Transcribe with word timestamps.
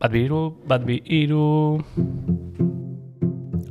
Bat 0.00 0.14
bi 0.14 0.22
iru, 0.24 0.44
bat 0.64 0.84
bi 0.88 0.94
iru... 1.12 1.76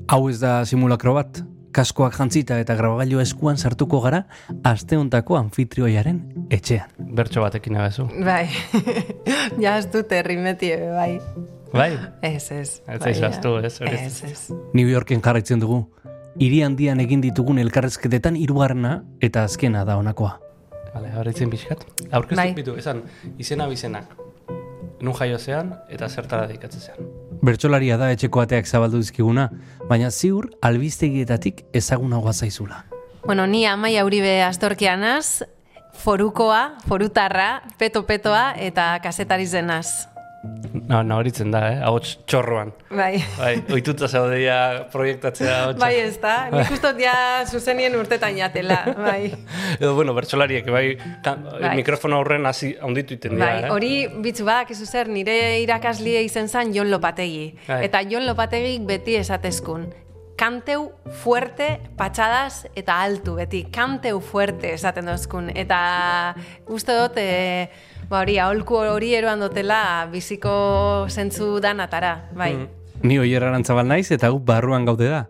Hau 0.09 0.19
ez 0.29 0.35
da 0.37 0.59
simulakro 0.65 1.15
bat, 1.15 1.39
kaskoak 1.73 2.13
jantzita 2.19 2.59
eta 2.61 2.75
grabagailu 2.77 3.17
eskuan 3.23 3.57
sartuko 3.57 3.97
gara 4.03 4.19
asteontako 4.65 5.39
anfitrioiaren 5.39 6.19
etxean. 6.53 6.93
Bertso 7.17 7.41
batekin 7.41 7.79
agazu. 7.81 8.05
Bai, 8.25 8.45
ja 9.63 9.75
ez 9.81 9.89
dute 9.89 10.21
rimeti 10.25 10.69
ebe, 10.75 10.91
bai. 10.93 11.09
Bai? 11.73 11.89
Ez, 12.21 12.51
ez. 12.53 12.77
Ez 12.85 12.85
bai, 12.85 12.99
zaizu 13.09 13.25
ahaztu, 13.25 13.55
ez. 13.65 13.81
Ez, 13.89 14.21
ez. 14.29 14.45
New 14.77 14.85
Yorken 14.85 15.25
jarraitzen 15.25 15.65
dugu. 15.65 15.81
Hiri 16.37 16.61
handian 16.61 17.01
egin 17.01 17.25
ditugun 17.25 17.57
elkarrezketetan 17.57 18.37
hirugarrena 18.37 18.99
eta 19.25 19.49
azkena 19.49 19.81
da 19.85 19.97
honakoa. 19.97 20.35
Vale, 20.93 21.09
horretzen 21.17 21.49
pixkat. 21.49 21.89
Aurkeztu 22.11 22.43
Bai. 22.43 22.51
bitu, 22.57 22.77
esan, 22.77 23.01
izena 23.41 23.65
bizenak. 23.69 24.28
Nun 25.01 25.15
jaio 25.15 25.39
zean 25.39 25.73
eta 25.89 26.09
zertara 26.09 26.47
dedikatzen 26.47 26.81
zean. 26.81 27.09
Bertsolaria 27.45 27.97
da 27.97 28.11
etxeko 28.11 28.41
ateak 28.43 28.67
zabaldu 28.67 28.99
dizkiguna, 28.99 29.47
baina 29.87 30.11
ziur 30.11 30.49
albistegietatik 30.61 31.63
ezagunagoa 31.73 32.33
zaizula. 32.33 32.83
Bueno, 33.25 33.47
ni 33.47 33.65
Amaia 33.65 34.05
Uribe 34.05 34.41
Astorkianaz, 34.43 35.43
forukoa, 35.93 36.77
forutarra, 36.87 37.61
peto-petoa 37.77 38.53
eta 38.57 38.97
kasetari 39.03 39.47
zenaz. 39.47 40.07
No, 40.87 41.01
nahoritzen 41.03 41.51
da, 41.51 41.61
eh? 41.67 41.79
Hau 41.83 41.97
txorroan. 41.99 42.71
Bai. 42.95 43.19
Bai, 43.35 43.51
oituta 43.75 44.07
zaudeia 44.07 44.85
proiektatzea 44.93 45.55
hotxa. 45.67 45.81
Bai 45.81 45.91
ez 45.99 46.15
da, 46.21 46.35
nik 46.53 46.71
ustot 46.77 46.99
ja 47.01 47.13
zuzenien 47.43 47.95
urtetan 47.99 48.37
jatela, 48.37 48.79
bai. 48.95 49.33
Edo, 49.81 49.91
bueno, 49.97 50.15
bertsolariek, 50.15 50.69
bai, 50.71 50.85
ka, 51.25 51.35
Bai. 51.35 51.73
mikrofono 51.81 52.21
aurren 52.21 52.47
hasi 52.47 52.71
handitu 52.81 53.17
iten 53.17 53.35
dira, 53.35 53.49
Bai, 53.49 53.63
eh? 53.65 53.71
hori 53.75 53.93
bitzu 54.23 54.47
badak 54.47 54.71
izu 54.77 54.87
zer, 54.87 55.11
nire 55.11 55.59
irakaslie 55.65 56.23
izen 56.23 56.47
zan 56.47 56.71
Jon 56.75 56.91
Lopategi. 56.93 57.49
Bai. 57.67 57.81
Eta 57.89 58.05
Jon 58.07 58.27
Lopategik 58.29 58.87
beti 58.87 59.19
esatezkun. 59.19 59.89
Kanteu 60.39 60.85
fuerte, 61.19 61.73
patxadas 61.99 62.63
eta 62.79 63.01
altu 63.03 63.35
beti. 63.35 63.65
Kanteu 63.75 64.21
fuerte 64.23 64.71
esaten 64.77 65.09
dozkun. 65.11 65.49
Eta 65.51 65.79
uste 66.71 66.95
dut, 66.95 67.19
e, 67.19 67.67
ba 68.09 68.23
hori, 68.23 68.39
aholku 68.41 68.81
hori 68.81 69.13
eroan 69.15 69.39
dotela 69.45 70.09
biziko 70.11 71.05
zentzu 71.09 71.59
danatara, 71.61 72.29
bai. 72.35 72.53
Ni 73.03 73.19
oier 73.21 73.45
arantzabal 73.45 73.87
naiz 73.87 74.09
eta 74.11 74.31
gu 74.33 74.41
barruan 74.43 74.85
gaude 74.89 75.07
da. 75.07 75.27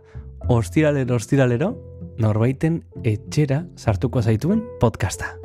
Ostiralero, 0.49 1.19
ostiralero, 1.19 1.73
norbaiten 2.17 2.83
etxera 3.03 3.65
sartuko 3.77 4.23
zaituen 4.23 4.63
podcasta. 4.79 5.35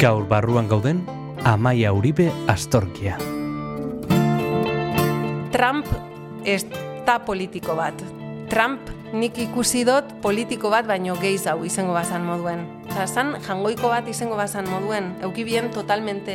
Gaur 0.00 0.24
barruan 0.24 0.64
gauden, 0.64 1.02
Amaia 1.44 1.90
Uribe 1.92 2.30
Astorkia. 2.48 3.18
Trump 5.52 5.90
ez 6.48 6.64
da 7.04 7.18
politiko 7.26 7.76
bat. 7.76 8.00
Trump 8.48 8.88
nik 9.12 9.36
ikusi 9.44 9.84
dut 9.84 10.14
politiko 10.24 10.72
bat 10.72 10.88
baino 10.88 11.18
gehiago 11.20 11.68
izango 11.68 11.92
bazan 11.92 12.24
moduen. 12.24 12.64
Osa, 12.90 13.06
zan 13.06 13.36
jangoiko 13.46 13.88
bat 13.92 14.08
izango 14.10 14.34
bazan 14.34 14.66
moduen. 14.66 15.12
Eukibien 15.22 15.70
totalmente 15.70 16.34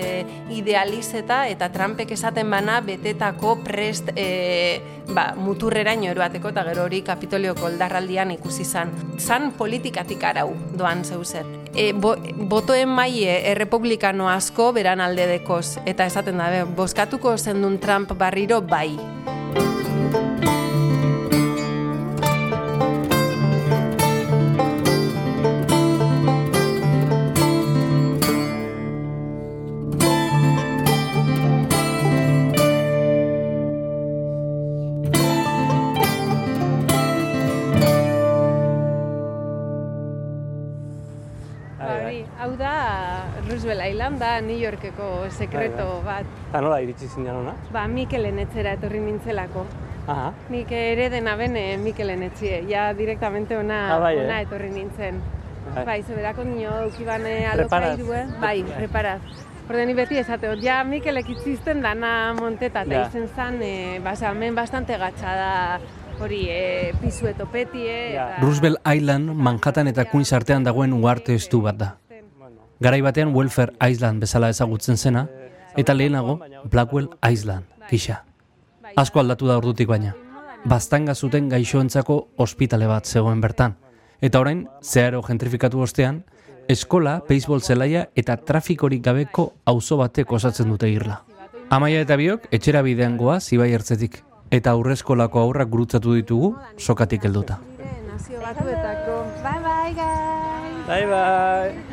idealizeta 0.55 1.41
eta 1.51 1.67
Trumpek 1.73 2.13
esaten 2.15 2.49
bana 2.49 2.79
betetako 2.85 3.57
prest 3.65 4.13
e, 4.15 4.79
ba, 5.11 5.33
muturreraino 5.35 6.07
eroateko 6.13 6.53
eta 6.53 6.63
gero 6.69 6.85
hori 6.87 7.01
kapitolioko 7.03 7.67
oldarraldian 7.67 8.31
ikusi 8.38 8.63
zan. 8.63 8.95
Zan 9.19 9.51
politikatik 9.59 10.23
arau 10.23 10.53
doan 10.79 11.03
zeuzer. 11.03 11.45
E, 11.75 11.91
bo, 11.91 12.15
botoen 12.47 12.88
maie 12.88 13.41
errepublikano 13.51 14.31
asko 14.31 14.71
beran 14.71 15.03
alde 15.03 15.27
dekoz. 15.35 15.81
Eta 15.85 16.07
esaten 16.07 16.39
da, 16.39 16.63
boskatuko 16.65 17.35
zendun 17.38 17.81
Trump 17.83 18.15
barriro 18.15 18.61
bai. 18.63 18.95
Island 44.05 44.19
da 44.21 44.39
New 44.41 44.57
Yorkeko 44.59 45.25
sekreto 45.33 46.01
bat. 46.05 46.25
Eta 46.51 46.59
nola 46.61 46.77
iritsi 46.83 47.07
zinean 47.09 47.39
ona? 47.41 47.53
Ba, 47.73 47.88
Mikelen 47.89 48.38
etxera 48.43 48.75
etorri 48.77 48.99
nintzelako. 49.01 49.63
Aha. 50.05 50.27
Nik 50.53 50.69
ere 50.77 51.07
dena 51.09 51.33
bene 51.35 51.63
Mikelen 51.81 52.21
etxie, 52.27 52.59
ja 52.69 52.91
direktamente 52.94 53.57
ona, 53.57 53.95
Ah, 53.95 53.99
bai, 53.99 54.13
eh? 54.19 54.25
ona 54.27 54.41
etorri 54.45 54.69
nintzen. 54.69 55.17
Bai. 55.73 55.85
Bai, 55.85 55.97
zeberako 56.03 56.44
nio 56.45 56.69
eukibane 56.83 57.49
Preparaz. 57.55 57.95
alokairu, 57.97 58.13
eh? 58.13 58.25
Bai, 58.39 58.61
Bai. 58.61 58.75
preparaz. 58.77 59.21
Orde 59.69 59.85
ni 59.88 59.94
beti 59.97 60.17
esateot, 60.21 60.61
ja 60.61 60.83
Mikelek 60.83 61.27
itzizten 61.29 61.81
dana 61.81 62.33
monteta, 62.38 62.83
eta 62.85 62.94
Ja. 62.94 63.07
izen 63.09 63.27
zan, 63.35 63.57
e, 63.63 63.99
basa, 64.03 64.29
hemen 64.29 64.53
bastante 64.53 64.95
gatsa 64.97 65.33
da 65.35 65.79
hori 66.21 66.45
e, 66.47 66.94
pisu 67.01 67.25
etopetie, 67.27 68.13
Ja. 68.13 68.27
eta... 68.35 68.41
Roosevelt 68.45 68.77
Island 68.85 69.33
Manhattan 69.33 69.88
eta 69.88 70.05
Queens 70.05 70.31
artean 70.33 70.63
dagoen 70.63 70.94
uarte 70.94 71.33
estu 71.33 71.61
bat 71.61 71.75
da. 71.75 71.95
Garai 72.80 73.02
batean 73.02 73.34
Welfare 73.34 73.74
Island 73.80 74.19
bezala 74.19 74.50
ezagutzen 74.50 74.97
zena, 74.97 75.28
eta 75.78 75.94
lehenago 75.94 76.40
Blackwell 76.72 77.09
Island 77.24 77.66
gisa. 77.90 78.24
Asko 78.96 79.19
aldatu 79.19 79.47
da 79.47 79.58
ordutik 79.58 79.88
baina. 79.88 80.13
Baztanga 80.66 81.16
zuten 81.16 81.47
gaixoentzako 81.50 82.18
ospitale 82.38 82.88
bat 82.88 83.06
zegoen 83.06 83.41
bertan. 83.41 83.75
Eta 84.22 84.40
orain, 84.40 84.66
zeharo 84.81 85.22
gentrifikatu 85.24 85.81
ostean, 85.81 86.24
eskola, 86.68 87.19
beisbol 87.28 87.62
zelaia 87.62 88.08
eta 88.16 88.38
trafikorik 88.38 89.03
gabeko 89.06 89.53
auzo 89.66 89.97
batek 90.02 90.31
osatzen 90.31 90.72
dute 90.74 90.90
irla. 90.90 91.22
Amaia 91.69 92.02
eta 92.02 92.18
biok 92.18 92.50
etxera 92.52 92.81
bidean 92.86 93.18
goa 93.18 93.40
zibai 93.40 93.72
ertzetik. 93.74 94.24
Eta 94.52 94.75
aurrezkolako 94.75 95.40
aurrak 95.42 95.69
gurutzatu 95.69 96.13
ditugu 96.13 96.56
sokatik 96.78 97.25
helduta. 97.25 97.59
Nazio 98.12 98.40
batuetako. 98.40 99.24
Bye 99.44 99.59
bye 99.63 99.94
guys! 99.94 100.88
Bai, 100.88 101.06
bai. 101.09 101.84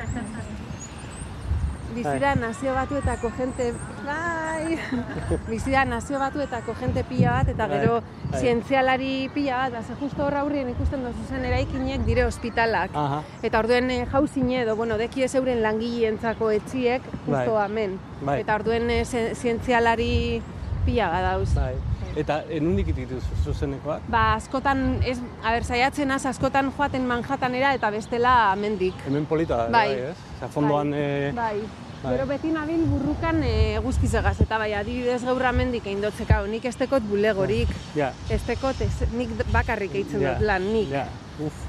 Bizira 1.95 2.35
nazio 2.35 2.73
batuetako 2.75 3.31
jente, 3.37 3.73
bai! 4.07 4.79
Bizira 5.51 5.85
nazio 5.85 6.19
batuetako 6.19 6.75
jente 6.81 7.05
pila 7.05 7.31
bat, 7.39 7.49
eta 7.53 7.67
gero 7.69 7.99
bai. 8.31 8.41
zientzialari 8.41 9.29
pila 9.35 9.57
bat, 9.65 9.73
ba, 9.77 9.83
ze 9.83 9.95
justo 10.01 10.25
horra 10.27 10.41
aurrien 10.41 10.71
ikusten 10.73 11.05
dozu 11.05 11.27
zen 11.29 11.45
eraikinek 11.45 12.05
dire 12.09 12.25
ospitalak. 12.25 12.91
Aha. 12.95 13.23
Eta 13.43 13.59
orduen 13.61 13.91
e, 13.91 14.01
jauzine 14.07 14.63
edo, 14.63 14.77
bueno, 14.77 14.97
deki 14.99 15.25
ez 15.29 15.35
euren 15.35 15.63
langileentzako 15.63 16.51
etxiek, 16.59 17.03
justo 17.27 17.55
Bai. 17.55 17.65
hemen. 17.67 17.99
Bai. 18.23 18.41
Eta 18.41 18.55
orduen 18.61 18.89
e, 18.91 19.05
zi- 19.05 19.35
zientzialari 19.35 20.43
pila 20.87 21.11
gadauz. 21.13 21.51
Bai. 21.55 21.75
Eta 22.17 22.43
enundik 22.53 22.91
ititu 22.93 23.17
zuzenekoak? 23.45 24.03
Ba, 24.13 24.35
askotan, 24.37 24.99
ez, 25.09 25.17
a 25.43 25.55
ber, 25.55 25.65
saiatzen 25.65 26.11
az, 26.13 26.27
askotan 26.29 26.69
joaten 26.77 27.07
Manhattanera 27.09 27.73
eta 27.79 27.91
bestela 27.95 28.35
mendik. 28.61 28.95
Hemen 29.07 29.25
polita, 29.27 29.67
Bai. 29.73 29.89
bai, 29.95 30.11
ez? 30.11 30.17
Osa, 30.37 30.49
fondoan... 30.53 30.91
Bai. 30.93 31.01
eh, 31.01 31.33
Bai. 31.35 31.63
Bai. 32.03 32.13
Gero 32.17 32.27
beti 32.27 32.51
nabil 32.51 32.81
burrukan 32.91 33.37
e, 33.47 33.79
guzkizegaz, 33.85 34.35
eta 34.43 34.59
bai, 34.59 34.73
adibidez 34.75 35.21
gaur 35.25 35.45
amendik 35.47 35.87
eindotzeka, 35.87 36.41
nik 36.51 36.65
ez 36.67 36.75
tekot 36.77 37.05
bulegorik, 37.07 37.71
Ja. 37.95 38.09
ez 38.29 38.41
tekot, 38.43 38.81
ez, 38.83 39.05
nik 39.15 39.31
bakarrik 39.55 39.95
eitzen 39.95 40.21
ja, 40.21 40.33
dut 40.35 40.49
lan, 40.49 40.67
nik, 40.75 40.91
Ja. 40.91 41.07
Uf. 41.41 41.61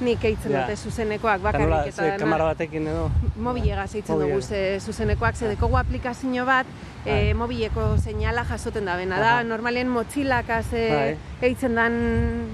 Nik 0.00 0.24
eitzen 0.24 0.52
Ja. 0.52 0.62
dute 0.66 0.76
zuzenekoak 0.76 1.40
Eta 1.40 1.58
nola, 1.58 1.76
bakarrik, 1.76 1.94
eta 1.98 2.16
kamara 2.18 2.44
batekin 2.44 2.86
edo? 2.86 3.10
mobilegaz 3.36 3.94
eitzen 3.94 4.18
dugu 4.20 4.42
ze 4.42 4.78
zuzenekoak, 4.80 5.34
ze 5.36 5.48
dekogu 5.48 5.76
aplikazio 5.78 6.44
bat, 6.44 6.66
Bai. 7.04 7.30
e, 7.30 7.34
mobileko 7.34 7.96
seinala 7.98 8.44
jasoten 8.44 8.84
da 8.84 8.96
bena 8.96 9.18
da, 9.20 9.42
normalen 9.44 9.88
motxilakaz 9.88 10.72
e, 10.72 10.88
Bai. 10.94 11.16
eitzen 11.48 11.74
dan 11.74 11.92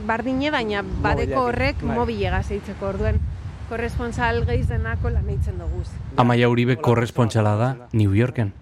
bardine, 0.06 0.50
baina 0.50 0.82
badeko 0.82 1.34
Mobilekin, 1.34 1.38
horrek 1.38 1.82
bai. 1.82 1.96
mobilegaz 1.96 2.50
eitzeko 2.50 2.86
orduen 2.86 3.20
korresponsal 3.68 4.44
gehiz 4.44 4.68
denako 4.68 5.10
lan 5.10 5.28
eitzen 5.28 5.58
dugu. 5.58 5.82
Amaia 6.16 6.48
Uribe 6.48 6.76
korrespontxala 6.76 7.56
da 7.56 7.76
New 7.92 8.12
Yorken. 8.14 8.52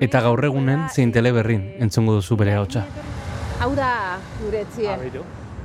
Eta 0.00 0.20
gaur 0.20 0.44
egunen 0.44 0.88
zein 0.94 1.10
teleberrin 1.12 1.74
entzungo 1.80 2.12
duzu 2.14 2.36
bere 2.36 2.54
hautsa. 2.54 2.84
Hau 3.60 3.74
da 3.74 4.18
gure. 4.40 4.64
Abiru. 4.94 5.24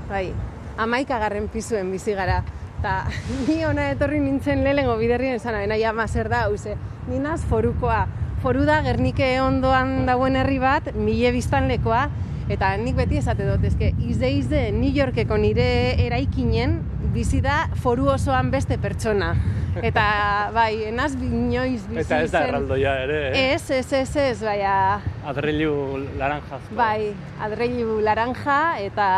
Bai, 0.10 0.33
amaikagarren 0.77 1.48
pizuen 1.48 1.92
bizi 1.92 2.13
gara. 2.13 2.44
Ta 2.83 3.06
ni 3.48 3.63
ona 3.66 3.89
etorri 3.94 4.19
nintzen 4.19 4.63
lehenengo 4.63 4.98
biderrien 5.00 5.39
esan, 5.39 5.57
baina 5.60 5.77
ja 5.80 5.94
zer 6.07 6.30
da, 6.30 6.45
hauze. 6.50 6.75
Ni 7.07 7.19
naz 7.19 7.42
forukoa, 7.45 8.07
foru 8.42 8.66
da 8.66 8.81
Gernike 8.86 9.39
ondoan 9.42 10.06
dagoen 10.06 10.36
herri 10.36 10.60
bat, 10.60 10.92
mile 10.94 11.31
biztanlekoa, 11.31 12.10
eta 12.50 12.75
nik 12.77 12.95
beti 13.00 13.18
esate 13.18 13.48
dut, 13.48 13.63
eske, 13.66 13.92
izde 14.06 14.30
izde 14.30 14.72
New 14.75 14.92
Yorkeko 14.94 15.38
nire 15.42 15.68
eraikinen, 16.04 16.80
bizi 17.16 17.42
da 17.42 17.66
foru 17.81 18.10
osoan 18.13 18.51
beste 18.54 18.77
pertsona. 18.81 19.33
Eta, 19.81 20.06
bai, 20.57 20.86
enaz 20.92 21.12
binoiz 21.19 21.81
bizi 21.88 22.04
Eta 22.06 22.22
ez 22.24 22.30
da 22.31 22.44
erraldoia 22.48 22.94
ere, 23.04 23.19
eh? 23.31 23.48
Ez, 23.56 23.63
ez, 23.72 23.88
ez, 23.94 24.12
ez, 24.27 24.38
baina, 24.45 25.01
Adreilu 25.27 25.74
laranjazko. 26.19 26.77
bai, 26.77 27.12
adreilu 27.44 28.00
laranja, 28.06 28.60
eta, 28.86 29.10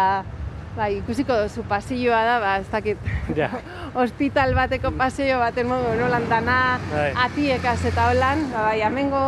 bai, 0.77 0.91
ikusiko 1.00 1.33
duzu 1.41 1.63
pasilloa 1.69 2.19
da, 2.27 2.35
ba, 2.44 2.51
ez 2.62 2.68
dakit, 2.71 2.97
Ja, 3.35 3.50
hospital 4.01 4.53
bateko 4.57 4.91
paseo 4.97 5.39
baten 5.41 5.68
modu, 5.69 5.95
nolan 6.00 6.27
dana 6.29 6.57
Bai. 6.91 7.09
atiekaz 7.25 7.79
eta 7.89 8.09
holan, 8.12 8.45
ba, 8.53 8.68
bai, 8.69 8.81
amengo 8.85 9.24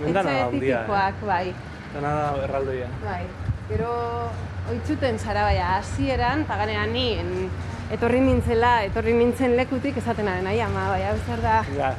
etxe 0.00 0.22
handia, 0.24 0.50
tipikoak, 0.50 1.20
bai, 1.28 1.44
dena 1.94 2.14
da 2.20 2.44
erraldoia. 2.46 2.88
bai. 3.04 3.22
Gero, 3.68 3.92
oitzuten 4.72 5.18
zara, 5.18 5.44
bai, 5.48 5.58
hasieran, 5.60 6.42
eta 6.48 6.56
ganera 6.60 6.86
ni, 6.88 7.06
etorri 7.94 8.20
nintzela, 8.24 8.72
etorri 8.88 9.12
nintzen 9.16 9.56
lekutik 9.60 9.96
esaten 10.00 10.28
ari 10.28 10.42
nahi, 10.48 10.60
ama, 10.64 10.88
bai, 10.94 11.02
hau 11.10 11.16
zer 11.28 11.44
da, 11.44 11.60
Ja, 11.76 11.92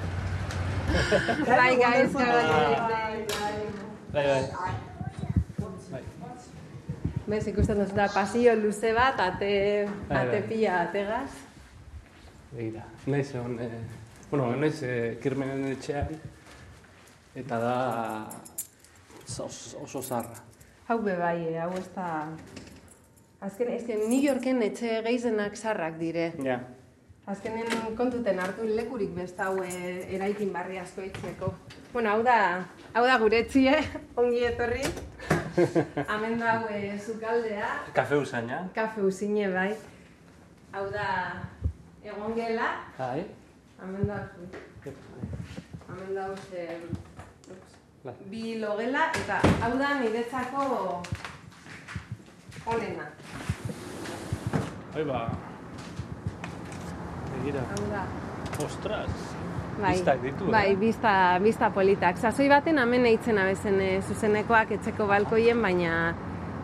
bai, 1.48 1.72
gaizka, 1.82 2.26
bai, 2.26 2.44
bai, 2.50 3.26
bai, 3.32 4.26
bai. 4.26 4.26
bai. 4.26 4.85
Bez, 7.26 7.48
ikusten 7.50 7.80
duzu 7.82 7.96
da, 7.98 8.06
pasillo 8.14 8.54
luze 8.60 8.92
bat, 8.94 9.18
ate, 9.20 9.50
Bai, 10.10 10.18
ate 10.20 10.40
bai. 10.40 10.48
pila, 10.50 10.74
ategaz. 10.86 11.32
Begira, 12.52 12.84
naiz 13.10 13.32
egon, 13.34 13.56
eh, 13.60 13.80
bueno, 14.30 14.52
naiz 14.62 14.78
eh, 14.86 15.18
kirmenen 15.24 15.72
etxean, 15.74 16.12
eta 17.36 17.58
da 17.60 17.74
oso, 19.26 19.48
oso 19.82 20.02
zarra. 20.04 20.38
Hau 20.88 21.00
be 21.02 21.16
bai, 21.18 21.40
eh, 21.50 21.58
hau 21.64 21.72
ez 21.80 21.88
da... 21.96 22.12
Azken, 23.46 23.74
ez 23.74 23.84
New 24.08 24.22
Yorken 24.22 24.62
etxe 24.64 25.02
geizenak 25.06 25.58
sarrak 25.58 25.98
dire. 26.00 26.32
Ja, 26.46 26.60
Azkenen 27.26 27.96
kontuten 27.98 28.38
hartu 28.38 28.68
lekurik 28.70 29.10
beste 29.18 29.42
hau 29.42 29.58
eraikin 29.66 30.52
barri 30.54 30.78
asko 30.78 31.02
itzeko. 31.02 31.50
Bueno, 31.92 32.12
hau 32.14 32.22
da, 32.26 32.38
hau 32.94 33.02
da 33.06 33.18
gure 33.18 33.40
etxie, 33.42 33.74
ongi 34.22 34.44
etorri. 34.46 34.86
Hemen 36.12 36.40
da 36.40 36.52
hau 36.58 36.68
eh, 36.70 37.00
sukaldea, 37.00 37.68
kafe 37.94 38.16
usaina. 38.16 38.68
kafe 38.76 39.02
usine 39.02 39.48
bai. 39.54 39.76
Hau 40.74 40.90
da 40.92 41.06
egon 42.04 42.34
gela, 42.36 42.70
Bai. 42.98 43.24
hemen 43.82 44.08
da, 44.08 44.18
hemen 45.88 46.16
da 46.16 46.28
Bai. 48.04 48.14
bi 48.30 48.60
logela, 48.60 49.08
eta 49.16 49.40
hau 49.64 49.72
da 49.80 49.94
niretzako 50.00 50.66
onena. 52.66 53.08
Bai, 54.94 55.04
ba. 55.04 55.24
Begira. 57.32 57.64
Hau 57.72 57.90
da. 57.92 58.04
Ostras. 58.66 59.35
Bai, 59.82 59.92
Bistak 59.98 60.22
ditu, 60.24 60.46
bai, 60.52 60.72
eh? 60.72 60.76
bista, 60.80 61.38
bista 61.44 61.70
politak. 61.70 62.18
Sasoi 62.18 62.48
baten 62.50 62.80
hemen 62.80 63.06
eitzen 63.06 63.38
abezen 63.38 63.82
e, 63.82 63.90
zuzenekoak 64.08 64.72
etxeko 64.78 65.08
balkoien, 65.08 65.62
baina 65.62 65.92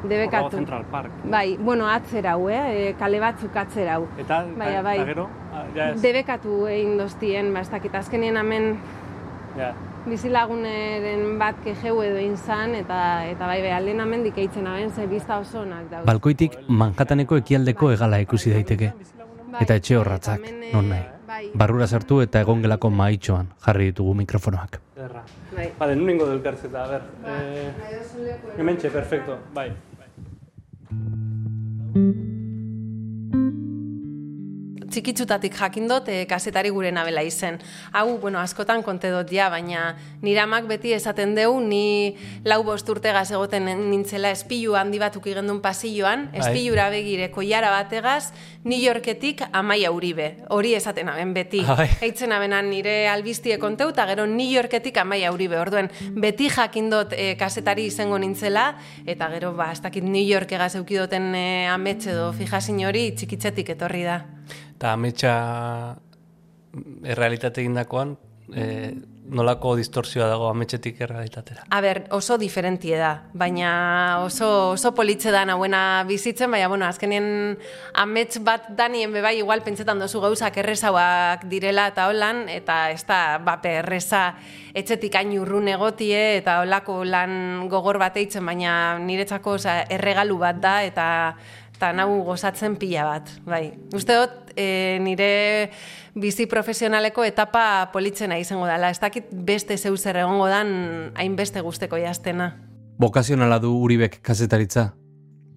Horrago 0.02 0.10
debekatu. 0.10 0.56
Central 0.56 0.86
Park. 0.90 1.12
Bai, 1.30 1.58
bueno, 1.58 1.88
atzera 1.92 2.32
hau, 2.34 2.48
eh? 2.50 2.62
e, 2.88 2.94
kale 2.98 3.20
batzuk 3.20 3.56
atzera 3.56 3.96
hau. 4.00 4.08
Eta, 4.18 4.46
Baina, 4.58 4.72
eta 4.80 4.82
bai. 4.88 4.98
gero, 5.06 5.28
ah, 5.54 5.66
ja 5.76 5.90
ez. 5.92 6.02
Debekatu 6.02 6.66
egin 6.72 6.98
doztien, 6.98 7.54
ba, 7.54 7.62
ez 7.62 7.70
dakit, 7.70 7.96
azkenien 7.96 8.38
hemen 8.38 8.78
Ja. 9.58 9.74
bizilaguneren 10.08 11.38
bat 11.38 11.58
kejeu 11.66 12.02
edo 12.02 12.18
inzan, 12.24 12.74
eta, 12.80 13.28
eta 13.28 13.46
bai, 13.48 13.62
bai, 13.62 13.76
lehen 13.84 14.00
hemendik 14.00 14.38
eitzen 14.38 14.68
aben, 14.68 14.90
ze 14.92 15.06
bista 15.08 15.38
oso 15.38 15.62
onak 15.62 15.90
daude. 15.92 16.06
Balkoitik 16.08 16.58
Manhattaneko 16.68 17.38
ekialdeko 17.44 17.92
egala 17.92 18.20
ikusi 18.24 18.54
daiteke. 18.56 18.94
Bai, 19.52 19.62
Eta 19.66 19.76
etxe 19.76 19.98
horratzak, 20.00 20.40
hemen, 20.40 20.64
eh, 20.64 20.72
non 20.74 20.88
nahi. 20.90 21.04
Bai, 21.32 21.46
Barrura 21.56 21.86
sartu 21.88 22.18
eta 22.26 22.42
egongelako 22.44 22.90
maitxoan 22.92 23.54
jarri 23.66 23.86
ditugu 23.92 24.16
mikrofonoak. 24.20 24.82
Erra. 25.06 25.22
bai. 25.56 25.70
Vale, 25.80 25.96
nun 25.96 26.12
ingo 26.16 26.28
dut 26.28 26.44
kartzeta, 26.44 26.84
a 26.84 26.88
ber. 26.92 27.08
Eh, 27.24 27.70
Nahi 28.58 28.92
perfecto, 29.00 29.40
bai. 29.56 29.70
Txikitzutatik 34.92 35.56
jakin 35.58 35.88
dut 35.90 36.10
e, 36.12 36.26
kasetari 36.30 36.72
gure 36.74 36.92
nabela 36.92 37.24
izen. 37.26 37.60
Hau, 37.94 38.18
bueno, 38.22 38.40
askotan 38.42 38.84
konte 38.84 39.12
dut 39.14 39.32
ja, 39.34 39.50
baina 39.54 39.96
nire 40.22 40.44
amak 40.44 40.68
beti 40.70 40.94
esaten 40.96 41.36
deu, 41.38 41.56
ni 41.64 42.16
lau 42.46 42.62
bost 42.68 42.90
urtegaz 42.92 43.30
egoten 43.32 43.70
nintzela 43.90 44.32
espilu 44.36 44.76
handi 44.80 45.00
batuk 45.02 45.28
igendun 45.32 45.62
pasilloan, 45.64 46.28
Bai. 46.32 46.42
espilura 46.44 46.90
begire 46.94 47.32
koiara 47.32 47.72
bategaz, 47.74 48.32
New 48.64 48.78
Yorketik 48.78 49.42
amaia 49.52 49.92
uribe. 49.92 50.36
Hori 50.54 50.76
esaten 50.78 51.10
aben 51.10 51.34
beti. 51.34 51.64
Eitzen 52.06 52.34
abenan 52.36 52.70
nire 52.70 53.08
albiztie 53.10 53.58
konteu, 53.62 53.90
eta 53.96 54.06
gero 54.12 54.28
New 54.30 54.50
Yorketik 54.52 54.98
amaia 55.02 55.32
uribe. 55.34 55.58
Orduen, 55.62 55.90
beti 56.22 56.50
jakin 56.52 56.92
dut 56.92 57.16
e, 57.18 57.34
kasetari 57.40 57.88
izango 57.90 58.20
nintzela, 58.22 58.76
eta 59.10 59.32
gero, 59.34 59.56
ba, 59.58 59.72
ez 59.74 59.82
dakit 59.82 60.06
New 60.06 60.26
Yorkegaz 60.26 60.76
eukidoten 60.82 61.32
e, 61.36 61.48
amets 61.72 62.06
edo 62.12 62.32
fijasin 62.38 62.84
hori 62.86 63.10
txikitzetik 63.18 63.74
etorri 63.76 64.06
da. 64.06 64.22
Eta 64.82 64.96
ametsa 64.98 65.32
errealitate 67.06 67.62
egindakoan, 67.62 68.16
eh, 68.50 68.96
nolako 69.30 69.76
distorsioa 69.78 70.26
dago 70.26 70.48
ametxetik 70.50 71.04
errealitatera. 71.06 71.68
A 71.70 71.82
ber, 71.86 72.00
oso 72.18 72.40
diferentie 72.42 72.98
da, 72.98 73.12
baina 73.38 73.70
oso, 74.26 74.72
oso 74.74 74.92
politze 74.98 75.30
da 75.30 75.44
nahuena 75.46 76.02
bizitzen, 76.10 76.50
baina, 76.50 76.68
bueno, 76.72 76.88
azkenien 76.90 77.60
amets 77.94 78.42
bat 78.42 78.72
danien 78.74 79.14
bebai, 79.14 79.38
igual 79.38 79.62
pentsetan 79.62 80.02
dozu 80.02 80.24
gauzak 80.26 80.58
errezauak 80.64 81.46
direla 81.52 81.86
eta 81.94 82.10
holan, 82.10 82.48
eta 82.50 82.82
ez 82.90 83.06
da, 83.06 83.38
bape, 83.46 83.78
erreza 83.84 84.32
etxetik 84.74 85.16
hain 85.22 85.38
urrun 85.38 85.70
egotie, 85.70 86.40
eta 86.42 86.58
holako 86.66 87.04
lan 87.06 87.68
gogor 87.70 88.02
bat 88.02 88.18
eitzen, 88.18 88.50
baina 88.50 88.98
niretzako 88.98 89.60
oza, 89.62 89.84
erregalu 89.94 90.42
bat 90.42 90.58
da, 90.64 90.80
eta 90.90 91.08
eta 91.82 91.90
nau 91.98 92.22
gozatzen 92.22 92.76
pila 92.78 93.08
bat, 93.08 93.30
bai. 93.42 93.72
Uste 93.98 94.14
dut, 94.14 94.54
e, 94.54 95.00
nire 95.02 95.72
bizi 96.14 96.46
profesionaleko 96.46 97.26
etapa 97.26 97.90
politzena 97.94 98.38
izango 98.38 98.70
dela. 98.70 98.92
Ez 98.94 99.02
dakit 99.02 99.34
beste 99.34 99.80
zeu 99.82 99.98
zer 99.98 100.22
egongo 100.22 100.46
dan 100.46 101.12
hainbeste 101.18 101.66
guzteko 101.66 101.98
jaztena. 101.98 102.54
Bokazionala 103.02 103.58
du 103.58 103.74
Uribek 103.74 104.22
kazetaritza. 104.22 104.92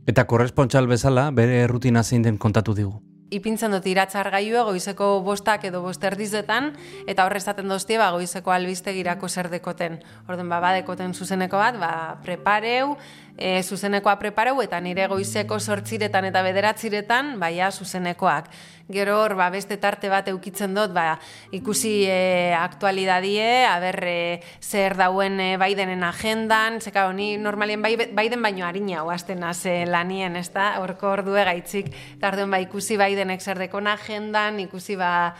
Eta 0.08 0.24
korrespontxal 0.24 0.88
bezala 0.88 1.28
bere 1.30 1.66
rutina 1.68 2.02
zein 2.02 2.24
den 2.24 2.40
kontatu 2.40 2.72
digu. 2.72 3.02
Ipintzen 3.34 3.72
dut 3.72 3.86
iratzar 3.88 4.28
gaiua 4.30 4.62
goizeko 4.68 5.20
bostak 5.24 5.64
edo 5.66 5.80
bost 5.82 6.04
erdizetan, 6.04 6.74
eta 7.08 7.24
horre 7.24 7.40
esaten 7.40 7.68
doztie 7.68 7.96
ba, 7.98 8.10
goizeko 8.14 8.52
albistegirako 8.54 9.28
zer 9.28 9.48
dekoten. 9.50 9.98
Orden, 10.28 10.48
ba, 10.52 10.60
badekoten 10.62 11.12
zuzeneko 11.16 11.58
bat, 11.58 11.78
ba, 11.80 11.92
prepareu, 12.22 12.94
e, 13.36 13.62
zuzenekoa 13.62 14.16
prepareu, 14.20 14.60
eta 14.62 14.78
nire 14.80 15.06
goizeko 15.10 15.58
sortziretan 15.58 16.28
eta 16.30 16.42
bederatziretan, 16.46 17.34
baia 17.40 17.70
zuzenekoak. 17.72 18.50
Gero 18.92 19.16
hor, 19.22 19.34
ba, 19.38 19.48
beste 19.50 19.78
tarte 19.80 20.10
bat 20.12 20.28
eukitzen 20.28 20.74
dut, 20.76 20.92
ba, 20.94 21.18
ikusi 21.56 21.94
e, 22.06 22.52
aktualidadie, 22.58 23.64
aber 23.70 23.98
e, 24.04 24.18
zer 24.60 24.96
dauen 25.00 25.40
e, 25.40 25.50
Bidenen 25.60 26.04
agendan, 26.04 26.80
zeka 26.84 27.08
honi 27.08 27.34
normalien 27.40 27.82
bai, 27.82 27.96
Biden 27.96 28.44
baino 28.44 28.66
harina 28.66 29.02
hoazten 29.02 29.44
ze 29.54 29.84
lanien, 29.86 30.36
ez 30.36 30.50
da, 30.52 30.74
horko 30.80 31.10
ordue 31.16 31.44
gaitzik, 31.44 31.92
tardeon 32.20 32.50
ba, 32.50 32.60
ikusi 32.60 32.96
Bidenek 33.00 33.40
zer 33.40 33.58
dekon 33.58 33.86
agendan, 33.88 34.60
ikusi 34.60 34.96
ba, 34.96 35.34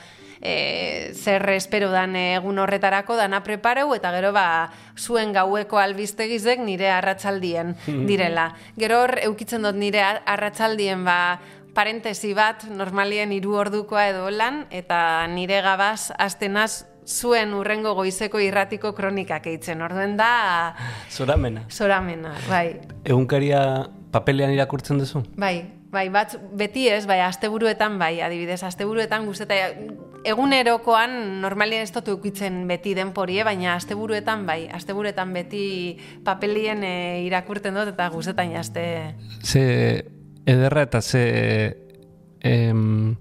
e, 0.45 1.13
zer 1.15 1.49
espero 1.57 1.91
dan 1.91 2.15
egun 2.21 2.61
horretarako 2.61 3.17
dana 3.17 3.43
prepareu 3.43 3.95
eta 3.97 4.13
gero 4.15 4.33
ba 4.37 4.71
zuen 4.97 5.33
gaueko 5.33 5.81
albistegizek 5.81 6.61
nire 6.61 6.91
arratsaldien 6.93 7.75
direla. 7.87 8.55
Gero 8.77 9.03
hor 9.03 9.19
eukitzen 9.23 9.63
dut 9.63 9.77
nire 9.77 10.03
arratsaldien 10.03 11.05
ba 11.05 11.41
parentesi 11.75 12.35
bat 12.35 12.65
normalien 12.71 13.33
hiru 13.35 13.57
ordukoa 13.59 14.09
edo 14.09 14.31
lan 14.31 14.65
eta 14.71 15.27
nire 15.27 15.61
gabaz 15.63 16.13
astenaz 16.19 16.85
zuen 17.05 17.53
urrengo 17.53 17.95
goizeko 17.95 18.41
irratiko 18.41 18.95
kronikak 18.95 19.47
eitzen. 19.47 19.83
Orduen 19.83 20.17
da 20.17 20.75
Zoramena. 21.11 21.65
soramena, 21.69 22.35
bai. 22.49 22.81
Egunkaria 23.05 23.89
papelean 24.13 24.55
irakurtzen 24.55 24.99
duzu? 24.99 25.25
Bai, 25.37 25.67
bai, 25.95 26.09
bat 26.13 26.35
beti 26.59 26.89
ez, 26.91 27.05
bai, 27.07 27.21
asteburuetan 27.25 27.99
bai, 28.01 28.19
adibidez, 28.25 28.63
asteburuetan 28.67 29.27
guzteta 29.29 29.57
egunerokoan 30.25 31.41
normalien 31.43 31.85
ez 31.85 31.93
dut 31.95 32.09
ukitzen 32.15 32.63
beti 32.69 32.95
denporie, 32.97 33.45
baina 33.47 33.75
asteburuetan 33.77 34.45
bai, 34.49 34.65
asteburuetan 34.73 35.33
beti 35.37 35.65
papelien 36.25 36.85
e, 36.85 36.95
irakurten 37.27 37.77
dut 37.77 37.93
eta 37.93 38.09
guztetan 38.13 38.55
jazte. 38.55 38.85
Ze 39.45 39.65
ederra 40.47 40.87
eta 40.89 41.03
ze 41.03 41.25
em, 42.41 43.17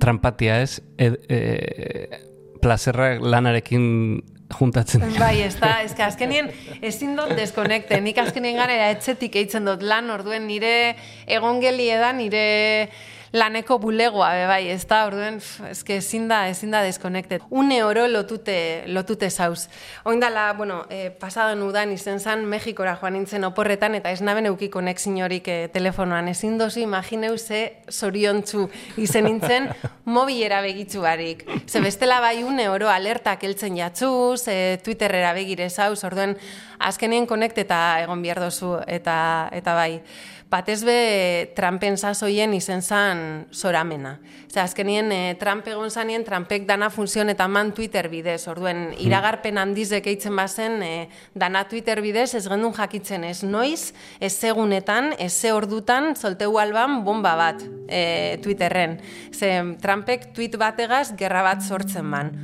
trampatia 0.00 0.60
ez, 0.62 0.82
e, 0.98 1.12
e, 1.28 2.20
plazerra 2.60 3.14
lanarekin 3.20 4.22
juntatzen. 4.58 5.04
Bai, 5.18 5.40
ez 5.46 5.54
da, 5.60 5.76
ez 5.84 5.92
azkenien 6.06 6.50
ezin 6.82 7.16
dut 7.18 7.34
deskonekte, 7.38 8.00
nik 8.00 8.18
azkenien 8.18 8.56
gara 8.60 8.90
etxetik 8.90 9.36
eitzen 9.42 9.66
dut 9.68 9.82
lan, 9.82 10.10
orduen 10.14 10.46
nire 10.46 10.94
egongeli 11.26 11.90
edan, 11.94 12.20
nire 12.22 12.88
laneko 13.34 13.80
bulegoa 13.82 14.30
be 14.36 14.44
bai, 14.46 14.62
ez 14.70 14.84
da, 14.86 15.00
orduen, 15.08 15.40
eske 15.66 15.98
ezin 15.98 16.28
da, 16.30 16.44
ezin 16.48 16.70
da 16.70 16.84
deskonekte. 16.86 17.40
Une 17.50 17.80
oro 17.82 18.06
lotute, 18.06 18.84
lotute 18.86 19.30
zauz. 19.30 19.66
Oindala, 20.04 20.52
bueno, 20.54 20.84
eh, 20.88 21.10
pasadan 21.10 21.62
udan 21.66 21.90
izen 21.92 22.20
zan 22.20 22.44
Mexikora 22.46 22.94
joan 23.00 23.16
nintzen 23.18 23.44
oporretan, 23.44 23.96
eta 23.98 24.12
ez 24.14 24.20
naben 24.22 24.46
euki 24.46 24.68
konexin 24.70 25.18
horik 25.26 25.50
eh, 25.50 25.68
telefonoan. 25.74 26.30
Ezin 26.30 26.58
dozi, 26.58 26.84
imagineu 26.86 27.34
ze 27.38 27.82
zoriontzu 27.90 28.68
izen 29.02 29.26
nintzen 29.26 29.66
mobilera 30.16 30.60
begitzu 30.62 31.02
barik. 31.02 31.42
Ze 31.66 31.82
bestela 31.82 32.20
bai 32.20 32.44
une 32.44 32.68
oro 32.70 32.88
alertak 32.88 33.42
eltzen 33.42 33.74
jatzuz, 33.76 34.46
eh, 34.46 34.78
Twitterera 34.84 35.34
begire 35.34 35.68
zauz, 35.70 36.04
orduen, 36.04 36.36
azkenien 36.78 37.26
konekte 37.26 37.66
eta 37.66 37.80
egon 38.04 38.22
behar 38.22 38.44
dozu, 38.46 38.76
eta, 38.86 39.48
eta 39.50 39.74
bai 39.74 40.04
batez 40.54 40.82
be 40.86 41.50
Trumpen 41.56 41.96
sasoien 41.98 42.54
izen 42.54 42.82
zan 42.82 43.20
soramena. 43.50 44.14
Zer, 44.52 44.62
azkenien 44.62 45.10
e, 45.10 45.18
Trump 45.40 45.66
egon 45.70 45.90
zanien, 45.90 46.22
Trumpek 46.26 46.66
dana 46.68 46.90
funzion 46.94 47.32
eta 47.32 47.48
man 47.50 47.72
Twitter 47.74 48.06
bidez, 48.12 48.44
orduen 48.50 48.84
hmm. 48.92 49.00
iragarpen 49.06 49.58
handizek 49.58 50.06
eitzen 50.12 50.36
bazen 50.38 50.78
e, 50.86 50.92
dana 51.34 51.64
Twitter 51.70 52.00
bidez, 52.04 52.30
ez 52.38 52.44
gendun 52.46 52.74
jakitzen 52.76 53.26
ez 53.26 53.40
noiz, 53.42 53.92
ez 54.20 54.32
segunetan, 54.32 55.12
ez 55.18 55.32
ze 55.32 55.52
ordutan, 55.56 56.12
zolteu 56.14 56.58
alban 56.62 57.02
bomba 57.04 57.34
bat 57.40 57.64
e, 57.88 58.38
Twitterren. 58.44 59.00
Zer, 59.34 59.74
Trumpek 59.82 60.30
tweet 60.36 60.58
bategaz 60.60 61.08
gerra 61.18 61.42
bat 61.46 61.64
sortzen 61.66 62.06
man. 62.06 62.34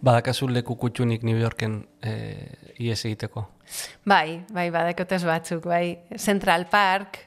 Badakazu 0.00 0.48
leku 0.48 0.76
kutxunik 0.80 1.24
New 1.28 1.36
Yorken 1.36 1.82
e, 2.00 2.12
ies 2.80 3.04
egiteko? 3.04 3.46
Bai, 4.08 4.42
bai, 4.50 4.70
badekotez 4.74 5.22
batzuk, 5.28 5.66
bai. 5.70 5.98
Central 6.18 6.66
Park, 6.70 7.26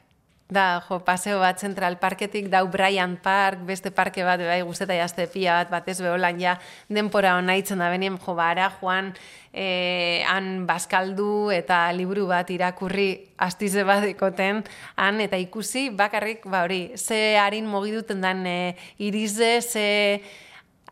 da, 0.53 0.83
jo, 0.88 1.00
paseo 1.03 1.39
bat 1.41 1.60
Central 1.60 1.98
Parketik, 2.00 2.50
dau 2.51 2.67
Bryant 2.72 3.17
Park, 3.24 3.63
beste 3.67 3.91
parke 3.95 4.24
bat, 4.25 4.41
bai, 4.43 4.62
guzteta 4.65 4.95
jazte 4.98 5.25
pia 5.31 5.57
bat, 5.62 5.72
batez 5.72 5.98
beholan 6.03 6.39
ja, 6.41 6.57
denpora 6.93 7.38
hona 7.39 7.55
itzen 7.57 7.81
da 7.81 7.89
benien, 7.93 8.19
jo, 8.22 8.36
bara, 8.38 8.69
joan, 8.79 9.13
eh, 9.53 10.22
han 10.29 10.67
baskaldu 10.69 11.50
eta 11.55 11.86
liburu 11.95 12.27
bat 12.29 12.50
irakurri 12.53 13.10
astize 13.38 13.83
bat 13.88 14.05
han, 14.95 15.22
eta 15.22 15.38
ikusi, 15.41 15.89
bakarrik, 15.89 16.45
ba, 16.45 16.63
hori, 16.67 16.98
ze 16.98 17.38
harin 17.38 17.65
mogiduten 17.67 18.22
dan 18.22 18.45
eh, 18.45 18.75
irize, 19.00 19.62
ze 19.62 20.22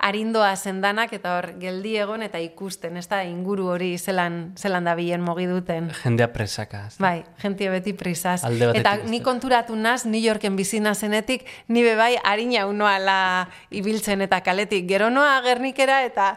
arindoa 0.02 0.56
zendanak 0.56 1.14
eta 1.14 1.36
hor 1.38 1.48
geldi 1.62 1.96
egon 2.02 2.26
eta 2.26 2.42
ikusten, 2.42 2.98
ez 2.98 3.06
da 3.12 3.22
inguru 3.28 3.68
hori 3.76 3.94
zelan, 3.98 4.54
zelan 4.58 4.90
da 4.90 4.96
bilen 4.98 5.22
mogi 5.22 5.46
duten. 5.50 5.92
Jendea 6.02 6.32
presaka. 6.34 6.88
Bai, 7.00 7.22
jentia 7.44 7.72
beti 7.74 7.94
prisaz. 7.98 8.42
Eta 8.74 8.98
ni 9.06 9.22
konturatu 9.22 9.78
naz, 9.78 10.06
New 10.06 10.22
Yorken 10.22 10.58
bizina 10.58 10.96
zenetik, 10.96 11.46
ni 11.68 11.86
bai 11.96 12.16
harina 12.24 12.66
unoala 12.68 13.48
ibiltzen 13.70 14.22
eta 14.26 14.42
kaletik. 14.42 14.88
Gero 14.90 15.10
noa 15.14 15.40
gernikera 15.46 16.02
eta 16.08 16.34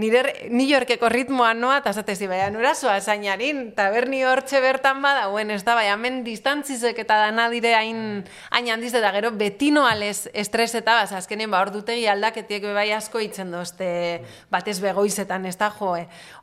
nire 0.00 0.48
New 0.50 0.66
Yorkeko 0.66 1.08
ritmoa 1.12 1.52
noa, 1.54 1.78
eta 1.82 1.92
zatezi, 1.92 2.26
bai, 2.30 2.40
anurazoa 2.46 2.96
zainarin, 3.00 3.66
eta 3.74 3.90
ber 3.92 4.08
New 4.08 4.20
Yorkse 4.20 4.60
bertan 4.64 5.02
bada, 5.04 5.28
ez 5.40 5.62
da, 5.66 5.74
bai, 5.76 5.86
hemen 5.92 6.22
distantzizek 6.24 6.98
eta 7.04 7.18
dana 7.26 7.48
dire 7.52 7.74
hain, 7.76 8.24
hain 8.50 8.70
handiz, 8.72 8.94
eta 8.94 9.12
gero 9.12 9.30
beti 9.36 9.70
noalez 9.70 10.30
estres 10.32 10.72
eta, 10.74 11.02
baz, 11.02 11.12
azkenien, 11.12 11.50
ba, 11.50 11.60
ordutegi 11.60 12.08
aldaketiek 12.08 12.64
bai 12.74 12.88
asko 12.96 13.20
itzen 13.20 13.52
dozte, 13.52 14.24
batez 14.50 14.78
begoizetan, 14.80 15.46
ez 15.46 15.56
da, 15.60 15.70
jo, 15.76 15.92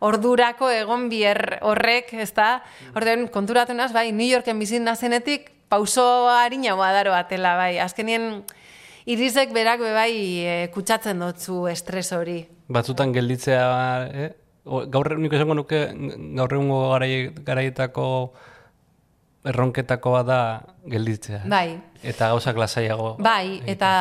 ordurako 0.05 0.69
egon 0.71 1.09
bier 1.09 1.59
horrek, 1.65 2.13
ez 2.13 2.31
da, 2.37 2.61
orden, 2.95 3.27
konturatu 3.33 3.73
naz, 3.73 3.91
bai, 3.95 4.11
New 4.11 4.27
Yorken 4.27 4.59
bizin 4.59 4.85
nazenetik, 4.85 5.51
pauso 5.67 6.29
harina 6.29 6.75
daro 6.75 7.13
atela, 7.13 7.55
bai, 7.57 7.77
azkenien, 7.79 8.43
irizek 9.07 9.55
berak 9.55 9.81
bai 9.95 10.13
e, 10.43 10.53
kutsatzen 10.75 11.23
dutzu 11.23 11.65
estres 11.71 12.11
hori 12.13 12.41
batzutan 12.67 13.13
gelditzea, 13.15 13.65
eh? 14.11 14.29
gaur 14.91 15.13
nik 15.19 15.33
esango 15.33 15.55
nuke 15.55 15.83
gaur 16.35 16.55
egungo 16.57 16.81
garaietako 17.47 18.07
erronketako 19.47 20.11
bada 20.17 20.39
gelditzea. 20.91 21.45
Bai. 21.47 21.77
Eta 22.03 22.33
gauzak 22.33 22.57
lasaiago. 22.59 23.13
Bai, 23.23 23.61
eta 23.71 23.91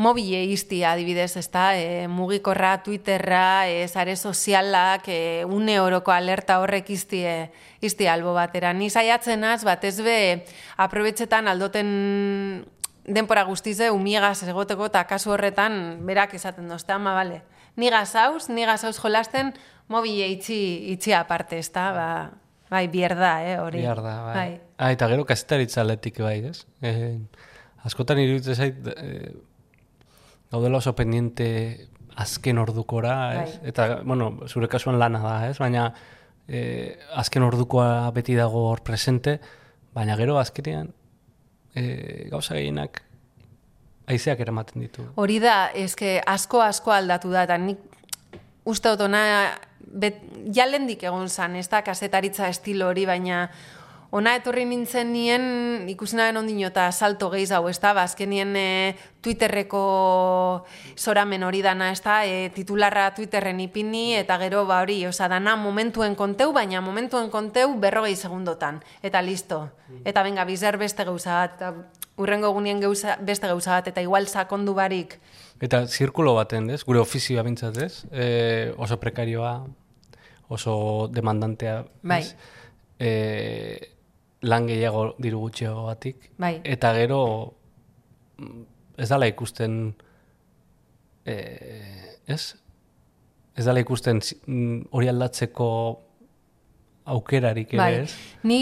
mobile 0.00 0.40
iztia 0.52 0.94
adibidez, 0.94 1.36
ezta? 1.36 1.66
E, 1.76 2.06
mugikorra, 2.08 2.78
Twitterra, 2.84 3.68
e, 3.68 3.84
zare 3.88 4.16
sozialak, 4.16 5.08
e, 5.08 5.44
une 5.44 5.76
oroko 5.80 6.12
alerta 6.12 6.58
horrek 6.62 6.88
iztie, 6.96 7.50
iztie 7.84 8.08
albo 8.08 8.32
batera. 8.36 8.72
Ni 8.72 8.88
saiatzen 8.88 9.44
az, 9.44 9.62
batez 9.68 9.98
be, 10.04 10.18
aprobetxetan 10.80 11.48
aldoten 11.52 11.92
denpora 13.06 13.44
guztize 13.46 13.90
umiegaz 13.94 14.42
egoteko 14.48 14.88
eta 14.90 15.04
kasu 15.06 15.32
horretan 15.34 16.06
berak 16.06 16.34
esaten 16.34 16.68
dozte, 16.68 16.92
ama, 16.92 17.14
bale. 17.14 17.42
Niga 17.76 18.04
zauz, 18.06 18.48
niga 18.48 18.76
zauz 18.78 18.96
jolasten, 18.98 19.52
mobile 19.92 20.28
itxi, 20.32 20.58
itxi 20.94 21.12
aparte, 21.14 21.58
ez 21.60 21.70
da, 21.72 21.90
ba, 21.94 22.08
bai, 22.70 22.86
bierda, 22.88 23.32
eh, 23.44 23.58
hori. 23.60 23.82
Bierda, 23.84 24.14
bai. 24.24 24.34
bai. 24.34 24.60
Ah, 24.78 24.92
eta 24.92 25.08
gero 25.12 25.26
kasetaritza 25.28 25.84
letik 25.84 26.18
bai, 26.24 26.38
ez? 26.50 26.64
Eh, 26.82 27.18
askotan 27.86 28.18
iruditzen 28.22 28.56
zait, 28.56 28.90
eh, 28.96 29.34
gaudela 30.50 30.80
oso 30.80 30.94
pendiente 30.96 31.88
azken 32.16 32.58
ordukora, 32.58 33.16
ez? 33.42 33.58
Bai. 33.60 33.70
Eta, 33.72 33.88
bueno, 34.02 34.32
zure 34.48 34.68
kasuan 34.72 34.98
lana 34.98 35.20
da, 35.22 35.38
ez? 35.50 35.58
Baina, 35.62 35.92
eh, 36.48 36.96
azken 37.14 37.44
ordukoa 37.46 38.10
beti 38.16 38.34
dago 38.34 38.70
hor 38.70 38.82
presente, 38.82 39.38
baina 39.94 40.16
gero 40.16 40.38
azkenean, 40.40 40.94
e, 41.76 42.28
gauza 42.32 42.56
gehienak 42.56 43.02
aizeak 44.06 44.40
eramaten 44.40 44.82
ditu. 44.84 45.04
Hori 45.18 45.38
da, 45.42 45.68
eske 45.74 46.20
asko 46.26 46.62
asko 46.62 46.94
aldatu 46.94 47.32
da, 47.32 47.44
eta 47.46 47.58
nik 47.58 47.82
uste 48.66 48.92
dut 48.94 49.06
ona, 49.08 49.22
bet, 49.80 50.20
jalendik 50.54 51.02
egon 51.06 51.28
zan, 51.28 51.56
ez 51.58 51.66
da, 51.70 51.82
kasetaritza 51.86 52.48
estilo 52.52 52.90
hori, 52.90 53.06
baina 53.06 53.46
ona 54.16 54.32
etorri 54.38 54.64
nintzen 54.64 55.10
nien 55.12 55.88
ikusina 55.92 56.24
den 56.30 56.38
ondino 56.40 56.70
eta 56.70 56.86
salto 56.92 57.28
gehiz 57.32 57.50
hau, 57.52 57.66
ez 57.68 57.76
da, 57.82 57.92
bazkenien 57.96 58.54
ba, 58.56 58.62
e, 58.62 59.12
Twitterreko 59.26 59.82
soramen 60.94 61.42
hori 61.42 61.60
dana, 61.64 61.90
ez 61.92 62.00
da, 62.00 62.20
e, 62.24 62.48
titularra 62.54 63.10
Twitterren 63.16 63.60
ipini, 63.60 64.14
eta 64.16 64.38
gero, 64.40 64.64
ba 64.68 64.80
hori, 64.84 65.00
oza, 65.08 65.28
dana 65.28 65.56
momentuen 65.60 66.14
konteu, 66.16 66.52
baina 66.56 66.80
momentuen 66.80 67.28
konteu 67.30 67.74
berrogei 67.82 68.14
segundotan, 68.16 68.80
eta 69.02 69.20
listo. 69.22 69.66
Eta 70.04 70.22
benga, 70.24 70.46
bizer 70.48 70.78
beste 70.80 71.04
gauza 71.04 71.42
bat, 71.42 71.58
eta 71.58 71.74
urrengo 72.16 72.52
gunien 72.56 72.80
gauza, 72.80 73.18
beste 73.20 73.50
gauza 73.50 73.74
bat, 73.74 73.90
eta 73.92 74.04
igual 74.04 74.30
sakondu 74.30 74.72
barik. 74.78 75.18
Eta 75.60 75.82
zirkulo 75.86 76.36
baten, 76.38 76.70
ez? 76.70 76.84
Gure 76.86 77.02
ofizioa 77.02 77.44
bintzat, 77.44 77.82
ez? 77.84 78.06
E, 78.12 78.72
oso 78.78 78.96
prekarioa, 79.02 79.58
oso 80.48 80.78
demandantea, 81.12 81.82
bai. 82.06 82.22
E, 82.96 83.95
lan 84.46 84.66
gehiago 84.70 85.08
diru 85.22 85.40
gutxiago 85.46 85.86
batik. 85.88 86.30
Bai. 86.38 86.60
Eta 86.64 86.92
gero 86.96 87.20
ez 88.96 89.08
dala 89.10 89.28
ikusten 89.28 89.94
e, 91.26 91.36
ez? 92.26 92.42
Ez 93.56 93.64
dala 93.64 93.82
ikusten 93.82 94.20
hori 94.92 95.08
aldatzeko 95.10 95.68
aukerarik 97.06 97.72
ere, 97.74 97.78
bai. 97.80 97.94
ez? 98.02 98.14
Ni, 98.46 98.58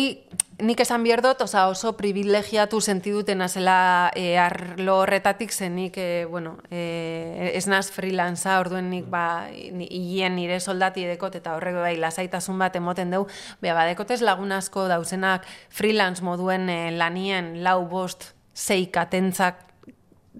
nik 0.62 0.80
esan 0.84 1.02
behar 1.06 1.22
dut, 1.24 1.40
oza, 1.46 1.64
oso 1.72 1.94
privilegiatu 1.96 2.80
sentiduten 2.80 3.42
azela 3.44 4.10
e, 4.16 4.36
arlo 4.38 4.98
horretatik 5.02 5.52
zen 5.52 5.74
nik, 5.78 5.96
e, 5.98 6.24
bueno, 6.30 6.58
e, 6.70 7.50
ez 7.54 7.64
naz 7.70 7.88
freelanza, 7.94 8.58
orduen 8.60 8.90
nik, 8.92 9.08
ba, 9.10 9.48
hien 9.50 10.36
nire 10.36 10.60
soldati 10.60 11.06
edekot, 11.08 11.36
eta 11.40 11.56
horrek 11.56 11.80
bai, 11.80 11.96
lasaitasun 12.00 12.60
bat 12.60 12.76
emoten 12.76 13.16
dugu, 13.16 13.30
beha, 13.64 13.76
badekotez 13.80 14.20
lagun 14.22 14.52
asko 14.52 14.86
dauzenak 14.92 15.48
freelance 15.72 16.24
moduen 16.24 16.68
e, 16.68 16.80
lanien 16.94 17.56
lau 17.64 17.80
bost 17.88 18.34
zeik 18.54 18.96
atentzak 19.00 19.73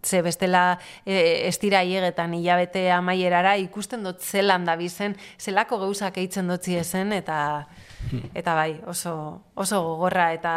ze 0.03 0.23
bestela 0.23 0.79
e, 1.07 1.49
estira 1.49 1.83
hiegetan 1.85 2.35
hilabete 2.35 2.91
amaierara 2.93 3.57
ikusten 3.57 4.05
dut 4.05 4.23
zelan 4.23 4.65
da 4.65 4.77
bizen, 4.77 5.17
zelako 5.39 5.79
gauzak 5.79 6.19
eitzen 6.19 6.49
dutzi 6.49 6.79
ezen, 6.81 7.13
eta 7.13 7.67
eta 8.35 8.55
bai, 8.55 8.81
oso, 8.87 9.43
oso 9.55 9.83
gogorra, 9.83 10.33
eta 10.33 10.55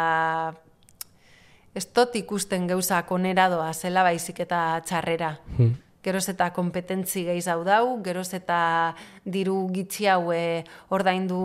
ez 1.74 1.86
tot 1.94 2.16
ikusten 2.16 2.66
gauzak 2.66 3.12
oneradoa 3.12 3.72
zela 3.72 4.02
baizik 4.02 4.40
eta 4.46 4.80
txarrera. 4.84 5.36
Hmm. 5.56 5.76
Geroz 6.08 6.24
eta 6.32 6.48
kompetentzi 6.56 7.26
gehiz 7.26 7.44
hau 7.52 7.60
dau, 7.66 7.98
geroz 8.04 8.30
eta 8.32 8.58
diru 9.28 9.58
gitxi 9.74 10.06
hau 10.08 10.32
e, 10.32 10.62
ordaindu 10.94 11.40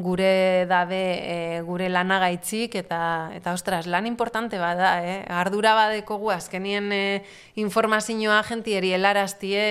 gure 0.00 0.64
dabe 0.70 1.00
e, 1.20 1.36
gure 1.66 1.90
lanagaitzik, 1.92 2.78
eta, 2.80 3.02
eta 3.36 3.52
ostras, 3.52 3.84
lan 3.90 4.08
importante 4.08 4.56
bada, 4.60 4.94
eh? 5.04 5.20
ardura 5.28 5.74
badeko 5.76 6.16
gu, 6.22 6.32
azkenien 6.32 6.88
e, 6.96 7.02
informazioa 7.60 8.40
jentieri 8.48 8.94
helaraztie, 8.96 9.68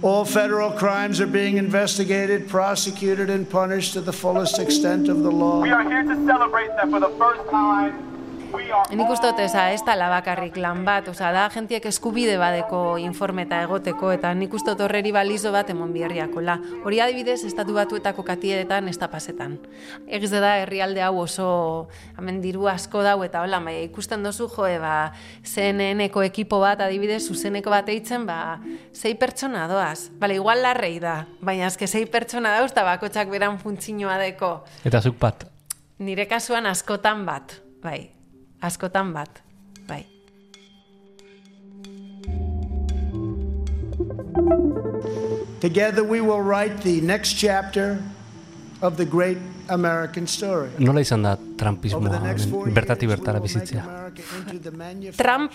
All 0.00 0.24
federal 0.24 0.70
crimes 0.70 1.20
are 1.20 1.26
being 1.26 1.56
investigated, 1.56 2.48
prosecuted, 2.48 3.30
and 3.30 3.50
punished 3.50 3.94
to 3.94 4.00
the 4.00 4.12
fullest 4.12 4.60
extent 4.60 5.08
of 5.08 5.24
the 5.24 5.30
law. 5.30 5.60
We 5.60 5.72
are 5.72 5.82
here 5.82 6.04
to 6.04 6.14
celebrate 6.24 6.68
that 6.76 6.88
for 6.88 7.00
the 7.00 7.10
first 7.18 7.50
time 7.50 8.17
Nik 8.48 9.10
uste 9.12 9.28
dut 9.28 9.40
eza, 9.44 9.66
ez 9.74 9.82
da 9.84 10.08
bakarrik 10.08 10.56
lan 10.56 10.80
bat, 10.86 11.08
oza, 11.10 11.28
da 11.34 11.48
gentiek 11.52 11.84
eskubide 11.90 12.38
badeko 12.40 12.96
informeta 13.02 13.60
egoteko, 13.66 14.12
eta 14.16 14.32
nik 14.34 14.54
uste 14.56 14.72
dut 14.72 14.86
horreri 14.86 15.12
balizo 15.12 15.52
bat 15.52 15.68
emon 15.70 15.92
biherriako 15.92 16.40
la. 16.40 16.56
Hori 16.84 17.00
adibidez, 17.04 17.42
estatu 17.44 17.74
batuetako 17.76 18.24
katietan 18.24 18.88
ez 18.88 18.96
da 18.98 19.10
pasetan. 19.12 19.58
Egiz 20.06 20.30
da 20.32 20.56
herrialde 20.62 21.04
hau 21.04 21.18
oso, 21.20 21.50
hemen 22.16 22.40
diru 22.40 22.68
asko 22.72 23.04
dau, 23.04 23.20
eta 23.26 23.44
hola, 23.44 23.60
bai, 23.60 23.82
ikusten 23.90 24.24
dozu, 24.24 24.48
joe, 24.56 24.78
ba, 24.80 25.12
CNN-eko 25.44 26.24
ekipo 26.24 26.62
bat, 26.64 26.80
adibidez, 26.88 27.22
zuzeneko 27.28 27.70
bat 27.74 27.88
eitzen, 27.92 28.24
ba, 28.28 28.58
zei 28.94 29.14
pertsona 29.20 29.68
doaz. 29.68 30.08
Bale, 30.18 30.40
igual 30.40 30.64
larrei 30.64 30.96
da, 31.04 31.20
baina 31.44 31.68
azke 31.68 31.86
zei 31.86 32.06
pertsona 32.08 32.56
dauz, 32.56 32.72
eta 32.72 32.88
bakotxak 32.88 33.28
beran 33.28 33.60
funtzinoa 33.60 34.16
deko. 34.24 34.54
Eta 34.88 35.04
zuk 35.04 35.20
bat? 35.20 35.50
Nire 35.98 36.28
kasuan 36.30 36.70
askotan 36.70 37.26
bat, 37.28 37.60
bai 37.82 38.17
askotan 38.60 39.12
bat, 39.12 39.42
bai. 39.88 40.04
Together 45.60 46.02
we 46.04 46.20
will 46.20 46.42
write 46.42 46.82
the 46.82 47.00
next 47.00 47.34
chapter 47.34 47.98
of 48.82 48.96
the 48.96 49.04
great 49.04 49.38
American 49.68 50.26
story. 50.26 50.70
Nola 50.78 51.00
izan 51.00 51.22
da 51.22 51.36
Trumpismoa 51.36 52.20
bertati 52.74 53.06
bertara 53.06 53.40
bizitzea? 53.40 53.84
Trump 55.16 55.52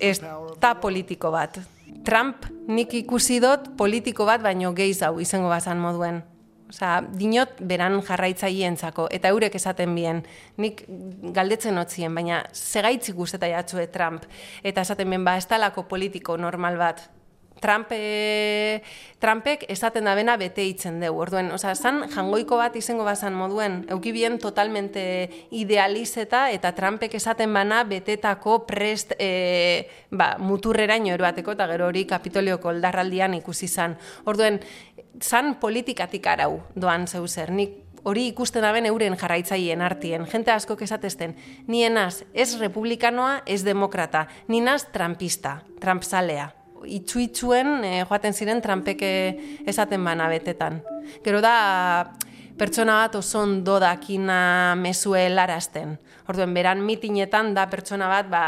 ez 0.00 0.20
da 0.60 0.74
politiko 0.74 1.32
bat. 1.32 1.58
Trump 2.04 2.46
nik 2.68 2.92
ikusi 2.94 3.40
dut 3.40 3.72
politiko 3.76 4.26
bat 4.28 4.42
baino 4.44 4.72
gehiz 4.76 5.00
hau 5.02 5.16
izango 5.20 5.48
bazan 5.48 5.80
moduen. 5.80 6.22
Osa, 6.68 6.98
dinot 7.00 7.60
beran 7.64 8.00
jarraitzaieentzako 8.04 9.08
eta 9.16 9.30
eurek 9.32 9.54
esaten 9.56 9.94
bien. 9.96 10.22
Nik 10.60 10.82
galdetzen 11.36 11.80
hotzien, 11.80 12.14
baina 12.14 12.42
segaitzik 12.52 13.16
guztetai 13.16 13.54
atzue 13.56 13.86
Trump. 13.92 14.26
Eta 14.62 14.84
esaten 14.84 15.08
bien, 15.08 15.24
ba, 15.24 15.38
ez 15.40 15.46
talako 15.48 15.86
politiko 15.88 16.36
normal 16.36 16.76
bat. 16.76 17.08
Trump, 17.60 17.88
e, 17.90 18.82
Trumpek 19.18 19.64
esaten 19.68 20.06
da 20.06 20.14
bena 20.14 20.36
bete 20.38 20.62
itzen 20.62 21.00
dugu. 21.02 21.22
Orduen, 21.24 21.50
oza, 21.54 21.74
san 21.74 22.04
jangoiko 22.12 22.58
bat 22.60 22.76
izango 22.78 23.04
bazan 23.06 23.34
moduen, 23.34 23.80
eukibien 23.90 24.38
totalmente 24.38 25.02
idealizeta 25.50 26.48
eta 26.54 26.72
Trumpek 26.76 27.14
esaten 27.18 27.52
bana 27.54 27.82
betetako 27.84 28.60
prest 28.66 29.14
e, 29.18 29.88
ba, 30.10 30.36
eroateko 30.38 31.52
eta 31.52 31.66
gero 31.66 31.86
hori 31.86 32.04
kapitolioko 32.06 32.68
oldarraldian 32.68 33.34
ikusi 33.34 33.68
zan. 33.68 33.96
Orduen, 34.24 34.60
san 35.20 35.54
politikatik 35.60 36.26
arau 36.26 36.62
doan 36.74 37.06
zeu 37.06 37.26
zer, 37.28 37.50
nik 37.50 37.84
hori 38.04 38.28
ikusten 38.30 38.62
daben 38.62 38.86
euren 38.86 39.16
jarraitzaileen 39.18 39.82
artien. 39.82 40.26
Jente 40.26 40.52
asko 40.54 40.76
kesatezten, 40.76 41.34
nienaz 41.66 42.24
ez 42.34 42.54
republikanoa, 42.60 43.42
ez 43.46 43.64
demokrata, 43.64 44.26
ninaz 44.48 44.84
trampista, 44.92 45.60
trampzalea 45.80 46.52
itxu-itxuen 46.86 47.84
eh, 47.84 48.02
joaten 48.06 48.34
ziren 48.34 48.62
trampeke 48.62 49.10
esaten 49.66 50.04
bana 50.04 50.28
betetan. 50.30 50.80
Gero 51.24 51.40
da, 51.42 52.14
pertsona 52.58 53.00
bat 53.04 53.16
oso 53.18 53.42
ondo 53.42 53.78
dakina 53.82 54.74
mesue 54.78 55.28
larazten. 55.30 55.96
Orduen, 56.28 56.52
beran 56.52 56.82
mitinetan 56.84 57.54
da 57.56 57.64
pertsona 57.70 58.08
bat, 58.10 58.28
ba, 58.28 58.42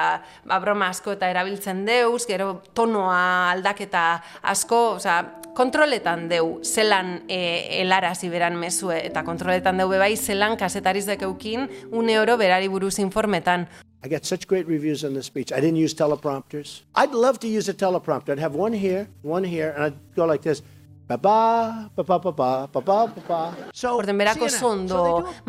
ba 0.45 0.59
broma 0.61 0.91
asko 0.93 1.15
eta 1.17 1.31
erabiltzen 1.33 1.85
deuz, 1.87 2.27
gero 2.29 2.61
tonoa 2.77 3.51
aldaketa 3.55 4.05
asko, 4.53 4.83
oza, 4.99 5.23
kontroletan 5.55 6.29
deu 6.31 6.61
zelan 6.65 7.23
e, 7.29 7.81
elarazi 7.81 8.31
beran 8.31 8.57
mesue, 8.59 8.97
eta 9.07 9.25
kontroletan 9.25 9.79
deu 9.79 9.89
bebai 9.91 10.17
zelan 10.17 10.57
kasetariz 10.57 11.07
dekeukin 11.07 11.69
une 11.93 12.19
oro 12.21 12.37
berari 12.39 12.69
buruz 12.69 12.99
informetan. 12.99 13.69
I 14.03 14.09
got 14.09 14.25
such 14.25 14.47
great 14.49 14.67
reviews 14.67 15.05
on 15.05 15.13
this 15.15 15.27
speech. 15.27 15.53
I 15.53 15.61
didn't 15.61 15.77
use 15.77 15.95
teleprompters. 15.95 16.83
I'd 16.95 17.13
love 17.13 17.39
to 17.41 17.49
use 17.49 17.69
a 17.69 17.75
teleprompter. 17.75 18.33
I'd 18.33 18.39
have 18.39 18.55
one 18.55 18.73
here, 18.73 19.09
one 19.23 19.45
here, 19.45 19.75
and 19.77 19.85
I'd 19.85 19.99
go 20.17 20.25
like 20.25 20.43
this. 20.43 20.63
Papa, 21.11 21.91
papa, 21.97 22.21
papa, 22.21 22.69
papa, 22.71 22.97
papa. 23.11 23.41
So, 23.75 23.97
Orden 23.99 24.15
berako 24.15 24.47
zondo 24.47 25.01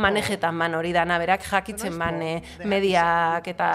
manejetan 0.02 0.56
man 0.58 0.74
hori 0.74 0.89
dana, 0.91 1.19
berak 1.21 1.45
jakitzen 1.45 2.00
ban 2.02 2.17
eh, 2.26 2.41
mediak 2.65 3.45
eta 3.52 3.69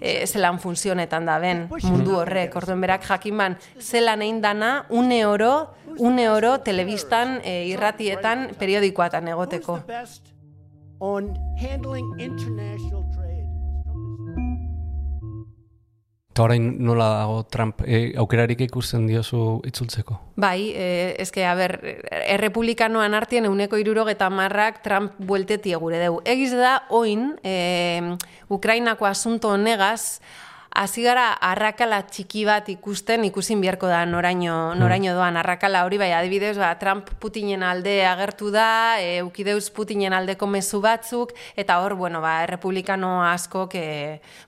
e, 0.00 0.26
zelan 0.26 0.60
funtzionetan 0.60 1.24
da 1.24 1.38
ben 1.40 1.64
mundu 1.88 2.18
horrek. 2.20 2.52
Orden 2.60 2.84
berak 2.84 3.08
jakin 3.08 3.40
man 3.40 3.56
zelan 3.80 4.20
egin 4.20 4.42
dana 4.44 4.84
une 4.90 5.24
oro, 5.24 5.54
une 5.96 6.28
oro 6.28 6.58
telebistan 6.60 7.38
e, 7.40 7.64
irratietan 7.72 8.50
periodikoatan 8.60 9.32
egoteko. 9.32 9.80
on 11.00 11.34
handling 11.58 12.18
international 12.18 13.13
Eta 16.34 16.42
orain 16.48 16.64
nola 16.82 17.04
dago 17.12 17.36
Trump 17.46 17.84
e, 17.86 18.08
aukerarik 18.18 18.64
ikusten 18.64 19.04
diozu 19.06 19.60
itzultzeko? 19.68 20.16
Bai, 20.34 20.72
e, 20.74 20.86
ezke, 21.22 21.44
haber, 21.46 21.76
errepublikanoan 22.10 23.14
artien 23.14 23.46
euneko 23.46 23.78
irurog 23.78 24.10
eta 24.10 24.26
marrak 24.34 24.80
Trump 24.82 25.14
buelteti 25.22 25.76
egure 25.78 26.00
deu. 26.02 26.16
Egiz 26.26 26.50
da, 26.58 26.72
oin, 26.90 27.36
e, 27.46 28.16
Ukrainako 28.50 29.06
asunto 29.06 29.54
negaz, 29.54 30.18
hasi 30.74 31.04
gara 31.06 31.28
arrakala 31.38 32.00
txiki 32.02 32.42
bat 32.48 32.66
ikusten 32.72 33.22
ikusin 33.28 33.60
beharko 33.62 33.86
da 33.86 34.00
noraino 34.10 34.72
hmm. 34.72 34.80
noraino 34.82 35.12
doan 35.14 35.36
arrakala 35.38 35.84
hori 35.86 36.00
bai 36.02 36.10
adibidez 36.12 36.56
ba 36.58 36.72
Trump 36.80 37.12
Putinen 37.22 37.62
alde 37.62 38.00
agertu 38.10 38.50
da 38.50 38.98
e, 38.98 39.22
ukideus 39.22 39.70
Putinen 39.70 40.12
aldeko 40.18 40.48
mezu 40.50 40.80
batzuk 40.82 41.30
eta 41.54 41.78
hor 41.78 41.94
bueno 41.94 42.20
ba 42.20 42.42
republikano 42.50 43.22
asko 43.22 43.68
ke 43.70 43.84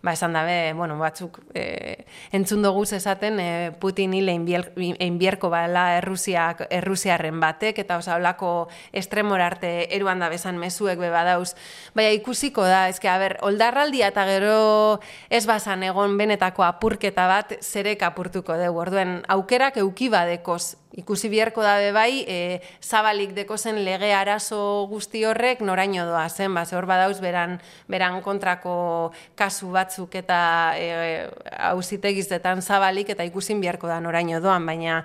ba 0.02 0.16
esan 0.18 0.34
dabe 0.34 0.72
bueno 0.74 0.98
batzuk 0.98 1.38
e, 1.54 2.02
entzun 2.34 2.66
dugu 2.66 2.82
esaten 2.82 3.38
e, 3.38 3.70
Putin 3.78 4.18
hile 4.18 4.34
inbierko 4.34 5.48
bala 5.48 5.86
Errusia 6.00 6.48
Errusiarren 6.70 7.38
batek 7.38 7.78
eta 7.86 8.00
osa 8.02 8.18
holako 8.18 8.66
estremora 8.90 9.46
arte 9.46 9.94
eruan 9.94 10.18
da 10.18 10.28
besan 10.28 10.58
mezuek 10.58 10.98
be 10.98 11.14
badauz 11.14 11.54
baina 11.94 12.10
ikusiko 12.18 12.66
da 12.66 12.88
eske 12.90 13.06
a 13.06 13.16
ber 13.22 13.38
oldarraldia 13.46 14.10
eta 14.10 14.26
gero 14.26 14.98
ez 15.30 15.46
basan 15.46 15.86
egon 15.86 16.15
benetako 16.18 16.64
apurketa 16.66 17.26
bat 17.28 17.54
zerek 17.60 18.02
apurtuko 18.06 18.56
dugu. 18.58 18.80
Orduen 18.82 19.20
aukerak 19.28 19.78
euki 19.82 20.08
badekoz. 20.12 20.76
Ikusi 20.96 21.28
biherko 21.28 21.60
da 21.60 21.76
bai 21.92 22.24
e, 22.24 22.60
zabalik 22.80 23.34
dekozen 23.36 23.82
lege 23.84 24.12
arazo 24.16 24.86
guzti 24.88 25.24
horrek 25.28 25.60
noraino 25.60 26.06
doa 26.08 26.26
zen, 26.28 26.54
ba, 26.56 26.64
hor 26.72 26.86
badauz 26.88 27.20
beran, 27.20 27.58
beran 27.88 28.22
kontrako 28.24 29.12
kasu 29.36 29.68
batzuk 29.74 30.14
eta 30.16 30.38
e, 30.80 31.26
auzitegizdetan 31.70 32.62
zabalik 32.62 33.12
eta 33.12 33.28
ikusin 33.28 33.60
biherko 33.60 33.92
da 33.92 34.00
noraino 34.00 34.40
doan, 34.40 34.64
baina 34.64 35.02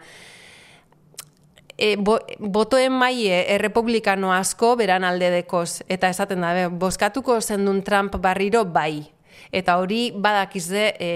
e, 1.81 1.95
bo, 1.97 2.19
botoen 2.39 2.93
maie 2.93 3.41
errepublikano 3.55 4.31
asko 4.35 4.75
beran 4.79 5.03
alde 5.07 5.31
dekoz, 5.33 5.81
eta 5.89 6.11
esaten 6.13 6.45
da, 6.45 6.69
boskatuko 6.69 7.39
zendun 7.41 7.81
Trump 7.87 8.15
barriro 8.21 8.63
bai, 8.65 9.09
eta 9.51 9.77
hori 9.81 10.11
badakizde 10.15 10.85
e, 10.99 11.09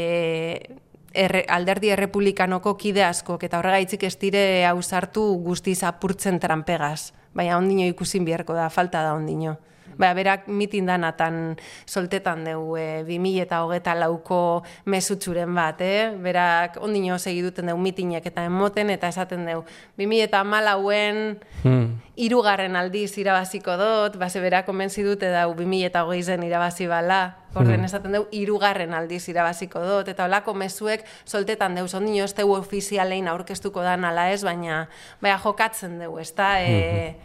erre, 1.14 1.46
alderdi 1.48 1.92
errepublikanoko 1.96 2.76
kide 2.80 3.04
asko, 3.06 3.38
eta 3.42 3.60
horregaitzik 3.60 4.04
ez 4.04 4.16
dire 4.20 4.66
hausartu 4.68 5.24
guztiz 5.44 5.82
apurtzen 5.84 6.40
trampegaz. 6.40 7.14
Baina 7.36 7.58
ondino 7.58 7.88
ikusin 7.88 8.26
biherko 8.26 8.56
da, 8.56 8.70
falta 8.70 9.04
da 9.04 9.14
ondino. 9.16 9.58
Ba, 9.98 10.12
berak 10.14 10.50
mitin 10.52 10.90
danatan 10.90 11.56
soltetan 11.88 12.44
dugu 12.44 12.76
e, 12.76 13.04
2000 13.08 13.46
eta 13.46 13.62
hogeta 13.64 13.96
lauko 13.96 14.64
mesutsuren 14.92 15.54
bat, 15.56 15.80
eh? 15.80 16.12
Berak 16.20 16.82
ondino 16.84 17.16
segiduten 17.20 17.72
dugu 17.72 17.80
mitinek 17.80 18.28
eta 18.28 18.44
emoten 18.44 18.92
eta 18.92 19.08
esaten 19.08 19.48
dugu. 19.48 19.64
2000 19.96 20.28
eta 20.28 20.44
malauen 20.44 21.40
hmm. 21.64 21.88
irugarren 22.28 22.76
aldiz 22.76 23.16
irabaziko 23.22 23.78
dut, 23.80 24.20
base 24.20 24.44
berak 24.44 24.68
konbentzi 24.68 25.06
dute 25.08 25.32
dugu 25.32 25.64
2000 25.64 25.92
eta 25.92 26.04
hogei 26.04 26.22
zen 26.24 26.44
irabazi 26.44 26.92
bala. 26.92 27.24
Horren 27.56 27.80
hmm. 27.80 27.88
esaten 27.88 28.20
dugu 28.20 28.28
irugarren 28.36 28.94
aldiz 28.94 29.24
irabaziko 29.32 29.80
dut, 29.80 30.12
eta 30.12 30.28
holako 30.28 30.54
mezuek 30.60 31.08
soltetan 31.24 31.80
dugu, 31.80 31.88
ondino 31.96 32.28
ez 32.28 32.36
dugu 32.36 32.60
ofizialein 32.60 33.32
aurkeztuko 33.32 33.86
da 33.86 33.96
nala 33.96 34.32
ez, 34.36 34.44
baina, 34.44 34.90
baina 35.24 35.40
jokatzen 35.40 36.02
dugu, 36.04 36.20
ez 36.20 36.34
da, 36.36 36.58
e, 36.60 37.16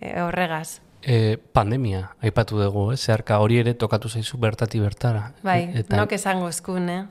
e, 0.00 0.16
horregaz 0.18 0.82
e, 1.02 1.38
pandemia, 1.52 2.12
aipatu 2.22 2.60
dugu, 2.60 2.92
eh? 2.92 2.96
zeharka 2.96 3.38
hori 3.40 3.58
ere 3.58 3.74
tokatu 3.74 4.08
zaizu 4.08 4.38
bertati 4.38 4.80
bertara. 4.80 5.32
Bai, 5.42 5.70
Eta... 5.74 5.96
nok 5.96 6.12
esango 6.12 6.48
eskun, 6.48 6.88
eh? 6.88 7.02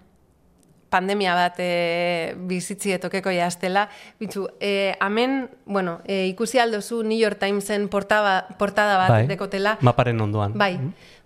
pandemia 0.91 1.34
bat 1.38 1.56
e, 1.63 2.36
bizitzi 2.49 2.91
etokeko 2.97 3.32
jaztela. 3.32 3.86
Bitzu, 4.19 4.49
e, 4.60 4.93
amen, 4.99 5.49
bueno, 5.65 6.01
e, 6.06 6.25
ikusi 6.27 6.60
aldozu 6.60 7.04
New 7.04 7.17
York 7.17 7.39
Timesen 7.39 7.88
portada, 7.88 8.47
portada 8.60 8.97
bat 8.99 9.10
bai, 9.15 9.23
dekotela. 9.32 9.77
Maparen 9.82 10.19
ondoan. 10.21 10.58
Bai, 10.60 10.75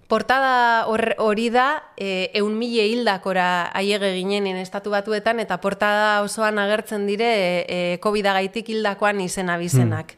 Portada 0.06 0.86
hor- 0.86 1.16
hori 1.18 1.48
da, 1.50 1.82
e, 1.98 2.30
eun 2.38 2.60
mile 2.60 2.84
hildakora 2.86 3.72
aiege 3.74 4.12
ginenen 4.14 4.60
estatu 4.62 4.92
batuetan, 4.94 5.40
eta 5.42 5.58
portada 5.64 6.22
osoan 6.22 6.60
agertzen 6.62 7.08
dire 7.10 7.26
e, 7.26 7.48
e, 7.66 7.80
covid 8.04 8.30
gaitik 8.38 8.70
hildakoan 8.70 9.24
izena 9.26 9.58
bizenak. 9.58 10.14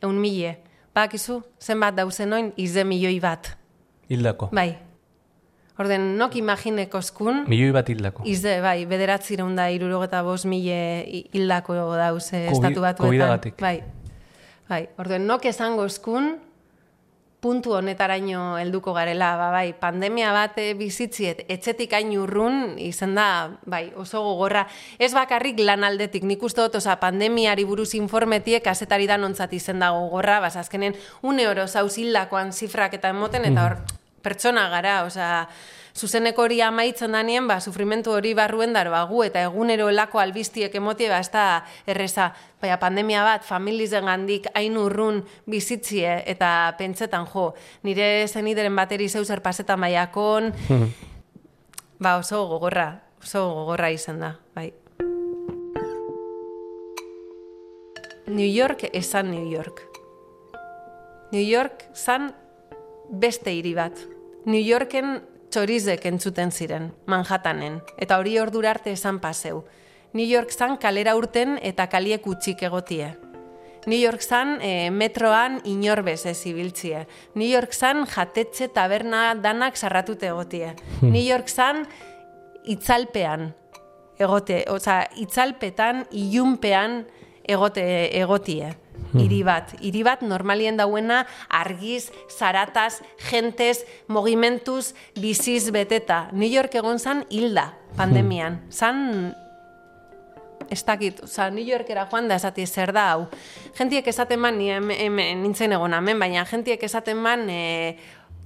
Eun 0.00 0.20
mile. 0.22 0.60
Bakizu, 0.94 1.40
zenbat 1.60 1.96
dauzen 1.96 2.32
oin, 2.36 2.50
ize 2.60 2.84
milioi 2.84 3.18
bat. 3.20 3.54
Hildako. 4.10 4.50
Bai. 4.52 4.74
Orden, 5.80 6.02
nok 6.20 6.34
imaginekozkun, 6.36 7.46
Milioi 7.48 7.72
bat 7.72 7.88
hildako. 7.88 8.22
Ize, 8.28 8.58
bai, 8.60 8.84
bederatzireun 8.86 9.54
da 9.56 9.70
irurogeta 9.72 10.20
bost 10.22 10.44
mile 10.44 10.76
hi- 11.08 11.24
hildako 11.32 11.74
dauz 11.96 12.26
eh, 12.36 12.44
estatu 12.52 12.82
batuetan. 12.84 13.40
Bai, 13.60 13.78
bai. 14.68 14.82
Orduen, 15.00 15.24
nok 15.26 15.46
esango 15.48 15.86
eskun, 15.88 16.34
puntu 17.42 17.74
honetaraino 17.74 18.54
helduko 18.60 18.92
garela, 18.94 19.32
ba, 19.36 19.48
bai, 19.50 19.72
pandemia 19.74 20.30
bat 20.30 20.60
eh, 20.62 20.76
bizitziet, 20.78 21.42
etxetik 21.50 21.90
hain 21.98 22.12
urrun, 22.14 22.76
izan 22.78 23.16
da, 23.18 23.26
bai, 23.66 23.88
oso 23.98 24.22
gogorra. 24.22 24.62
Ez 25.02 25.10
bakarrik 25.16 25.58
lanaldetik, 25.58 26.22
nik 26.28 26.42
uste 26.46 26.62
dut, 26.62 26.78
oza, 26.78 26.94
pandemiari 27.02 27.66
buruz 27.66 27.90
informetiek 27.98 28.70
azetari 28.70 29.10
da 29.10 29.18
nontzat 29.18 29.56
izen 29.58 29.82
da 29.82 29.90
gogorra, 29.90 30.38
bas, 30.44 30.54
azkenen, 30.62 30.94
une 31.26 31.48
oro 31.50 31.66
zauz 31.66 31.96
hildakoan 31.98 32.54
zifrak 32.54 32.94
eta 33.00 33.10
emoten, 33.10 33.50
eta 33.50 33.66
hor, 33.66 33.78
pertsona 34.22 34.68
gara, 34.70 35.00
osea, 35.08 35.48
zuzeneko 35.96 36.46
hori 36.46 36.60
amaitzen 36.64 37.12
danien, 37.12 37.46
ba, 37.48 37.60
sufrimentu 37.60 38.12
hori 38.16 38.32
barruen 38.34 38.72
daro 38.72 38.92
bagu, 38.94 39.22
eta 39.24 39.42
egunero 39.48 39.88
elako 39.92 40.20
albiztiek 40.22 40.74
emotie, 40.74 41.08
ba, 41.12 41.20
ez 41.20 41.30
da 41.32 41.44
erreza, 41.86 42.32
baina 42.62 42.78
pandemia 42.80 43.24
bat, 43.26 43.44
familizen 43.44 44.08
gandik, 44.08 44.48
hain 44.54 44.76
urrun 44.80 45.22
bizitzie, 45.46 46.22
eta 46.26 46.74
pentsetan 46.78 47.26
jo, 47.32 47.52
nire 47.82 48.26
zenideren 48.28 48.76
bateri 48.76 49.08
zeuzer 49.08 49.42
pasetan 49.44 49.80
baiakon, 49.84 50.52
ba, 52.02 52.16
oso 52.18 52.46
gogorra, 52.48 53.02
oso 53.22 53.48
gogorra 53.52 53.92
izan 53.92 54.22
da, 54.24 54.36
bai. 54.54 54.70
New 58.32 58.48
York 58.48 58.86
esan 58.94 59.30
New 59.30 59.50
York. 59.50 59.82
New 61.32 61.42
York 61.42 61.84
zan 61.94 62.30
beste 63.10 63.52
hiri 63.52 63.74
bat. 63.74 63.98
New 64.46 64.60
Yorken 64.60 65.20
txorizek 65.52 66.06
entzuten 66.08 66.50
ziren, 66.50 66.90
Manhattanen, 67.06 67.80
eta 68.00 68.18
hori 68.18 68.38
ordura 68.40 68.72
arte 68.72 68.94
esan 68.96 69.20
paseu. 69.20 69.62
New 70.12 70.26
York 70.26 70.52
zan 70.52 70.78
kalera 70.80 71.14
urten 71.16 71.58
eta 71.62 71.86
kaliek 71.92 72.26
utxik 72.26 72.64
egotie. 72.68 73.12
New 73.86 73.98
York 73.98 74.22
zan 74.22 74.58
e, 74.62 74.90
metroan 74.94 75.58
inorbez 75.66 76.24
ez 76.30 76.38
ibiltzie. 76.46 77.06
New 77.34 77.48
York 77.48 77.72
zan 77.74 78.06
jatetxe 78.06 78.68
taberna 78.72 79.32
danak 79.34 79.76
sarratute 79.76 80.30
egotie. 80.30 80.74
New 81.02 81.22
York 81.22 81.50
zan 81.50 81.86
itzalpean 82.64 83.50
egote, 84.22 84.62
oza, 84.70 85.02
itzalpetan, 85.18 86.06
ilunpean 86.12 87.02
egote, 87.48 87.84
egotie. 88.18 88.70
Hiri 89.12 89.42
bat, 89.44 89.74
hiri 89.80 90.02
bat 90.06 90.22
normalien 90.24 90.78
dauena 90.80 91.26
argiz, 91.48 92.10
zarataz, 92.30 93.02
gentez, 93.28 93.84
mogimentuz, 94.08 94.94
biziz 95.20 95.70
beteta. 95.74 96.28
New 96.32 96.48
York 96.48 96.74
egon 96.80 96.98
zan 96.98 97.26
hilda 97.30 97.72
pandemian. 97.96 98.60
Zan 98.70 99.34
ez 100.72 100.84
dakit, 100.84 101.20
oza, 101.24 101.50
New 101.50 101.64
Yorkera 101.64 102.06
joan 102.10 102.28
da 102.30 102.38
esati 102.40 102.64
zer 102.66 102.92
da 102.96 103.08
hau. 103.12 103.26
Gentiek 103.76 104.06
esaten 104.08 104.40
man, 104.40 104.56
ni 104.58 104.70
hemen, 104.72 105.42
nintzen 105.42 105.74
egon 105.76 105.92
hemen, 105.96 106.20
baina 106.22 106.46
gentiek 106.48 106.82
esaten 106.88 107.20
man, 107.20 107.44
e, 107.50 107.96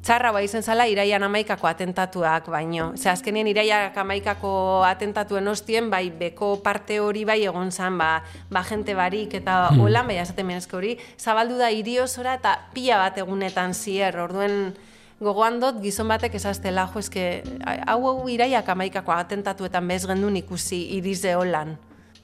txarra 0.06 0.30
bai 0.30 0.44
izen 0.46 0.62
zala 0.62 0.84
iraian 0.86 1.24
amaikako 1.26 1.66
atentatuak 1.66 2.46
baino. 2.52 2.92
Ze 2.94 3.10
azkenien 3.10 3.48
iraiak 3.50 3.96
amaikako 3.98 4.50
atentatuen 4.86 5.48
ostien, 5.50 5.88
bai 5.90 6.10
beko 6.14 6.52
parte 6.62 7.00
hori 7.02 7.24
bai 7.26 7.40
egon 7.42 7.72
zan, 7.72 7.98
ba, 7.98 8.22
ba 8.50 8.62
jente 8.68 8.94
barik 8.94 9.34
eta 9.34 9.72
holan, 9.74 10.06
bai 10.06 10.20
esaten 10.22 10.46
menezko 10.46 10.78
hori, 10.78 10.94
zabaldu 11.18 11.58
da 11.58 11.72
hiri 11.74 11.98
osora 11.98 12.36
eta 12.38 12.54
pila 12.74 13.00
bat 13.02 13.18
egunetan 13.18 13.74
zier, 13.74 14.14
orduen 14.22 14.76
gogoan 15.18 15.58
dut 15.58 15.82
gizon 15.82 16.06
batek 16.12 16.38
esaztela, 16.38 16.86
jo, 16.92 17.02
eske, 17.02 17.42
hau 17.66 17.98
hau 18.06 18.30
iraiak 18.30 18.68
amaikako 18.68 19.16
atentatuetan 19.16 19.88
bez 19.90 20.04
gendun 20.06 20.38
ikusi 20.38 20.84
irize 21.00 21.34
holan. 21.34 21.74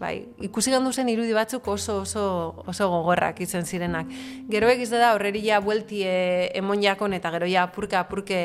Bai, 0.03 0.17
ikusi 0.43 0.73
gandu 0.75 0.91
zen 0.91 1.07
irudi 1.13 1.31
batzuk 1.37 1.69
oso 1.71 2.01
oso 2.03 2.23
oso 2.67 2.89
gogorrak 2.91 3.39
izan 3.45 3.63
zirenak. 3.63 4.09
Gero 4.51 4.67
egiz 4.73 4.89
da 4.91 5.13
horreria 5.15 5.61
buelti 5.63 6.01
e, 6.03 6.49
emon 6.59 6.83
jakon 6.83 7.15
eta 7.15 7.31
gero 7.31 7.47
ja 7.47 7.69
apurka 7.69 8.01
apurke 8.01 8.41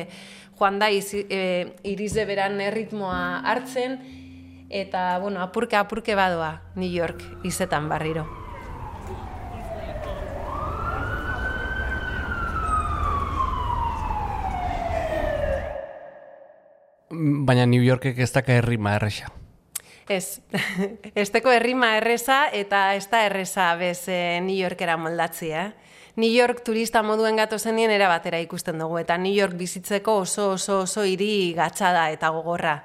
joan 0.60 0.78
da 0.78 0.92
izi, 0.94 1.24
e, 1.30 1.40
irize 1.82 2.28
beran 2.30 2.62
erritmoa 2.62 3.42
hartzen 3.42 3.98
eta 4.70 5.18
bueno, 5.24 5.42
apurka 5.42 5.80
apurke 5.82 6.14
badoa 6.14 6.52
New 6.76 6.92
York 6.94 7.26
izetan 7.44 7.90
barriro. 7.90 8.28
Baina 17.10 17.66
New 17.66 17.82
Yorkek 17.82 18.20
ez 18.20 18.30
daka 18.36 18.54
herrima 18.62 18.94
erresa. 19.02 19.37
Ez, 20.08 20.40
esteko 21.16 21.52
herrima 21.52 21.98
erreza 21.98 22.48
eta 22.54 22.96
ez 22.96 23.08
da 23.12 23.26
erreza 23.26 23.74
bez 23.76 24.08
e, 24.08 24.40
New 24.42 24.56
Yorkera 24.56 24.98
moldatzia. 24.98 25.66
Eh? 25.68 25.88
New 26.18 26.32
York 26.34 26.64
turista 26.66 27.04
moduen 27.06 27.38
gato 27.38 27.60
zenien 27.60 27.92
era 27.94 28.08
batera 28.10 28.40
ikusten 28.42 28.80
dugu, 28.82 28.98
eta 28.98 29.20
New 29.22 29.34
York 29.36 29.54
bizitzeko 29.54 30.16
oso 30.24 30.52
oso 30.56 30.80
oso 30.88 31.04
hiri 31.06 31.54
gatxada 31.54 32.08
eta 32.10 32.32
gogorra. 32.34 32.80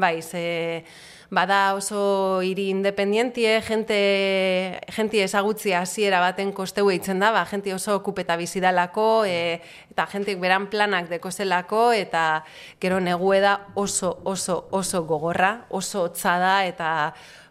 Bai, 0.00 0.22
ze 0.22 0.84
bada 1.30 1.74
oso 1.74 2.42
hiri 2.42 2.68
independientie, 2.74 3.60
jente, 3.62 4.80
jente 4.90 5.22
ezagutzia 5.22 5.80
hasiera 5.84 6.18
baten 6.20 6.50
kosteu 6.52 6.90
eitzen 6.90 7.22
da, 7.22 7.30
ba, 7.30 7.44
jente 7.46 7.72
oso 7.74 7.94
okupeta 8.00 8.36
bizidalako, 8.36 9.24
e, 9.30 9.60
eta 9.94 10.08
jentik 10.10 10.40
beran 10.42 10.66
planak 10.72 11.08
dekozelako, 11.08 11.92
eta 11.94 12.42
gero 12.82 12.98
negueda 13.00 13.60
oso, 13.78 14.16
oso, 14.24 14.64
oso 14.74 15.04
gogorra, 15.06 15.66
oso 15.70 16.08
hotza 16.08 16.36
da, 16.42 16.56
eta 16.66 16.90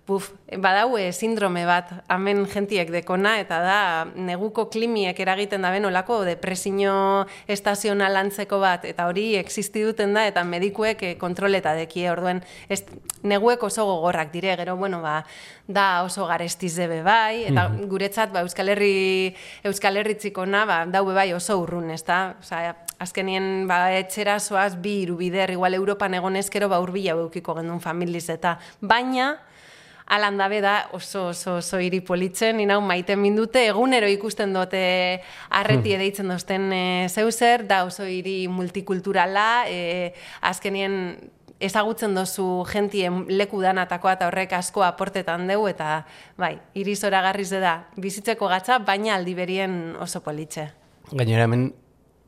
buf, 0.09 0.31
badau 0.57 0.97
e, 0.97 1.11
sindrome 1.13 1.61
bat, 1.69 1.91
hemen 2.09 2.41
jentiek 2.49 2.89
dekona, 2.89 3.35
eta 3.43 3.59
da 3.61 3.79
neguko 4.17 4.65
klimiek 4.73 5.19
eragiten 5.21 5.61
da 5.61 5.71
olako 5.89 6.23
depresio 6.25 7.27
estazional 7.47 8.17
antzeko 8.17 8.59
bat, 8.59 8.85
eta 8.89 9.05
hori 9.07 9.35
existi 9.37 9.83
duten 9.85 10.17
da, 10.17 10.25
eta 10.27 10.43
medikuek 10.43 11.03
e, 11.03 11.13
kontroleta 11.21 11.75
dekie, 11.77 12.09
orduen, 12.11 12.41
ez, 12.69 12.81
neguek 13.21 13.63
oso 13.63 13.85
gogorrak 13.85 14.31
dire, 14.33 14.55
gero, 14.57 14.75
bueno, 14.77 15.01
ba, 15.05 15.23
da 15.67 16.01
oso 16.03 16.25
garestiz 16.25 16.73
debe 16.75 17.03
bai, 17.05 17.45
eta 17.51 17.67
guretzat, 17.91 18.33
ba, 18.33 18.41
Euskal 18.41 18.73
Herri, 18.73 19.35
Euskal 19.69 20.01
Herri 20.01 20.17
txikona, 20.17 20.65
ba, 20.65 20.79
daube 20.89 21.13
bai 21.13 21.29
oso 21.37 21.59
urrun, 21.61 21.91
ez 21.93 22.01
da? 22.07 22.33
Osa, 22.41 22.63
azkenien, 22.99 23.67
ba, 23.69 23.91
etxera 23.99 24.39
zoaz 24.39 24.73
bi 24.81 25.03
irubider, 25.03 25.53
igual 25.53 25.77
Europan 25.77 26.17
egonezkero, 26.17 26.71
ba, 26.71 26.81
urbila 26.81 27.13
beukiko 27.19 27.53
gendun 27.59 27.83
familiz, 27.83 28.25
eta. 28.33 28.57
Baina, 28.81 29.35
Alan 30.09 30.39
dabe 30.41 30.57
da 30.61 30.89
oso 30.91 31.27
oso 31.29 31.59
oso 31.61 31.77
hiri 31.77 32.01
politzen, 32.01 32.57
ni 32.57 32.65
nau 32.65 32.79
maite 32.81 33.15
mindute 33.15 33.67
egunero 33.69 34.07
ikusten 34.09 34.55
dute 34.57 34.81
arreti 35.53 35.93
edeitzen 35.93 36.31
dozten 36.33 36.71
e, 36.73 36.85
zeuzer, 37.09 37.67
da 37.69 37.83
oso 37.85 38.07
hiri 38.09 38.47
multikulturala, 38.49 39.65
e, 39.69 40.13
azkenien 40.41 40.95
ezagutzen 41.59 42.15
dozu 42.15 42.63
gentien 42.71 43.25
leku 43.29 43.59
danatakoa 43.61 44.15
eta 44.17 44.29
horrek 44.29 44.55
asko 44.57 44.81
aportetan 44.87 45.45
deu 45.49 45.67
eta 45.69 46.05
bai, 46.39 46.55
hiri 46.73 46.95
zoragarriz 46.95 47.51
da 47.51 47.75
bizitzeko 47.99 48.47
gatza, 48.49 48.79
baina 48.79 49.13
aldi 49.15 49.35
berien 49.37 49.75
oso 49.99 50.23
politxe. 50.25 50.69
Gainera 51.11 51.45
hemen 51.45 51.67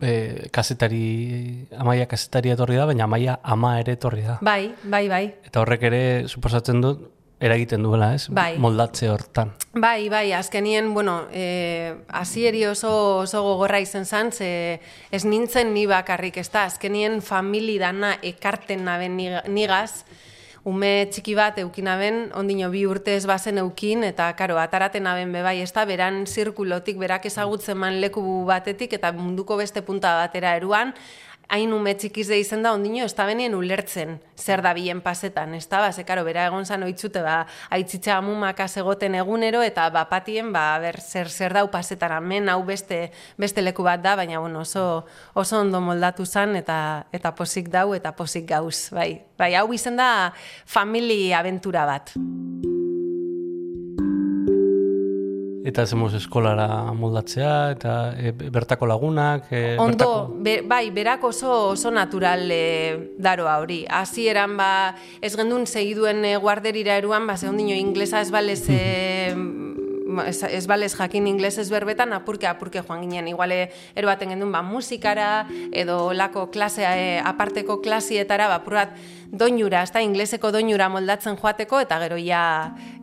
e, 0.01 0.49
kazetari, 0.51 1.67
amaia 1.77 2.05
kazetari 2.11 2.51
etorri 2.53 2.77
da, 2.77 2.85
baina 2.89 3.07
amaia 3.07 3.39
ama 3.41 3.77
ere 3.79 3.95
etorri 3.97 4.27
da. 4.27 4.37
Bai, 4.43 4.73
bai, 4.83 5.07
bai. 5.09 5.23
Eta 5.47 5.63
horrek 5.63 5.87
ere, 5.89 6.03
suposatzen 6.27 6.83
dut, 6.83 7.07
eragiten 7.41 7.83
duela, 7.83 8.13
ez? 8.13 8.27
Bai. 8.29 8.53
Moldatze 8.61 9.09
hortan. 9.09 9.51
Bai, 9.73 10.09
bai, 10.13 10.31
azkenien, 10.37 10.93
bueno, 10.93 11.25
eh, 11.33 11.95
hasieri 12.07 12.65
oso, 12.69 12.91
oso 13.25 13.41
gogorra 13.41 13.79
izan 13.81 14.05
zan, 14.05 14.31
ze 14.31 14.79
ez 15.11 15.25
nintzen 15.25 15.73
ni 15.73 15.87
bakarrik, 15.89 16.37
ez 16.37 16.49
da, 16.53 16.65
azkenien 16.69 17.21
famili 17.21 17.79
dana 17.81 18.17
ekarten 18.21 18.85
naben 18.85 19.17
niga- 19.17 19.43
nigaz, 19.47 20.03
ume 20.63 21.07
txiki 21.09 21.33
bat 21.33 21.57
eukinaben, 21.57 22.27
ondino 22.37 22.69
bi 22.69 22.85
urte 22.85 23.15
ez 23.17 23.25
bazen 23.25 23.57
eukin, 23.57 24.03
eta 24.05 24.29
karo, 24.37 24.59
ataraten 24.61 25.07
aben 25.09 25.31
bebai, 25.33 25.57
ez 25.63 25.71
da, 25.73 25.85
beran 25.89 26.27
zirkulotik, 26.27 26.99
berak 27.01 27.25
ezagutzen 27.25 27.77
man 27.81 27.97
leku 28.01 28.21
batetik, 28.45 28.93
eta 28.93 29.11
munduko 29.17 29.57
beste 29.57 29.81
punta 29.81 30.13
batera 30.21 30.53
eruan, 30.55 30.93
hain 31.51 31.73
ume 31.75 31.93
txikize 31.99 32.37
izen 32.39 32.63
da, 32.63 32.71
ondino, 32.73 33.03
ez 33.03 33.15
da 33.15 33.25
benien 33.27 33.55
ulertzen 33.55 34.17
zer 34.41 34.63
da 34.63 34.71
bien 34.73 35.01
pasetan, 35.03 35.53
ez 35.53 35.67
da, 35.69 35.81
ba, 35.83 35.91
ze, 35.91 36.05
karo, 36.07 36.23
bera 36.25 36.47
egon 36.49 36.65
zan 36.65 36.83
oitzute, 36.87 37.21
ba, 37.25 37.43
aitzitza 37.69 38.15
amumaka 38.17 38.67
egoten 38.81 39.15
egunero, 39.19 39.61
eta 39.61 39.89
ba, 39.93 40.05
patien, 40.09 40.51
ba, 40.55 40.79
ber, 40.81 40.99
zer, 41.01 41.29
zer 41.29 41.53
dau 41.53 41.67
pasetan, 41.71 42.15
hemen 42.17 42.49
hau 42.49 42.61
beste, 42.65 43.11
beste 43.37 43.61
leku 43.61 43.83
bat 43.83 44.01
da, 44.01 44.15
baina, 44.15 44.39
bueno, 44.39 44.63
oso, 44.65 45.05
oso 45.35 45.59
ondo 45.59 45.81
moldatu 45.83 46.25
zan, 46.25 46.55
eta, 46.55 47.05
eta 47.11 47.35
posik 47.35 47.69
dau, 47.69 47.91
eta 47.93 48.15
posik 48.15 48.47
gauz, 48.49 48.89
bai. 48.95 49.11
Bai, 49.37 49.53
hau 49.57 49.67
izen 49.73 49.97
da, 49.99 50.31
famili 50.65 51.33
aventura 51.33 51.85
bat. 51.89 52.15
Eta 55.61 55.85
zemuz 55.85 56.13
eskolara 56.17 56.67
moldatzea, 56.97 57.55
eta 57.75 57.95
e, 58.17 58.31
bertako 58.33 58.87
lagunak... 58.89 59.45
E, 59.53 59.75
Ondo, 59.77 59.91
bertako... 59.93 60.39
be, 60.41 60.55
bai, 60.65 60.85
berak 60.95 61.23
oso, 61.27 61.51
oso 61.75 61.91
natural 61.93 62.47
e, 62.49 63.13
daroa 63.21 63.59
hori. 63.61 63.83
Hasi 63.89 64.27
eran, 64.31 64.57
ba, 64.57 64.95
ez 65.21 65.35
gendun 65.37 65.67
segiduen 65.69 66.25
e, 66.25 66.35
guarderira 66.41 66.97
eruan, 66.97 67.29
ba, 67.29 67.37
zehon 67.37 67.61
dino, 67.61 67.77
inglesa 67.77 68.23
ez 68.25 68.31
balez... 68.33 68.63
E, 68.69 68.81
ez, 70.27 70.43
ez 70.43 70.67
balez 70.67 70.93
jakin 70.95 71.27
inglés 71.27 71.57
ez 71.57 71.69
berbetan, 71.71 72.13
apurke, 72.13 72.47
apurke 72.49 72.81
joan 72.81 73.05
ginen. 73.05 73.29
Iguale, 73.31 73.69
eroaten 73.95 74.33
gendun, 74.33 74.51
ba, 74.51 74.61
musikara, 74.65 75.47
edo 75.71 76.11
lako 76.13 76.49
klasea, 76.51 76.95
e, 76.97 77.19
aparteko 77.23 77.81
klasietara, 77.81 78.49
ba, 78.51 78.61
purat, 78.65 78.95
doinura, 79.31 79.81
ez 79.83 79.91
da, 79.95 80.01
ingleseko 80.03 80.51
doinura 80.51 80.89
moldatzen 80.91 81.37
joateko, 81.39 81.79
eta 81.85 81.97
gero 82.03 82.17
ja, 82.19 82.43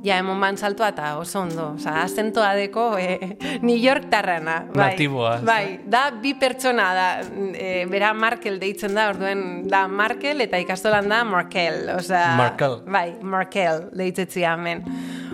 ja 0.05 0.19
emon 0.21 0.41
ban 0.41 0.59
saltua, 0.61 0.91
eta 0.93 1.15
oso 1.19 1.41
ondo, 1.41 1.71
oza, 1.79 1.97
azentoa 2.03 2.53
deko 2.59 2.91
e, 3.01 3.37
New 3.63 3.77
York 3.77 4.11
tarrana. 4.13 4.61
Bai, 4.75 4.93
Natiboa? 4.93 5.39
Bai, 5.45 5.63
da, 5.89 6.09
bi 6.23 6.35
pertsona 6.39 6.91
da, 6.95 7.09
e, 7.55 7.87
bera 7.91 8.13
Markel 8.15 8.61
deitzen 8.61 8.95
da, 8.97 9.09
orduen, 9.15 9.47
da 9.69 9.87
Markel, 9.89 10.45
eta 10.45 10.61
ikastolan 10.61 11.09
da 11.09 11.23
Markel, 11.25 11.89
oza, 11.97 12.25
Markel. 12.39 12.83
Bai, 12.87 13.09
Markel 13.23 13.89
deitetzi 13.97 14.45
hemen. 14.45 14.85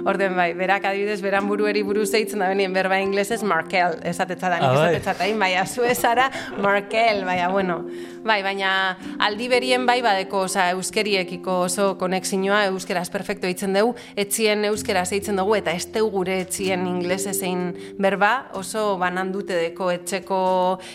Orden 0.05 0.35
bai, 0.37 0.51
berak 0.53 0.85
adibidez, 0.85 1.23
beran 1.25 1.47
burueri 1.49 1.81
buruz 1.83 2.11
deitzen 2.13 2.43
da 2.43 2.51
benien 2.51 2.75
berba 2.77 2.99
inglesez 3.01 3.41
Markel, 3.43 3.97
esatetza 4.05 4.51
da, 4.53 4.59
Ah, 4.61 4.73
esatetza 4.75 5.15
da, 5.17 5.29
bai, 5.41 5.55
azu 5.57 5.87
ezara 5.89 6.27
Markel, 6.61 7.23
baina, 7.25 7.49
bueno, 7.49 7.79
bai, 8.23 8.43
baina 8.45 8.99
aldi 9.25 9.49
berien 9.49 9.87
bai 9.89 10.03
badeko, 10.05 10.45
oza, 10.45 10.69
euskeriekiko 10.85 11.63
oso 11.65 11.95
konexinoa, 11.99 12.67
euskeraz 12.69 13.09
perfecto 13.13 13.49
eitzen 13.49 13.73
dugu, 13.77 13.95
etzien 14.21 14.65
euskeraz 14.69 15.09
eitzen 15.17 15.41
dugu, 15.41 15.57
eta 15.57 15.73
ez 15.73 15.89
gure 16.13 16.41
etzien 16.45 16.87
inglese 16.87 17.33
zein 17.33 17.73
berba, 17.99 18.51
oso 18.53 18.99
banan 19.01 19.33
dute 19.33 19.57
deko 19.57 19.91
etxeko 19.91 20.41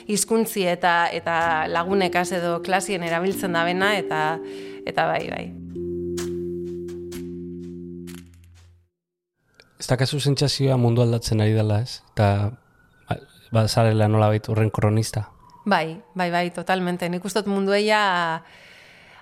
hizkuntzi 0.07 0.67
eta 0.69 1.09
eta 1.11 1.65
lagunekaz 1.67 2.31
edo 2.37 2.59
klasien 2.61 3.03
erabiltzen 3.03 3.53
da 3.53 3.63
bena, 3.65 3.95
eta, 3.97 4.37
eta 4.85 5.07
bai, 5.09 5.25
bai. 5.33 5.45
Ez 9.79 9.87
dakazu 9.87 10.19
sentsazioa 10.19 10.77
mundu 10.77 11.01
aldatzen 11.01 11.41
ari 11.41 11.55
dela, 11.55 11.81
ez? 11.81 12.01
Eta 12.13 12.51
ba, 13.51 13.67
zarela 13.67 14.07
nolabait 14.11 14.45
horren 14.51 14.69
kronista. 14.69 15.29
Bai, 15.65 16.01
bai, 16.15 16.29
bai, 16.31 16.49
totalmente. 16.51 17.09
Nik 17.09 17.25
uste 17.25 17.41
dut 17.43 17.51
mundu 17.51 17.73
eia 17.75 18.41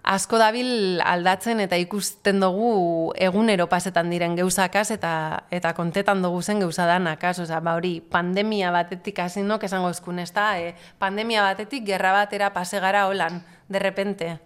asko 0.07 0.37
dabil 0.39 1.01
aldatzen 1.03 1.59
eta 1.59 1.75
ikusten 1.81 2.39
dugu 2.39 3.11
egunero 3.19 3.67
pasetan 3.67 4.09
diren 4.13 4.37
geuzakaz 4.39 4.87
eta 4.95 5.11
eta 5.51 5.73
kontetan 5.75 6.21
dugu 6.23 6.39
zen 6.41 6.61
geuza 6.63 6.85
danakaz, 6.87 7.37
osea, 7.43 7.59
ba 7.59 7.75
hori 7.75 7.99
pandemia 7.99 8.71
batetik 8.71 9.19
hasi 9.19 9.43
nok 9.43 9.65
esango 9.67 9.89
eskun, 9.91 10.21
ezta? 10.23 10.53
E, 10.59 10.75
pandemia 10.99 11.43
batetik 11.43 11.83
gerra 11.85 12.13
batera 12.15 12.53
pase 12.55 12.79
gara 12.79 13.07
holan, 13.07 13.43
de 13.67 13.79
repente. 13.79 14.39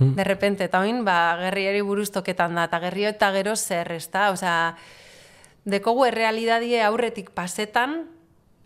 De 0.00 0.24
repente, 0.24 0.64
eta 0.66 0.80
oin, 0.82 1.04
ba, 1.06 1.38
gerriari 1.40 1.80
buruz 1.80 2.10
toketan 2.12 2.58
da, 2.58 2.66
eta 2.66 2.80
gerrio 2.82 3.08
eta 3.08 3.30
gero 3.32 3.54
zer, 3.56 3.92
ezta? 3.94 4.28
Osea, 4.34 4.74
dekogu 5.64 6.04
errealidadie 6.10 6.82
aurretik 6.82 7.30
pasetan, 7.30 8.02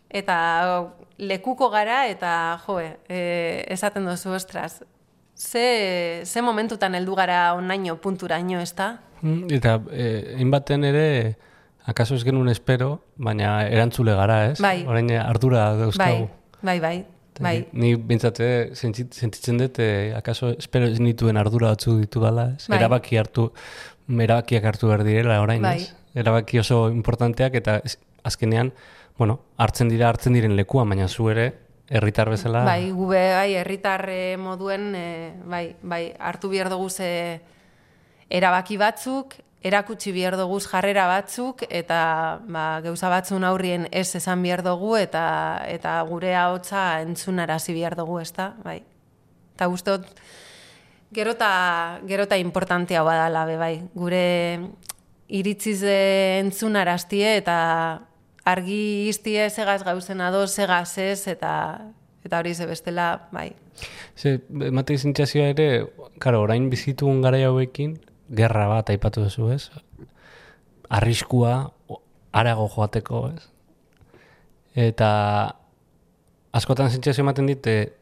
eta 0.09 0.89
lekuko 1.19 1.69
gara, 1.71 2.07
eta 2.09 2.33
joe, 2.65 2.97
e, 3.07 3.21
esaten 3.71 4.09
duzu, 4.09 4.33
ostras, 4.41 4.81
ze, 5.35 6.23
ze 6.25 6.43
momentutan 6.43 6.95
heldu 6.95 7.15
gara 7.15 7.55
onaino 7.55 7.97
punturaino, 8.01 8.61
ez 8.61 8.75
da? 8.75 8.99
Mm, 9.23 9.49
Eta 9.55 9.79
eh, 9.93 10.35
hainbaten 10.39 10.85
ere, 10.85 11.37
akaso 11.87 12.15
ez 12.19 12.25
genuen 12.27 12.51
espero, 12.53 13.01
baina 13.17 13.63
erantzule 13.69 14.15
gara, 14.19 14.51
ez? 14.51 14.61
Bai. 14.63 14.83
Orain 14.87 15.11
eh, 15.11 15.19
ardura 15.21 15.73
dauzkagu. 15.79 16.29
Bai, 16.63 16.79
bai, 16.79 16.81
bai, 16.81 17.07
bai. 17.41 17.57
Ni 17.73 17.95
bintzate 17.97 18.75
sentitzen 18.75 19.59
dut, 19.59 19.79
eh, 19.83 20.13
akaso 20.17 20.53
espero 20.57 20.91
ez 20.91 21.01
nituen 21.01 21.39
ardura 21.41 21.73
batzuk 21.75 22.01
ditu 22.03 22.23
gala, 22.23 22.53
ez? 22.59 22.69
Bai. 22.69 22.79
Erabaki 22.81 23.19
hartu, 23.19 23.51
erabakiak 24.13 24.65
hartu 24.73 24.91
behar 24.91 25.05
direla 25.07 25.41
orain, 25.43 25.63
Bai. 25.63 25.79
ez? 25.81 25.93
Erabaki 26.15 26.59
oso 26.61 26.89
importanteak 26.93 27.55
eta 27.57 27.81
azkenean, 28.23 28.73
bueno, 29.19 29.41
hartzen 29.57 29.89
dira 29.89 30.09
hartzen 30.11 30.35
diren 30.37 30.57
lekuan, 30.57 30.89
baina 30.89 31.09
zu 31.09 31.31
ere 31.31 31.53
herritar 31.93 32.31
bezala 32.33 32.65
Bai, 32.65 32.91
gube, 32.91 33.21
bai, 33.37 33.55
herritar 33.61 34.07
eh, 34.09 34.37
moduen, 34.41 34.93
eh, 34.97 35.33
bai, 35.45 35.77
bai, 35.83 36.05
hartu 36.19 36.49
behar 36.49 36.71
dugu 36.73 36.89
ze 36.91 37.41
erabaki 38.33 38.79
batzuk, 38.81 39.37
erakutsi 39.63 40.13
behar 40.13 40.39
dugu 40.41 40.59
jarrera 40.65 41.07
batzuk, 41.07 41.67
eta 41.69 42.41
ba, 42.49 42.81
gauza 42.85 43.11
batzun 43.13 43.45
aurrien 43.45 43.87
ez 43.93 44.09
esan 44.17 44.43
behar 44.43 44.65
dugu, 44.65 44.97
eta, 44.97 45.25
eta 45.69 46.01
gure 46.09 46.35
ahotsa 46.35 47.03
entzunarazi 47.05 47.77
behar 47.77 47.97
dugu, 47.99 48.19
ez 48.25 48.33
da? 48.33 48.55
Bai. 48.65 48.81
Eta 49.55 49.69
guztot, 49.69 50.09
gerota, 51.13 52.01
gerota 52.09 52.41
importantea 52.41 53.05
badala, 53.05 53.45
be, 53.47 53.59
bai. 53.61 53.75
Gure 53.95 54.25
iritziz 55.29 55.83
eh, 55.85 56.41
entzunaraztie 56.41 57.37
eta 57.37 57.59
argi 58.45 59.09
iztie 59.09 59.49
segaz 59.51 59.83
gauzen 59.87 60.21
ado, 60.21 60.47
segaz 60.47 60.97
ez, 60.99 61.27
eta, 61.31 61.53
eta 62.25 62.41
hori 62.41 62.55
ze 62.55 62.67
bestela, 62.67 63.29
bai. 63.33 63.53
Ze, 64.17 64.41
emate 64.67 64.99
sentsazioa 64.99 65.53
ere, 65.55 65.69
karo, 66.23 66.43
orain 66.43 66.69
bizitugun 66.71 67.23
gara 67.23 67.41
hauekin, 67.47 67.97
gerra 68.31 68.69
bat 68.71 68.91
aipatu 68.91 69.25
duzu, 69.25 69.51
ez? 69.55 69.71
Arriskua 70.93 71.73
arago 72.33 72.69
joateko, 72.69 73.29
ez? 73.33 73.49
Eta 74.89 75.11
askotan 76.53 76.91
sentsazio 76.91 77.23
ematen 77.25 77.47
dit, 77.47 77.67
eh, 77.67 77.93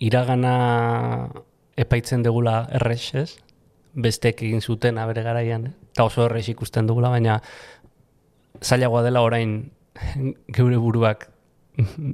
iragana 0.00 1.28
epaitzen 1.76 2.24
degula 2.24 2.64
errex, 2.72 3.14
ez? 3.14 3.30
Bestek 3.94 4.42
egin 4.46 4.62
zuten 4.62 4.94
bere 4.94 5.22
garaian, 5.22 5.66
eh? 5.66 5.74
eta 5.92 6.06
oso 6.06 6.24
errex 6.24 6.48
ikusten 6.48 6.86
dugula, 6.86 7.10
baina 7.10 7.40
zailagoa 8.62 9.02
dela 9.02 9.22
orain 9.22 9.70
geure 10.56 10.80
buruak 10.80 11.28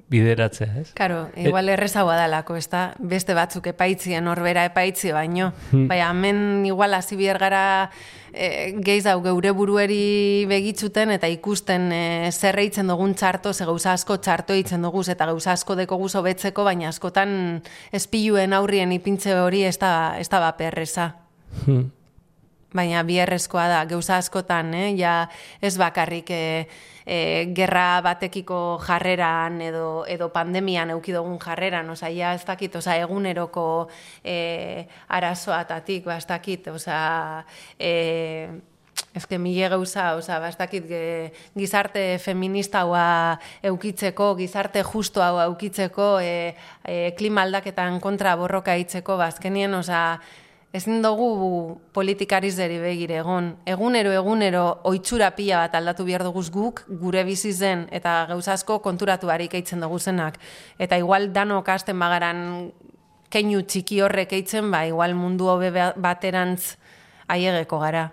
bideratzea, 0.09 0.69
ez? 0.81 0.93
Karo, 0.95 1.27
igual 1.37 1.69
errezagoa 1.73 2.17
dalako, 2.19 2.57
ez 2.59 2.69
da? 2.71 2.91
Beste 2.99 3.35
batzuk 3.35 3.67
epaitzien, 3.73 4.27
horbera 4.29 4.67
epaitzi 4.69 5.13
baino. 5.15 5.53
Baina, 5.73 6.11
hemen 6.11 6.67
igual 6.69 6.95
hasi 6.95 7.17
gara 7.17 7.91
e, 8.33 8.77
gehiz 8.85 9.07
hau 9.07 9.21
geure 9.25 9.51
burueri 9.57 10.47
begitzuten 10.49 11.11
eta 11.11 11.29
ikusten 11.33 11.91
e, 11.93 12.31
zer 12.33 12.59
eitzen 12.59 12.87
dugun 12.87 13.15
txarto, 13.15 13.53
ze 13.53 13.65
gauza 13.65 13.93
asko 13.93 14.19
txarto 14.19 14.55
eitzen 14.55 14.83
dugu, 14.83 15.03
eta 15.09 15.27
gauza 15.27 15.53
asko 15.53 15.77
deko 15.77 15.97
guzo 15.97 16.23
betzeko, 16.23 16.65
baina 16.65 16.89
askotan 16.89 17.63
espiluen 17.93 18.53
aurrien 18.53 18.93
ipintze 18.93 19.35
hori 19.41 19.65
ez 19.65 19.79
da, 19.79 20.17
ez 20.19 20.29
da 20.29 20.41
baperreza. 20.41 21.15
Hmm. 21.65 21.91
Baina 22.77 23.03
biherrezkoa 23.03 23.69
da, 23.69 23.85
gauza 23.89 24.19
askotan, 24.19 24.75
eh? 24.75 24.91
ja 24.99 25.29
ez 25.63 25.77
bakarrik 25.81 26.31
e, 26.31 26.67
e, 27.07 27.53
gerra 27.55 28.03
batekiko 28.03 28.79
jarreran 28.83 29.61
edo, 29.63 30.05
edo 30.11 30.29
pandemian 30.35 30.91
euki 30.91 31.15
dugun 31.15 31.39
jarreran, 31.39 31.89
oza, 31.95 32.11
ja 32.11 32.35
ez 32.35 32.45
dakit, 32.45 32.75
oza, 32.77 32.99
eguneroko 32.99 33.89
e, 34.25 34.87
arazoatatik, 35.09 36.05
ba, 36.05 36.19
ez 36.19 36.27
dakit, 36.27 36.73
oza, 36.75 37.45
e, 37.79 38.49
Ez 39.17 39.27
que 39.27 39.39
mile 39.39 39.69
gauza, 39.69 40.15
oza, 40.17 40.39
ba, 40.41 40.51
ez 40.53 40.59
dakit, 40.61 40.85
ge, 40.89 41.33
gizarte 41.57 42.19
feminista 42.21 42.83
haua 42.85 43.39
eukitzeko, 43.65 44.35
gizarte 44.37 44.83
justo 44.85 45.23
hau 45.25 45.39
eukitzeko, 45.41 46.19
e, 46.21 46.53
e, 46.85 47.15
klima 47.17 47.47
aldaketan 47.47 47.97
kontra 48.05 48.35
borroka 48.37 48.77
hitzeko, 48.77 49.17
ba, 49.17 49.31
azkenien, 49.33 49.73
oza, 49.77 50.21
ezin 50.73 51.03
dugu 51.03 51.81
politikariz 51.93 52.57
deri 52.57 52.79
begire 52.79 53.21
egon. 53.23 53.55
Egunero, 53.67 54.13
egunero, 54.13 54.65
oitxura 54.85 55.31
pila 55.37 55.63
bat 55.65 55.75
aldatu 55.79 56.05
behar 56.05 56.25
duguz 56.27 56.51
guk, 56.51 56.85
gure 57.01 57.25
bizi 57.25 57.53
zen, 57.53 57.87
eta 57.91 58.27
gauza 58.29 58.53
asko 58.53 58.81
konturatu 58.85 59.27
barik 59.31 59.55
eitzen 59.55 59.81
dugu 59.81 59.99
zenak. 59.99 60.39
Eta 60.79 60.99
igual 60.99 61.33
danok 61.33 61.69
hasten 61.69 61.99
bagaran 61.99 62.73
keinu 63.31 63.63
txiki 63.63 64.01
horrek 64.01 64.33
eitzen, 64.33 64.71
ba, 64.71 64.87
igual 64.87 65.15
mundu 65.15 65.49
hobe 65.49 65.71
ba- 65.71 65.95
baterantz 65.97 66.77
aiegeko 67.29 67.81
gara. 67.81 68.11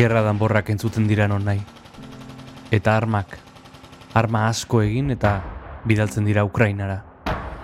gerra 0.00 0.22
danborrak 0.22 0.70
entzuten 0.70 1.08
dira 1.08 1.28
non 1.28 1.44
nahi. 1.44 1.60
Eta 2.70 2.92
armak, 2.94 3.32
arma 4.14 4.44
asko 4.46 4.78
egin 4.84 5.10
eta 5.10 5.40
bidaltzen 5.90 6.28
dira 6.28 6.44
Ukrainara. 6.46 7.00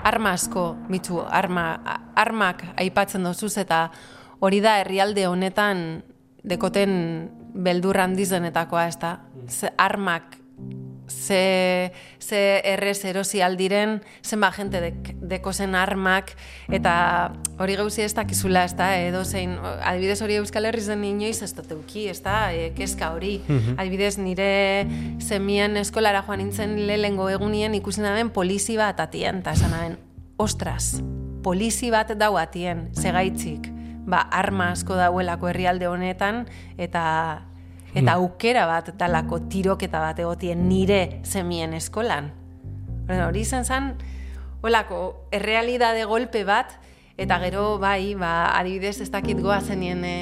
Arma 0.07 0.33
asko, 0.35 0.73
mitzu, 0.91 1.21
arma, 1.23 1.67
armak 2.19 2.65
aipatzen 2.75 3.23
dozuz 3.23 3.53
eta 3.63 3.85
hori 4.43 4.59
da 4.65 4.81
herrialde 4.81 5.29
honetan 5.31 5.85
dekoten 6.43 6.97
beldur 7.55 8.01
handizenetakoa, 8.03 8.89
ez 8.91 8.99
da? 8.99 9.13
Ze 9.47 9.71
armak 9.79 10.37
ze, 11.09 11.93
ze 12.19 12.61
errez 12.65 13.05
erosi 13.05 13.41
aldiren, 13.43 14.01
zenba 14.23 14.51
jente 14.53 14.81
dek, 14.81 15.13
deko 15.21 15.53
zen 15.53 15.75
armak, 15.75 16.33
eta 16.73 17.33
hori 17.59 17.77
gauzi 17.79 18.03
ez 18.03 18.13
dakizula, 18.15 18.65
ez 18.65 18.75
da, 18.77 18.91
edo 18.99 19.23
zein, 19.25 19.57
adibidez 19.83 20.21
hori 20.23 20.39
Euskal 20.41 20.69
Herri 20.69 20.83
zen 20.83 21.05
inoiz 21.05 21.41
ez 21.43 21.53
dut 21.57 21.71
euki, 21.77 22.07
ez 22.11 22.21
da, 22.25 22.53
e, 22.53 22.71
kezka 22.77 23.13
hori. 23.15 23.39
Adibidez 23.77 24.17
nire 24.19 24.87
zemien 25.21 25.77
eskolara 25.81 26.25
joan 26.27 26.43
nintzen 26.43 26.77
lehengo 26.87 27.31
egunien 27.31 27.75
ikusi 27.79 28.05
naben 28.05 28.31
polizi 28.35 28.77
bat 28.77 29.01
atien, 29.01 29.43
eta 29.45 29.57
esan 29.57 29.75
naben, 29.75 29.99
ostras, 30.39 30.97
polizi 31.47 31.91
bat 31.95 32.11
dau 32.19 32.35
atien, 32.41 32.89
segaitzik, 32.97 33.71
ba, 34.07 34.27
arma 34.31 34.73
asko 34.75 34.97
dauelako 34.99 35.51
herrialde 35.51 35.89
honetan, 35.91 36.47
eta 36.79 37.05
eta 37.97 38.19
aukera 38.21 38.67
bat 38.69 38.91
dalako 38.99 39.41
tiroketa 39.49 40.03
bat 40.03 40.19
egotien 40.21 40.67
nire 40.69 41.23
zemien 41.25 41.73
eskolan. 41.77 42.29
Hori 43.09 43.45
izan 43.47 43.65
zen, 43.65 43.95
holako, 44.61 45.29
errealidade 45.33 46.05
golpe 46.05 46.45
bat, 46.45 46.75
eta 47.17 47.39
gero, 47.41 47.79
bai, 47.81 48.15
ba, 48.19 48.51
adibidez, 48.59 48.99
ez 49.01 49.11
dakit 49.15 49.41
goa 49.41 49.61
zenien, 49.63 50.05
e, 50.05 50.17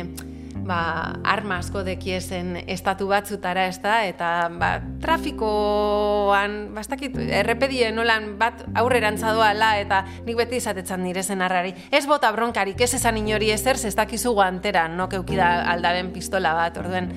ba, 0.54 1.14
arma 1.24 1.58
asko 1.62 1.82
dekiezen 1.86 2.56
estatu 2.70 3.08
batzutara, 3.10 3.66
ez 3.68 3.78
da, 3.82 3.98
eta, 4.06 4.48
ba, 4.60 4.70
trafikoan, 5.02 6.74
ba, 6.74 6.84
ez 6.84 6.88
dakit, 6.90 7.16
errepedie 7.40 7.90
nolan 7.92 8.34
bat 8.40 8.64
aurrerantza 8.80 9.34
doala, 9.36 9.74
eta 9.82 10.04
nik 10.26 10.38
beti 10.38 10.60
izatetzan 10.62 11.04
nire 11.04 11.22
zen 11.22 11.42
arrari. 11.44 11.74
Ez 11.90 12.04
bota 12.06 12.32
bronkarik, 12.32 12.80
ez 12.80 12.94
esan 12.94 13.18
inori 13.20 13.50
ezer, 13.54 13.80
ez 13.82 13.94
dakizu 13.96 14.34
guantera, 14.36 14.86
no 14.88 15.08
keukida 15.12 15.64
aldaren 15.72 16.12
pistola 16.14 16.54
bat, 16.56 16.78
orduen, 16.80 17.10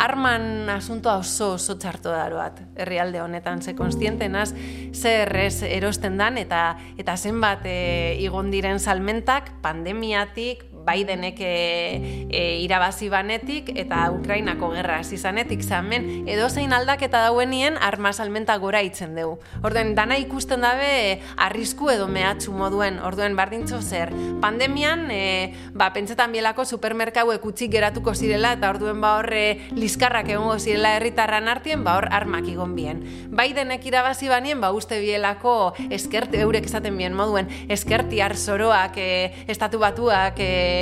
arman 0.00 0.68
asuntoa 0.74 1.18
oso 1.22 1.54
oso 1.54 1.76
txarto 1.78 2.12
daroat 2.12 2.60
herrialde 2.76 3.20
honetan, 3.22 3.62
ze 3.62 3.74
konstientenaz 3.74 4.52
ze 4.92 5.12
errez 5.22 5.62
erosten 5.62 6.18
dan 6.18 6.38
eta 6.38 6.76
eta 6.98 7.16
zenbat 7.16 7.64
e, 7.64 8.16
igon 8.20 8.50
diren 8.50 8.80
salmentak 8.80 9.52
pandemiatik 9.62 10.64
Bidenek 10.84 11.40
e, 11.40 12.28
e, 12.28 12.42
irabazi 12.64 13.08
banetik 13.08 13.70
eta 13.74 14.10
Ukrainako 14.12 14.70
gerra 14.74 14.98
hasi 15.00 15.16
zanetik 15.16 15.62
zamen 15.64 16.28
edozein 16.28 16.72
aldaketa 16.76 17.22
dauenien 17.24 17.78
arma 17.80 18.12
salmenta 18.12 18.56
gora 18.60 18.82
itzen 18.84 19.14
dugu. 19.16 19.38
Orduen 19.64 19.94
dana 19.96 20.18
ikusten 20.20 20.64
dabe 20.64 20.88
e, 20.88 21.14
arrisku 21.40 21.88
edo 21.90 22.08
mehatxu 22.08 22.52
moduen. 22.52 22.98
Orduen 23.00 23.36
bardintzo 23.36 23.80
zer. 23.82 24.12
Pandemian 24.42 25.06
e, 25.10 25.54
ba 25.72 25.90
pentsetan 25.96 26.32
bielako 26.34 26.66
supermerkauek 26.68 27.44
utzik 27.44 27.72
geratuko 27.72 28.14
zirela 28.14 28.54
eta 28.58 28.70
orduen 28.74 29.00
ba 29.00 29.16
horre 29.20 29.70
liskarrak 29.76 30.28
egongo 30.36 30.58
zirela 30.58 30.94
herritarran 30.98 31.48
artien 31.48 31.84
ba 31.84 31.96
hor 31.98 32.08
armak 32.12 32.48
igon 32.52 32.76
bien. 32.76 33.02
Bidenek 33.32 33.86
irabazi 33.88 34.28
banien 34.28 34.60
ba 34.60 34.72
uste 34.76 35.00
bielako 35.00 35.74
eskerte 35.90 36.40
eurek 36.44 36.68
esaten 36.68 36.96
bien 36.98 37.16
moduen 37.16 37.48
eskertiar 37.68 38.36
zoroak 38.36 38.98
e, 39.00 39.10
estatu 39.48 39.80
batuak 39.80 40.38
e, 40.38 40.73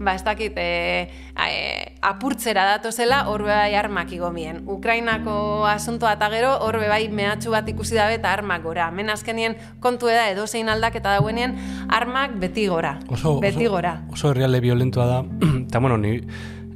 ba 0.00 0.14
ez 0.14 0.24
dakit 0.24 0.56
e, 0.56 1.08
e, 1.36 1.96
apurtzera 2.02 2.64
datozela 2.72 3.24
hor 3.30 3.46
bai 3.46 3.74
armak 3.74 4.12
igomien. 4.12 4.62
Ukrainako 4.66 5.66
asuntoa 5.70 6.16
eta 6.16 6.30
gero 6.32 6.52
hor 6.66 6.80
bai 6.88 7.08
mehatxu 7.08 7.54
bat 7.54 7.68
ikusi 7.68 7.98
dabe 7.98 8.18
eta 8.20 8.32
armak 8.32 8.62
gora. 8.62 8.90
Hemen 8.92 9.10
azkenien 9.10 9.56
kontu 9.80 10.10
da 10.12 10.28
edozein 10.30 10.68
aldaketa 10.72 11.16
dauenien 11.18 11.56
armak 11.88 12.36
beti 12.42 12.66
gora. 12.72 12.98
Oso, 13.08 13.38
beti 13.40 13.66
oso, 13.66 13.76
gora. 13.78 13.96
oso 14.12 14.30
herrialde 14.30 14.60
violentua 14.60 15.06
da, 15.06 15.24
eta 15.66 15.78
bueno, 15.78 15.98
ni, 15.98 16.20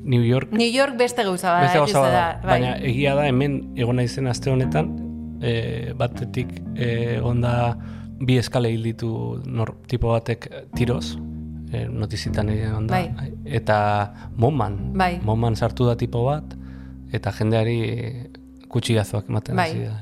New 0.03 0.25
York 0.25 0.53
New 0.53 0.71
York 0.71 0.97
beste 0.97 1.25
gauza 1.25 1.53
bada. 1.53 1.63
beste 1.63 1.79
gauza 1.79 2.01
bada, 2.01 2.13
da, 2.13 2.41
bai. 2.43 2.61
baina 2.61 2.77
egia 2.79 3.15
da 3.15 3.27
hemen 3.29 3.61
egon 3.77 4.01
naizen 4.01 4.31
aste 4.31 4.51
honetan, 4.51 4.95
e, 5.43 5.93
batetik 5.97 6.53
e, 6.75 7.17
egon 7.19 7.43
da 7.45 7.55
bi 8.21 8.37
eskale 8.41 8.71
hil 8.73 8.85
ditu 8.85 9.11
nor, 9.47 9.75
tipo 9.89 10.13
batek 10.13 10.49
tiroz, 10.77 11.17
e, 11.73 11.87
notizitan 11.89 12.51
egon 12.53 12.87
da, 12.87 13.01
Bai. 13.01 13.33
eta 13.45 13.79
moman, 14.37 14.79
Bai. 14.99 15.19
moman 15.23 15.57
sartu 15.57 15.87
da 15.87 15.97
tipo 15.97 16.25
bat, 16.27 16.57
eta 17.13 17.33
jendeari 17.33 18.31
kutsigazoak 18.71 19.31
ematen 19.31 19.57
Bai. 19.57 19.73
da. 19.85 19.99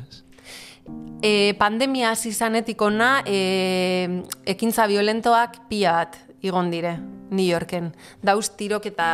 E, 1.22 1.54
pandemia 1.58 2.12
hasi 2.12 2.32
zanetik 2.32 2.80
ona, 2.82 3.22
e, 3.26 4.22
ekintza 4.46 4.86
violentoak 4.86 5.64
pila 5.68 5.92
bat 6.00 6.18
igon 6.40 6.70
dire, 6.70 6.98
New 7.30 7.44
Yorken. 7.44 7.90
Dauz 8.22 8.52
tirok 8.56 8.86
eta 8.86 9.08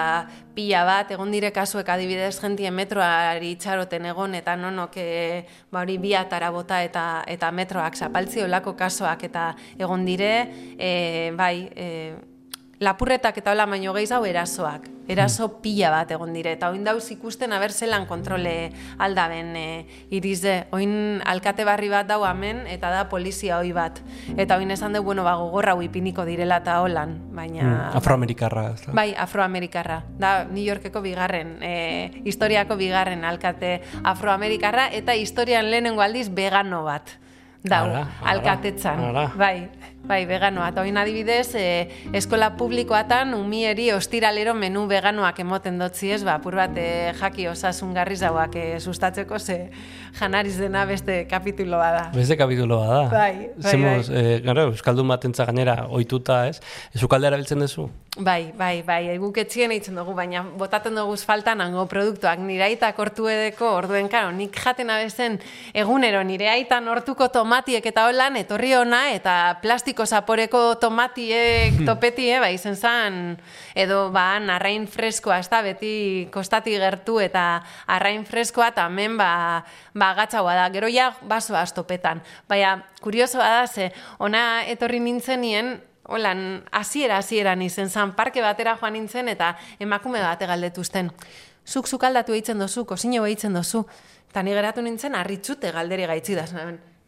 pila 0.54 0.84
bat, 0.84 1.10
egon 1.16 1.32
dire 1.32 1.50
kasuek 1.56 1.88
adibidez 1.88 2.36
jentien 2.36 2.74
metroari 2.76 3.54
itxaroten 3.56 4.04
egon, 4.10 4.36
eta 4.36 4.58
nonok 4.60 4.98
e, 5.00 5.08
ba 5.72 5.80
hori 5.80 5.96
bi 5.98 6.12
atara 6.14 6.52
bota 6.52 6.82
eta, 6.84 7.24
eta 7.26 7.50
metroak 7.50 7.96
zapaltzi 7.96 8.44
olako 8.44 8.76
kasoak 8.76 9.24
eta 9.30 9.48
egon 9.78 10.04
dire, 10.04 10.30
e, 10.76 11.32
bai, 11.34 11.56
e, 11.74 11.88
lapurretak 12.80 13.38
eta 13.38 13.52
hola 13.52 13.66
baino 13.66 13.92
gehiago 13.94 14.26
erasoak. 14.26 14.88
Eraso 15.08 15.60
pila 15.60 15.90
bat 15.92 16.10
egon 16.14 16.32
dire. 16.32 16.54
Eta 16.56 16.70
oin 16.72 16.84
dauz 16.84 17.10
ikusten 17.12 17.52
aber 17.52 17.72
zelan 17.72 18.06
kontrole 18.08 18.72
aldaben 18.98 19.52
e, 19.56 19.66
irize. 20.10 20.64
Oin 20.72 21.20
alkate 21.28 21.66
barri 21.68 21.90
bat 21.92 22.08
dau 22.08 22.22
hemen 22.24 22.64
eta 22.70 22.88
da 22.90 23.04
polizia 23.10 23.58
hoi 23.58 23.74
bat. 23.76 24.00
Eta 24.36 24.56
oin 24.56 24.70
esan 24.72 24.96
dugu, 24.96 25.12
bueno, 25.12 25.24
ba, 25.24 25.34
gogorra 25.36 25.76
ipiniko 25.84 26.24
direla 26.24 26.62
eta 26.64 26.80
holan. 26.80 27.18
Baina... 27.36 27.64
Mm, 27.64 27.98
Afroamerikarra, 28.00 28.68
ez 28.72 28.86
da? 28.86 28.94
Bai, 28.96 29.10
afroamerikarra. 29.14 30.02
Da 30.18 30.32
New 30.44 30.64
Yorkeko 30.64 31.02
bigarren, 31.04 31.58
e, 31.60 32.22
historiako 32.24 32.78
bigarren 32.80 33.24
alkate 33.28 33.82
afroamerikarra 34.02 34.88
eta 34.88 35.14
historian 35.14 35.70
lehenengo 35.70 36.00
aldiz 36.00 36.30
vegano 36.32 36.84
bat. 36.88 37.18
Dau, 37.64 37.84
ara, 37.88 38.08
alkatetzan. 38.28 39.00
ara. 39.00 39.28
Bai, 39.40 39.70
bai, 40.04 40.24
veganoa. 40.28 40.68
Eta 40.72 40.84
oin 40.84 40.96
adibidez, 41.00 41.54
e, 41.54 41.88
eskola 42.12 42.52
publikoatan 42.58 43.34
umieri 43.34 43.90
ostiralero 43.92 44.54
menu 44.54 44.86
veganoak 44.90 45.40
emoten 45.44 45.78
dotzi 45.80 46.12
ez, 46.14 46.22
ba, 46.24 46.38
apur 46.38 46.56
bat 46.60 46.76
e, 46.76 46.88
jaki 47.20 47.48
osasun 47.50 47.94
garriz 47.96 48.20
dauak 48.20 48.56
e, 48.56 48.66
sustatzeko 48.80 49.38
ze 49.38 49.58
janariz 50.18 50.56
dena 50.58 50.84
beste 50.84 51.26
kapitulo 51.28 51.78
bada. 51.78 52.10
Beste 52.14 52.36
kapitulo 52.36 52.78
bada. 52.80 53.08
Bai, 53.10 53.50
bai, 53.56 53.70
Zemuz, 53.70 54.08
bai. 54.08 54.20
eh, 54.20 54.40
gara, 54.44 54.68
Euskaldun 54.70 55.08
batentza 55.08 55.44
gainera 55.44 55.86
ohituta, 55.90 56.46
ez? 56.48 56.60
Ezukalde 56.94 57.30
erabiltzen 57.30 57.64
duzu? 57.64 57.88
Bai, 58.16 58.52
bai, 58.54 58.82
bai, 58.86 59.16
guk 59.18 59.38
etxien 59.42 59.72
eitzen 59.74 59.96
dugu, 59.98 60.12
baina 60.14 60.44
botaten 60.58 60.94
dugu 60.94 61.16
faltan 61.18 61.60
hango 61.60 61.86
produktuak 61.90 62.38
nire 62.38 62.68
aita 62.68 62.92
kortu 62.94 63.26
edeko, 63.26 63.72
orduen, 63.80 64.06
karo, 64.08 64.30
nik 64.30 64.54
jaten 64.54 64.90
abezen 64.94 65.40
egunero 65.74 66.22
nire 66.22 66.46
aitan 66.52 66.86
hortuko 66.88 67.26
tomatiek 67.34 67.84
eta 67.90 68.06
holan, 68.06 68.36
etorri 68.38 68.70
ona, 68.78 69.08
eta 69.16 69.58
plastiko 69.62 69.93
zaporeko 70.02 70.74
tomatiek 70.82 71.78
topetie, 71.86 72.40
bai, 72.42 72.54
izen 72.58 72.74
zan, 72.74 73.38
edo, 73.78 74.10
ba, 74.10 74.34
arrain 74.56 74.88
freskoa, 74.90 75.38
ez 75.38 75.48
da, 75.48 75.62
beti 75.62 76.26
kostati 76.34 76.74
gertu, 76.74 77.20
eta 77.22 77.62
arrain 77.86 78.26
freskoa, 78.26 78.72
eta 78.74 78.88
hemen, 78.90 79.16
ba, 79.16 79.62
ba, 79.94 80.12
gatzaua 80.18 80.58
da, 80.58 80.68
gero 80.74 80.90
ja, 80.90 81.12
basoa 81.22 81.64
topetan. 81.70 82.22
Baina, 82.50 82.76
kuriosoa 83.00 83.48
da, 83.60 83.66
ze, 83.66 83.92
ona 84.18 84.64
etorri 84.66 85.00
nintzenien, 85.00 85.76
Holan, 86.04 86.66
hasiera 86.68 87.16
hasieran 87.16 87.62
izen 87.64 87.88
zan, 87.88 88.10
parke 88.12 88.42
batera 88.44 88.74
joan 88.76 88.92
nintzen 88.92 89.30
eta 89.32 89.54
emakume 89.80 90.20
bate 90.20 90.44
galdetuzten. 90.44 91.08
Zuk 91.64 91.88
zukaldatu 91.88 92.36
eitzen 92.36 92.60
dozu, 92.60 92.84
kozino 92.84 93.24
eitzen 93.24 93.56
dozu. 93.56 93.86
Eta 94.28 94.42
ni 94.42 94.52
geratu 94.52 94.82
nintzen 94.84 95.14
harritzute 95.16 95.72
galderi 95.72 96.04
gaitzi 96.10 96.36
da. 96.36 96.44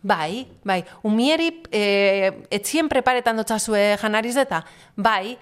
Bai, 0.06 0.46
bai, 0.62 0.84
umieri 1.02 1.50
e, 1.74 2.46
etzien 2.54 2.86
preparetan 2.86 3.40
dotzazue 3.40 3.96
janariz 3.98 4.36
eta, 4.38 4.62
bai, 4.94 5.36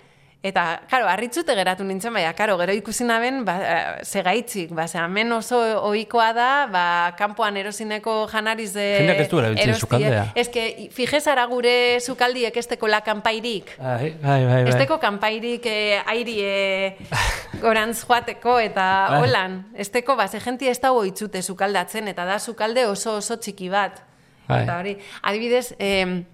Eta, 0.44 0.82
karo, 0.90 1.06
harritzute 1.08 1.54
geratu 1.56 1.86
nintzen, 1.88 2.12
baina, 2.12 2.34
karo, 2.36 2.58
gero 2.60 2.74
ikusi 2.76 3.06
naben, 3.08 3.46
ba, 3.46 3.54
eh, 3.64 4.02
segaitzik, 4.04 4.74
ba, 4.76 4.84
ze, 4.84 4.98
hemen 5.00 5.32
oso 5.32 5.56
ohikoa 5.88 6.26
da, 6.36 6.48
ba, 6.68 6.82
kanpoan 7.16 7.56
erosineko 7.56 8.18
janariz 8.28 8.74
de... 8.74 8.84
Jendeak 8.98 9.22
ez 9.24 9.28
du 9.30 9.40
erabiltzen 9.40 9.72
erostie. 9.72 9.86
sukaldea. 9.88 10.26
Ez 10.36 10.50
que, 10.52 10.66
fijezara 10.92 11.46
gure 11.48 11.74
sukaldiek 12.04 12.60
esteko 12.60 12.92
la 12.92 13.00
kanpairik. 13.00 13.72
Bai, 13.80 14.12
bai, 14.20 14.38
bai. 14.44 14.62
bai. 14.66 14.74
Esteko 14.74 15.00
kanpairik 15.00 15.64
eh, 15.72 16.04
airi 16.12 16.36
eh, 16.44 17.22
gorantz 17.64 18.02
joateko 18.04 18.60
eta 18.60 18.88
Bai. 19.14 19.22
holan. 19.24 19.62
Esteko, 19.72 20.20
ba, 20.20 20.28
ze 20.28 20.44
jenti 20.44 20.68
ez 20.68 20.76
dago 20.84 21.06
itzute 21.08 21.40
sukaldatzen, 21.40 22.12
eta 22.12 22.28
da 22.28 22.36
sukalde 22.36 22.84
oso 22.84 23.16
oso 23.24 23.40
txiki 23.40 23.72
bat. 23.72 24.04
Bai. 24.48 24.62
Eta 24.64 24.78
hori, 24.78 24.96
adibidez, 25.22 25.74
eh, 25.78 26.24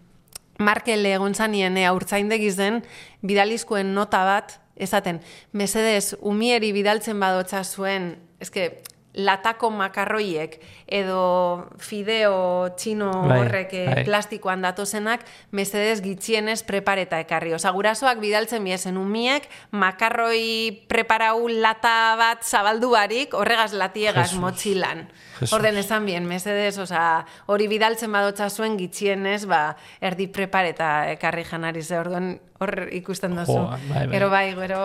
Markel 0.61 1.07
egon 1.09 1.35
zanien 1.35 1.77
e, 1.81 1.87
aurtzaindegi 1.89 2.51
zen, 2.53 2.83
bidalizkoen 3.25 3.95
nota 3.97 4.23
bat, 4.29 4.59
esaten, 4.77 5.21
mesedez, 5.57 6.17
umieri 6.21 6.73
bidaltzen 6.77 7.21
badotza 7.21 7.63
zuen, 7.65 8.13
eske, 8.41 8.71
latako 9.15 9.71
makarroiek 9.75 10.61
edo 10.87 11.67
fideo 11.83 12.71
txino 12.79 13.11
Bai, 13.27 13.39
horrek 13.41 13.73
eh, 13.75 13.87
bai. 13.89 14.05
plastikoan 14.07 14.63
datozenak, 14.63 15.25
mesedez 15.51 15.99
gitxienez 16.05 16.63
prepareta 16.67 17.19
ekarri. 17.23 17.55
Osa, 17.57 17.73
gurasoak 17.75 18.21
bidaltzen 18.23 18.63
biesen 18.65 19.01
umiek, 19.01 19.49
makarroi 19.75 20.87
preparau 20.91 21.49
lata 21.51 22.15
bat 22.21 22.47
zabaldu 22.47 22.93
barik, 22.95 23.35
horregaz 23.35 23.73
latiegaz 23.75 24.31
Jesus. 24.31 24.43
motxilan. 24.43 25.09
Jesus. 25.41 25.55
Orden 25.57 25.81
esan 25.81 26.07
bien, 26.07 26.29
mesedez, 26.29 26.77
osa, 26.79 27.25
hori 27.51 27.67
bidaltzen 27.71 28.13
badotza 28.13 28.51
zuen 28.51 28.77
gitxienez, 28.79 29.47
ba, 29.51 29.75
erdi 30.01 30.29
prepareta 30.31 31.11
ekarri 31.17 31.47
janari 31.49 31.83
ze, 31.83 31.99
orduan 31.99 32.35
hor 32.61 32.89
ikusten 32.93 33.35
duzu. 33.35 33.57
Jo, 33.57 33.67
bai, 33.89 34.05
bai. 34.07 34.09
Gero 34.15 34.31
bai, 34.31 34.47
gero... 34.55 34.85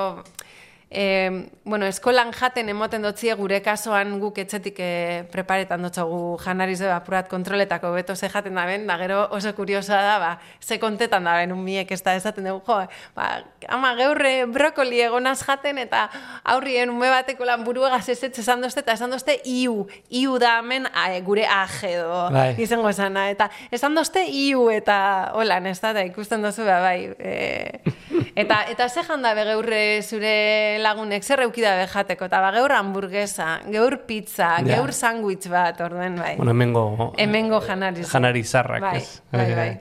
E, 0.95 1.49
bueno, 1.65 1.85
eskolan 1.91 2.29
jaten 2.31 2.69
emoten 2.71 3.03
dotzie 3.03 3.33
gure 3.35 3.57
kasoan 3.59 4.13
guk 4.21 4.37
etxetik 4.39 4.77
e, 4.79 4.91
preparetan 5.27 5.83
dotzagu 5.83 6.37
janari 6.39 6.77
ze 6.79 6.87
apurat 6.87 7.27
kontroletako 7.27 7.91
beto 7.91 8.15
ze 8.15 8.29
jaten 8.31 8.55
da 8.55 8.63
ben, 8.65 8.85
da 8.87 8.95
gero 8.97 9.25
oso 9.35 9.51
kuriosoa 9.57 9.99
da, 10.01 10.13
ba, 10.19 10.29
ze 10.61 10.79
kontetan 10.79 11.27
da 11.27 11.33
ben 11.35 11.51
unmiek 11.51 11.91
ez 11.91 11.99
da 12.01 12.13
esaten 12.15 12.47
dugu, 12.47 12.63
jo, 12.65 12.77
ba, 13.15 13.43
ama 13.67 13.91
geurre 13.99 14.45
brokoli 14.45 15.01
egonaz 15.03 15.41
jaten 15.43 15.81
eta 15.83 16.05
aurrien 16.53 16.89
ume 16.89 17.09
bateko 17.11 17.43
lan 17.43 17.67
buruegaz 17.67 18.07
ez 18.15 18.21
etxe 18.29 18.45
esan 18.45 18.63
dozte 18.63 18.79
eta 18.79 18.95
esan 18.95 19.11
dozte 19.11 19.35
iu, 19.43 19.89
iu 20.09 20.39
da 20.39 20.59
hemen 20.61 20.87
a, 20.93 21.09
gure 21.27 21.43
aje 21.43 21.91
edo 21.97 22.29
Bai. 22.31 22.53
izango 22.57 22.87
esana, 22.87 23.27
eta 23.35 23.49
esan 23.69 23.99
dozte 23.99 24.23
iu 24.31 24.69
eta 24.71 25.33
holan, 25.35 25.67
ez 25.67 25.81
da, 25.83 25.91
ikusten 26.07 26.41
dozu, 26.41 26.63
ba, 26.63 26.79
bai, 26.87 27.11
e, 27.19 27.83
eta, 28.35 28.63
eta 28.71 28.87
ze 28.89 29.03
janda 29.07 29.33
be 29.33 29.43
geurre 29.47 30.01
zure 30.03 30.77
lagunek 30.83 31.23
zer 31.23 31.39
eukida 31.45 31.75
be 31.79 31.87
jateko, 31.87 32.25
eta 32.25 32.41
ba, 32.41 32.51
geur 32.51 32.71
hamburguesa, 32.71 33.61
geur 33.71 34.01
pizza, 34.05 34.57
Ja. 34.65 34.75
geur 34.77 34.91
sandwich 34.93 35.47
bat, 35.49 35.79
orduen, 35.81 36.15
bai. 36.17 36.35
Bueno, 36.37 36.51
hemengo... 36.51 37.13
Hemengo 37.17 37.61
janari. 37.61 38.03
Janari 38.03 38.43
zarrak, 38.43 38.81
Bai, 38.81 38.97
ez? 38.97 39.21
bai, 39.31 39.51
Eh, 39.51 39.55
bai. 39.55 39.71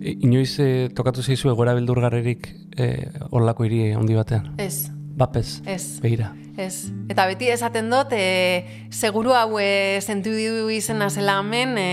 Inoiz 0.00 0.54
eh, 0.64 0.88
tokatu 0.96 1.22
zeizu 1.22 1.50
egora 1.52 1.74
beldurgarrerik 1.76 2.46
eh, 2.80 3.10
horlako 3.30 3.66
hiri 3.66 3.90
handi 3.92 4.16
batean? 4.16 4.46
Ez, 4.58 4.88
Bapez? 5.20 5.60
ez. 5.68 6.00
Begira. 6.00 6.32
Ez. 6.56 6.88
Eta 7.12 7.26
beti 7.28 7.50
esaten 7.52 7.90
dut, 7.92 8.12
e, 8.16 8.88
seguru 8.90 9.34
hau 9.36 9.58
e, 9.60 10.00
zentu 10.00 10.32
du 10.32 10.70
izena 10.72 11.10
zela 11.12 11.38
hemen 11.40 11.76
e, 11.78 11.86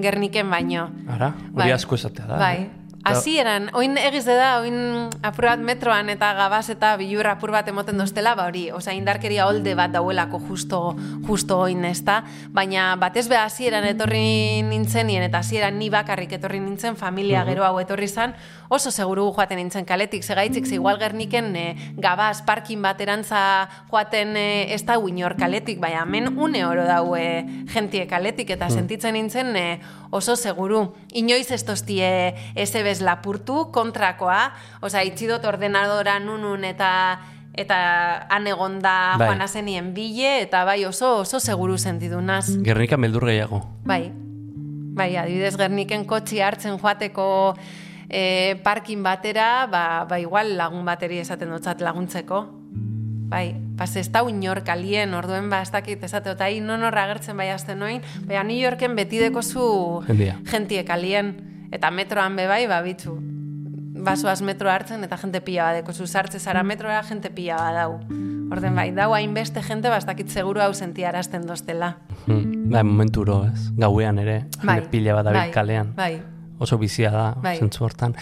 gerniken 0.00 0.50
baino. 0.50 0.88
Ara? 1.08 1.34
Hori 1.52 1.68
Bai. 1.68 1.72
asko 1.76 2.00
esatea 2.00 2.26
da. 2.26 2.38
Bai. 2.40 2.56
eh? 2.64 2.77
Hasi 3.08 3.38
eran, 3.40 3.68
oin 3.78 3.96
egize 4.00 4.34
da, 4.36 4.58
oin 4.62 5.08
apur 5.24 5.48
bat 5.48 5.62
metroan 5.64 6.10
eta 6.12 6.32
gabaz 6.36 6.68
eta 6.74 6.94
bilur 7.00 7.26
apur 7.30 7.52
bat 7.54 7.68
emoten 7.68 7.98
doztela, 7.98 8.34
ba 8.38 8.48
hori, 8.50 8.68
osea 8.74 8.94
indarkeria 8.96 9.46
holde 9.48 9.74
bat 9.78 9.92
dauelako 9.94 10.40
justo, 10.48 10.82
justo 11.26 11.58
oin 11.66 11.84
ez 11.88 12.02
da, 12.04 12.20
baina 12.54 12.90
batez 13.00 13.26
be 13.28 13.38
hasieran 13.40 13.86
etorri 13.88 14.62
nintzenien 14.68 15.24
eta 15.26 15.42
hasieran 15.42 15.78
ni 15.78 15.90
bakarrik 15.90 16.36
etorri 16.38 16.60
nintzen, 16.60 16.96
familia 16.96 17.44
gero 17.48 17.64
hau 17.66 17.78
etorri 17.80 18.08
zan, 18.08 18.36
oso 18.68 18.90
seguru 18.92 19.28
joaten 19.32 19.58
nintzen 19.58 19.86
kaletik, 19.88 20.22
segaitzik 20.22 20.66
ze 20.66 20.76
igual 20.76 20.98
gerniken 21.00 21.54
e, 21.56 21.66
gabaz 21.96 22.42
parkin 22.46 22.82
baterantza 22.82 23.68
joaten 23.90 24.36
e, 24.36 24.74
ez 24.74 24.84
da 24.84 24.98
inor 25.00 25.36
kaletik, 25.40 25.80
baina 25.80 26.02
hemen 26.02 26.28
une 26.36 26.64
oro 26.66 26.84
dau 26.84 27.16
e, 27.16 27.44
jentie 27.72 28.06
kaletik. 28.06 28.50
Eta 28.50 28.68
sentitzen 28.70 29.14
nintzen 29.14 29.56
e, 29.56 29.80
oso 30.10 30.36
seguru. 30.36 30.94
Inoiz 31.12 31.50
ez 31.50 31.64
tostie 31.64 32.34
ese 32.54 32.82
bez 32.82 33.00
lapurtu 33.00 33.68
kontrakoa, 33.72 34.52
osea 34.80 35.04
itxidot 35.08 35.44
ordenadora 35.44 36.18
nunun 36.20 36.64
eta 36.64 36.92
eta 37.58 38.26
han 38.30 38.46
egon 38.46 38.78
da 38.78 39.16
Bai. 39.18 39.26
joan 39.26 39.42
azenien 39.42 39.90
bile, 39.94 40.44
eta 40.44 40.62
bai 40.64 40.84
oso 40.86 41.18
oso 41.24 41.40
seguru 41.40 41.78
sentidunaz. 41.78 42.46
Gernikan 42.62 43.02
beldur 43.02 43.26
gehiago. 43.26 43.64
Bai, 43.84 44.12
bai, 44.94 45.16
adibidez 45.16 45.56
Gerniken 45.58 46.06
kotxi 46.06 46.40
hartzen 46.40 46.78
joateko 46.78 47.56
e, 48.08 48.56
parkin 48.62 49.02
batera, 49.02 49.66
ba, 49.66 50.06
ba 50.08 50.20
igual 50.22 50.56
lagun 50.56 50.86
bateri 50.86 51.18
esaten 51.18 51.50
dutzat 51.50 51.82
laguntzeko. 51.82 52.57
Bai, 53.28 53.54
pas 53.76 53.94
ez 53.96 54.08
da 54.10 54.22
inor 54.28 54.62
kalien, 54.64 55.12
orduen 55.14 55.50
ba, 55.50 55.60
ez 55.62 55.70
dakit 55.70 56.02
esate, 56.02 56.32
eta 56.32 56.48
hi 56.48 56.62
non 56.64 56.82
horra 56.82 57.04
agertzen 57.04 57.36
bai 57.36 57.50
azten 57.52 57.78
noin, 57.78 58.00
baina 58.24 58.42
New 58.48 58.56
Yorken 58.56 58.96
beti 58.96 59.18
deko 59.20 59.42
zu 59.42 60.02
Jendia. 60.06 60.38
jentie 60.48 60.84
kalien, 60.84 61.34
eta 61.70 61.90
metroan 61.90 62.36
be 62.36 62.46
bai, 62.48 62.66
ba, 62.66 62.80
bitzu, 62.82 63.18
basoaz 64.04 64.40
metro 64.42 64.70
hartzen 64.70 65.04
eta 65.04 65.18
jente 65.20 65.40
pila 65.44 65.64
badeko 65.72 65.92
zu 65.92 66.06
sartze 66.06 66.38
zara 66.38 66.62
metroa 66.62 67.02
jente 67.02 67.30
pila 67.34 67.56
badau. 67.56 67.98
Orden 68.50 68.74
bai, 68.74 68.92
dau 68.96 69.12
hainbeste 69.12 69.60
jente 69.60 69.90
bastakit 69.92 70.30
seguru 70.32 70.62
hau 70.64 70.72
sentiarazten 70.72 71.44
dostela. 71.46 71.96
Hmm. 72.26 72.70
Bai, 72.72 72.82
momenturo, 72.82 73.42
ez? 73.44 73.68
Gauean 73.76 74.18
ere, 74.18 74.44
Bai, 74.62 74.78
jende 74.78 74.88
pila 74.94 75.18
bat 75.18 75.28
dabil 75.28 75.40
bai, 75.40 75.50
kalean. 75.52 75.92
Bai, 75.96 76.22
Oso 76.58 76.78
bizia 76.78 77.10
da, 77.14 77.34
Bai. 77.38 77.56
zentzu 77.58 77.84
hortan. 77.84 78.16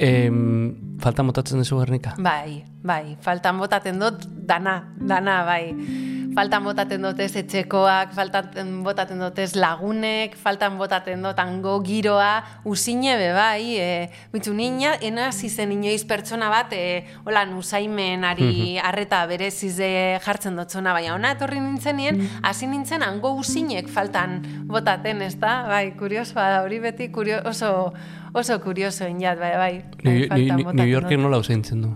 Em, 0.00 0.96
falta 1.00 1.22
motatzen 1.22 1.60
duzu 1.60 1.76
Gernika? 1.82 2.14
bai, 2.16 2.64
bai, 2.82 3.16
faltan 3.20 3.58
botaten 3.60 4.00
dut 4.00 4.24
dana, 4.48 4.80
dana, 4.96 5.44
bai. 5.44 5.74
Faltan 6.30 6.62
botaten 6.62 7.02
dotez 7.02 7.32
etxekoak, 7.40 8.12
faltan 8.14 8.68
botaten 8.86 9.18
dotez 9.18 9.50
lagunek, 9.58 10.36
faltan 10.38 10.76
botaten 10.78 11.24
dut 11.26 11.40
hango 11.42 11.74
giroa, 11.82 12.44
usine 12.70 13.16
be 13.18 13.32
bai, 13.34 13.74
e, 13.76 13.88
bitzu 14.32 14.54
nina, 14.54 14.94
ena 15.02 15.32
zizen 15.32 15.74
inoiz 15.74 16.04
pertsona 16.08 16.48
bat, 16.52 16.72
e, 16.72 17.02
hola, 17.26 17.42
nusaimenari 17.50 18.78
arreta 18.78 19.24
berezize 19.26 19.90
jartzen 20.22 20.56
dotzona, 20.56 20.94
baina 20.94 21.16
ona 21.18 21.34
etorri 21.34 21.58
nintzenien, 21.60 22.22
hasi 22.46 22.70
nintzen 22.70 23.02
hango 23.02 23.34
usinek 23.42 23.90
faltan 23.90 24.38
botaten, 24.70 25.26
ez 25.26 25.34
da? 25.42 25.64
Bai, 25.66 25.90
kuriosoa 25.98 26.48
da, 26.54 26.64
hori 26.64 26.78
beti 26.86 27.10
kurio, 27.10 27.42
oso, 27.50 27.90
oso 28.32 28.60
kurioso 28.60 29.08
inat, 29.08 29.38
bai, 29.38 29.56
bai. 29.56 29.84
New, 30.04 30.26
New, 30.28 30.72
New 30.72 30.86
Yorkek 30.88 31.16
dut. 31.18 31.24
nola 31.24 31.38
useintzen 31.42 31.82
du? 31.82 31.94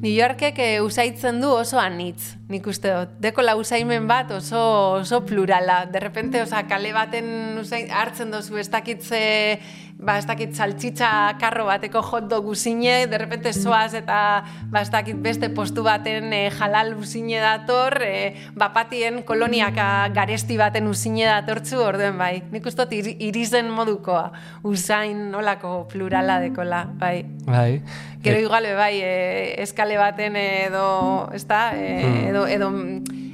New 0.00 0.12
Yorkek 0.12 0.58
e, 0.58 0.80
usaitzen 0.80 1.40
du 1.40 1.50
oso 1.52 1.78
anitz, 1.78 2.36
nik 2.48 2.66
uste 2.66 2.90
dut. 2.92 3.18
Deko 3.20 3.42
usaimen 3.58 4.06
bat 4.08 4.30
oso, 4.30 4.94
oso 5.00 5.24
plurala. 5.26 5.86
De 5.86 6.00
repente, 6.00 6.42
osa, 6.42 6.64
kale 6.66 6.92
baten 6.92 7.58
usain, 7.60 7.90
hartzen 7.90 8.30
dozu 8.30 8.56
ez 8.58 8.68
dakitze, 8.70 9.60
ba, 10.00 10.16
ez 10.18 10.24
dakit 10.26 10.54
saltxitxa 10.56 11.36
karro 11.38 11.66
bateko 11.66 12.00
hot 12.00 12.28
dog 12.30 12.46
usine, 12.48 13.06
de 13.06 13.18
repente 13.18 13.52
soaz 13.52 13.92
eta 13.94 14.44
ba, 14.72 14.80
ez 14.80 14.88
dakit 14.90 15.16
beste 15.20 15.50
postu 15.50 15.82
baten 15.84 16.32
e, 16.32 16.48
halal 16.58 16.94
usine 16.96 17.38
dator, 17.42 17.98
e, 18.02 18.34
bapatien 18.56 19.22
koloniaka 19.28 20.08
garesti 20.16 20.56
baten 20.56 20.88
usine 20.88 21.26
datortzu, 21.28 21.82
orduen 21.84 22.16
bai. 22.18 22.42
Nik 22.50 22.66
uste 22.66 22.86
dut 22.86 22.92
iri- 22.96 23.16
irizen 23.28 23.68
modukoa, 23.70 24.30
usain 24.64 25.28
nolako 25.30 25.86
plurala 25.92 26.40
dekola, 26.40 26.86
bai. 26.98 27.26
Bai. 27.44 27.82
Gero 28.22 28.38
igual 28.40 28.66
bai, 28.76 28.94
e, 29.00 29.49
eskale 29.58 29.96
baten 29.98 30.36
edo, 30.36 31.28
ezta, 31.34 31.72
e, 31.76 32.28
edo, 32.30 32.46
edo, 32.46 32.70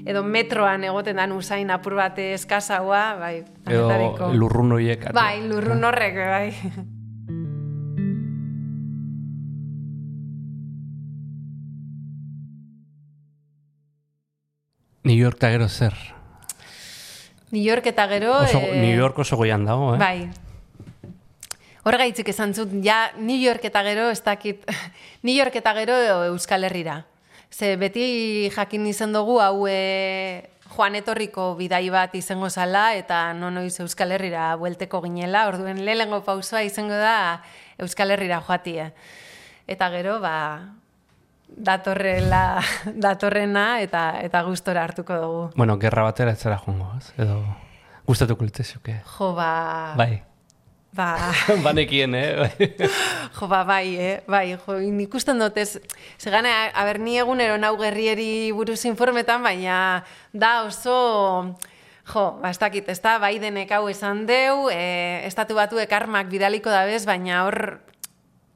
edo 0.07 0.23
metroan 0.23 0.85
egoten 0.85 1.17
dan 1.17 1.33
usain 1.33 1.71
apur 1.71 1.95
bat 1.99 2.19
eskazaua, 2.19 3.17
bai, 3.21 3.37
Edo 3.67 3.89
denetariko. 3.89 4.33
lurrun 4.35 4.73
horiek. 4.73 5.09
Bai, 5.13 5.41
lurrun 5.49 5.85
horrek, 5.85 6.15
bai. 6.15 6.53
New 15.05 15.15
York 15.17 15.37
eta 15.39 15.51
gero 15.55 15.69
zer? 15.69 15.95
New 17.53 17.63
York 17.63 17.87
eta 17.87 18.09
gero... 18.11 18.33
Oso, 18.43 18.59
eh, 18.59 18.81
New 18.83 18.97
York 18.97 19.19
oso 19.23 19.37
goian 19.37 19.65
dago, 19.65 19.95
eh? 19.95 19.99
Bai. 19.99 20.31
Horregaitzik 21.87 22.33
esan 22.33 22.51
zut, 22.51 22.73
ja 22.83 23.13
New 23.15 23.39
York 23.39 23.63
eta 23.69 23.85
gero, 23.87 24.09
ez 24.11 24.19
dakit, 24.27 24.65
New 25.27 25.35
York 25.35 25.55
eta 25.61 25.73
gero 25.77 25.95
Euskal 26.33 26.67
Herrira. 26.67 27.05
Ze 27.51 27.77
beti 27.79 28.51
jakin 28.51 28.89
izan 28.91 29.15
dugu 29.15 29.39
hau 29.39 29.69
e, 29.71 30.51
joan 30.75 30.99
etorriko 30.99 31.53
bidai 31.55 31.85
bat 31.95 32.15
izango 32.19 32.51
zala 32.51 32.89
eta 32.99 33.31
nonoiz 33.39 33.79
Euskal 33.85 34.17
Herrira 34.17 34.49
buelteko 34.59 35.01
ginela, 35.07 35.47
orduen 35.47 35.85
lehengo 35.87 36.25
pausoa 36.27 36.65
izango 36.67 36.99
da 36.99 37.45
Euskal 37.79 38.11
Herrira 38.11 38.43
joatie. 38.43 38.91
Eta 39.71 39.87
gero, 39.95 40.19
ba, 40.19 40.37
datorrela, 41.47 42.63
datorrena 43.07 43.81
eta 43.81 44.09
eta 44.27 44.43
gustora 44.43 44.83
hartuko 44.83 45.23
dugu. 45.23 45.51
Bueno, 45.55 45.79
gerra 45.79 46.11
batera 46.11 46.35
ez 46.35 46.43
zera 46.43 46.59
joango, 46.59 46.97
ez? 46.99 47.13
Edo 47.15 47.45
gustatuko 48.07 48.43
litzezuke. 48.43 49.05
Jo, 49.07 49.37
ba... 49.39 49.95
Bai. 49.95 50.26
Ba... 50.97 51.33
Banekien, 51.65 52.15
eh? 52.15 52.51
Jo, 53.37 53.49
ba, 53.49 53.65
bai, 53.69 53.97
eh? 54.01 54.21
bai, 54.27 54.57
jo, 54.57 54.79
ikusten 55.05 55.39
dut 55.39 55.59
ez, 55.61 55.77
zegane, 56.17 56.51
a 56.73 56.85
ber, 56.89 56.99
ni 57.05 57.19
egunero 57.21 57.59
nau 57.61 57.75
gerrieri 57.77 58.51
buruz 58.57 58.81
informetan, 58.89 59.45
baina 59.45 60.05
da 60.33 60.63
oso, 60.65 61.57
Jo, 62.07 62.37
bastakit, 62.39 62.87
ez 62.89 63.01
da, 63.03 63.17
Bidenek 63.19 63.73
hau 63.75 63.89
esan 63.91 64.29
deu, 64.29 64.69
e, 64.71 65.27
estatu 65.27 65.57
batu 65.59 65.81
ekarmak 65.83 66.31
bidaliko 66.31 66.71
dabez, 66.71 67.03
baina 67.05 67.43
hor 67.43 67.81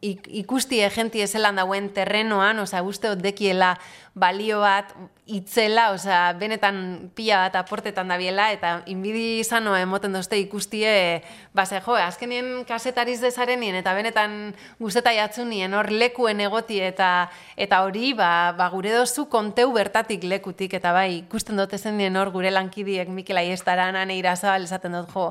ik, 0.01 0.29
ikusti 0.43 0.79
egenti 0.87 1.25
ezelan 1.25 1.59
dauen 1.59 1.91
terrenoan, 1.95 2.63
oza, 2.63 2.85
uste 2.87 3.17
dekiela 3.19 3.75
balio 4.21 4.61
bat 4.61 4.93
itzela, 5.31 5.91
oza, 5.95 6.33
benetan 6.39 7.11
pila 7.15 7.45
bat 7.45 7.61
aportetan 7.61 8.09
dabiela, 8.11 8.49
eta 8.53 8.81
inbidi 8.91 9.41
izano 9.41 9.77
emoten 9.79 10.13
dozte 10.17 10.39
ikustie, 10.41 11.23
base, 11.55 11.79
jo, 11.85 11.95
azkenien 11.95 12.65
kasetariz 12.67 13.21
dezarenien, 13.23 13.77
eta 13.79 13.95
benetan 13.95 14.57
guzteta 14.81 15.13
jatzunien, 15.15 15.75
hor 15.77 15.91
lekuen 15.95 16.43
egoti, 16.43 16.81
eta 16.83 17.31
eta 17.61 17.83
hori, 17.87 18.13
ba, 18.19 18.51
ba 18.59 18.69
gure 18.75 18.93
dozu 18.95 19.29
konteu 19.31 19.71
bertatik 19.75 20.27
lekutik, 20.27 20.75
eta 20.81 20.93
bai, 20.97 21.21
ikusten 21.21 21.61
dut 21.61 21.75
ezen 21.79 21.99
dien 22.01 22.17
hor 22.19 22.33
gure 22.35 22.51
lankidiek 22.51 23.09
Mikel 23.09 23.39
Aiestaran, 23.39 23.99
ane 24.01 24.19
irazabal 24.19 24.67
esaten 24.67 24.99
dut, 24.99 25.15
jo, 25.15 25.29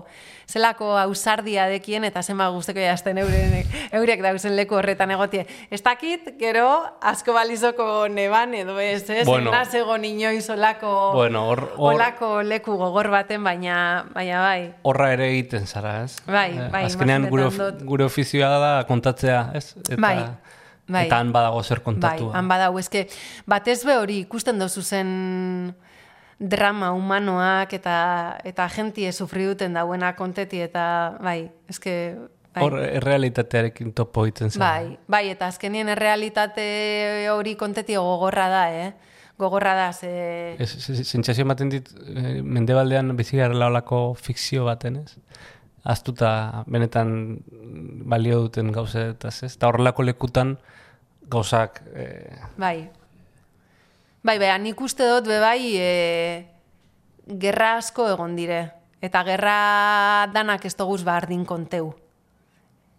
zelako 0.47 0.93
ausardia 0.97 1.67
dekien, 1.69 2.07
eta 2.07 2.23
zenba 2.23 2.47
guzteko 2.55 2.79
jazten 2.79 3.19
eurek, 3.19 3.75
eurek 3.99 4.23
dauzen 4.23 4.55
leku 4.55 4.79
horretan 4.79 5.11
egotie. 5.11 5.43
Ez 5.69 5.83
dakit, 5.83 6.33
gero, 6.39 6.69
asko 7.03 7.35
balizoko 7.35 8.07
neban 8.07 8.55
edo 8.55 8.78
ez, 8.79 9.09
ez? 9.09 9.25
Bueno. 9.27 9.51
Naz 9.51 9.73
egon 9.73 10.03
inoiz 10.05 10.49
olako, 10.49 11.11
Bueno, 11.13 11.45
hor- 11.51 11.69
hor- 11.77 11.93
olako 11.95 12.41
leku 12.41 12.75
gogor 12.77 13.09
baten, 13.09 13.43
baina, 13.43 14.05
baina 14.13 14.41
bai. 14.41 14.73
Horra 14.83 15.11
ere 15.13 15.29
egiten 15.29 15.67
zara, 15.67 16.03
ez? 16.03 16.15
Bai, 16.25 16.51
Eh, 16.57 16.69
bai, 16.71 16.83
Azkenean 16.85 17.29
gure, 17.29 17.49
dut. 17.49 17.83
gure 17.83 18.03
ofizioa 18.05 18.57
da 18.59 18.85
kontatzea, 18.87 19.51
ez? 19.53 19.75
Eta, 19.77 19.95
Bai, 20.01 20.25
bai. 20.87 21.05
Eta 21.05 21.17
han 21.19 21.31
badago 21.31 21.61
zer 21.63 21.77
Bai, 21.79 21.83
kontatua. 21.85 22.33
han 22.35 22.47
badau, 22.47 22.77
eske, 22.79 23.07
batez 23.45 23.83
be 23.85 23.97
hori 23.97 24.19
ikusten 24.19 24.57
dozu 24.59 24.81
zen 24.81 25.75
drama 26.39 26.91
humanoak 26.95 27.73
eta 27.73 28.37
eta 28.45 28.69
gentie 28.69 29.11
sufri 29.11 29.43
duten 29.45 29.73
dauena 29.73 30.15
konteti 30.15 30.61
eta 30.61 31.17
bai, 31.21 31.51
eske 31.67 32.15
bai. 32.17 32.27
Hor 32.65 32.77
errealitatearekin 32.81 33.93
topo 33.97 34.25
egiten 34.27 34.51
zara. 34.51 34.65
Bai, 34.65 34.97
bai, 35.07 35.23
eta 35.33 35.47
azkenien 35.47 35.89
errealitate 35.89 36.65
hori 37.33 37.55
konteti 37.59 37.95
gogorra 37.95 38.49
da, 38.51 38.63
eh? 38.73 38.91
Gogorra 39.39 39.73
da, 39.77 39.91
ze... 39.93 40.57
Sentsazio 40.67 41.45
ematen 41.45 41.71
dit, 41.71 41.89
eh, 42.11 42.41
mendebaldean 42.43 43.15
bizi 43.15 43.39
garela 43.39 43.69
olako 43.71 44.13
fikzio 44.19 44.65
baten, 44.67 44.99
ez? 45.05 45.15
Aztuta 45.87 46.65
benetan 46.67 47.39
balio 48.11 48.41
duten 48.47 48.73
gauzetaz, 48.75 49.37
ez? 49.47 49.53
Eta 49.55 49.71
horrelako 49.71 50.03
lekutan 50.03 50.57
gauzak... 51.31 51.83
Eh, 51.95 52.35
Bai. 52.57 52.89
Bai, 54.21 54.35
bai, 54.35 54.51
nik 54.59 54.81
uste 54.83 55.07
dut, 55.07 55.29
be 55.31 55.39
bai, 55.39 55.61
e, 55.79 56.43
gerra 57.39 57.77
asko 57.77 58.09
egon 58.11 58.35
dire. 58.35 58.59
Eta 58.99 59.23
gerra 59.23 60.27
danak 60.33 60.65
ez 60.67 60.75
doguz 60.75 61.05
bardin 61.07 61.45
konteu. 61.47 61.93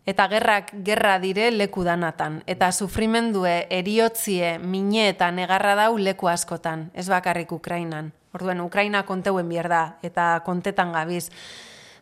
Eta 0.06 0.26
gerrak 0.28 0.72
gerra 0.84 1.18
dire 1.20 1.50
leku 1.50 1.84
danatan. 1.84 2.42
Eta 2.46 2.72
sufrimendue, 2.72 3.66
eriotzie, 3.70 4.58
mine 4.58 5.08
eta 5.10 5.30
negarra 5.30 5.74
dau 5.76 5.98
leku 5.98 6.28
askotan. 6.28 6.90
Ez 6.94 7.08
bakarrik 7.08 7.52
Ukrainan. 7.52 8.12
Orduen, 8.32 8.60
Ukraina 8.60 9.04
konteuen 9.04 9.48
bier 9.48 9.68
da. 9.68 9.98
Eta 10.02 10.40
kontetan 10.46 10.92
gabiz. 10.92 11.28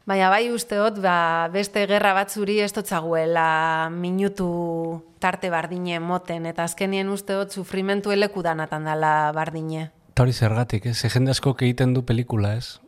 Baina 0.09 0.31
bai 0.33 0.47
uste 0.49 0.79
dut, 0.81 1.03
ba, 1.05 1.51
beste 1.53 1.83
gerra 1.91 2.15
batzuri 2.17 2.63
ez 2.65 2.71
dotzaguela 2.73 3.91
minutu 3.93 5.03
tarte 5.21 5.51
bardine 5.53 5.99
moten, 6.01 6.47
eta 6.49 6.65
azkenien 6.65 7.11
uste 7.13 7.37
dut 7.37 7.53
sufrimentu 7.53 8.15
eleku 8.15 8.41
danatan 8.41 8.89
dala 8.89 9.33
bardine. 9.37 9.91
Eta 10.15 10.25
hori 10.25 10.33
zergatik, 10.33 10.87
ez? 10.89 10.97
Ze 10.97 11.11
jende 11.13 11.35
askok 11.35 11.61
egiten 11.67 11.93
du 11.93 12.07
pelikula, 12.09 12.55
ez? 12.57 12.79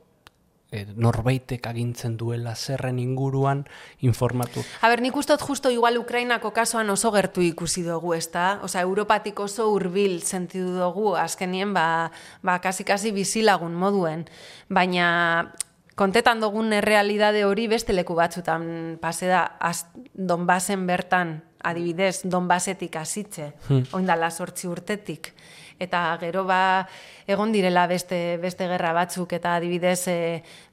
E, 0.70 0.84
norbaitek 0.94 1.64
agintzen 1.66 2.14
duela 2.14 2.52
zerren 2.54 3.00
inguruan 3.02 3.64
informatu. 4.06 4.62
A 4.78 4.90
ber, 4.92 5.00
nik 5.02 5.16
uste 5.18 5.34
dut 5.34 5.42
justo 5.42 5.72
igual 5.74 5.98
Ukrainako 5.98 6.52
kasuan 6.54 6.90
oso 6.94 7.10
gertu 7.10 7.42
ikusi 7.42 7.82
dugu, 7.82 8.14
ezta? 8.14 8.60
Osea, 8.62 8.84
Europatik 8.86 9.40
oso 9.42 9.66
hurbil 9.72 10.20
sentidu 10.22 10.76
dugu, 10.78 11.16
azkenien, 11.18 11.74
ba, 11.74 12.12
ba 12.46 12.60
kasi-kasi 12.62 13.10
bizilagun 13.10 13.74
moduen. 13.74 14.28
Baina, 14.70 15.50
kontetan 15.98 16.38
dugun 16.40 16.70
errealidade 16.72 17.42
hori 17.44 17.66
beste 17.66 17.92
leku 17.92 18.14
batzutan 18.14 18.96
pase 19.02 19.26
da, 19.26 19.42
az, 19.58 19.88
Donbasen 20.14 20.86
bertan, 20.86 21.40
adibidez, 21.66 22.22
Donbasetik 22.24 22.94
hasitze, 22.96 23.52
hmm. 23.66 23.90
oindala 23.98 24.30
sortzi 24.30 24.70
urtetik. 24.70 25.34
Eta 25.80 26.00
gero 26.20 26.44
ba, 26.44 26.86
egon 27.24 27.54
direla 27.56 27.86
beste, 27.88 28.36
beste 28.42 28.66
gerra 28.68 28.92
batzuk, 28.92 29.32
eta 29.32 29.54
adibidez, 29.56 30.02
e, 30.12 30.18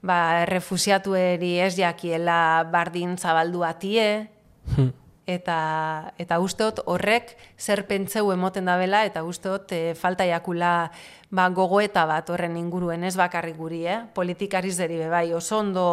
ba, 0.04 0.44
refusiatueri 0.50 1.54
ez 1.64 1.72
jakiela 1.78 2.68
bardin 2.68 3.16
zabaldu 3.16 3.64
atie, 3.64 4.08
eta, 5.28 6.14
eta 6.16 6.38
usteot 6.40 6.80
horrek 6.88 7.34
zer 7.60 7.84
pentseu 7.88 8.32
emoten 8.32 8.68
dabela, 8.68 9.02
eta 9.04 9.22
usteot 9.28 9.72
e, 9.76 9.80
falta 9.98 10.24
jakula 10.24 10.88
ba, 11.30 11.44
gogoeta 11.52 12.06
bat 12.08 12.30
horren 12.32 12.56
inguruen 12.56 13.04
ez 13.04 13.12
bakarrik 13.20 13.58
guri, 13.58 13.82
eh? 13.86 13.98
politikariz 14.16 14.74
deri 14.80 14.96
be 15.02 15.10
bai, 15.12 15.26
oso 15.36 15.58
ondo 15.60 15.84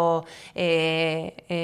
e, 0.55 1.35
e, 1.51 1.59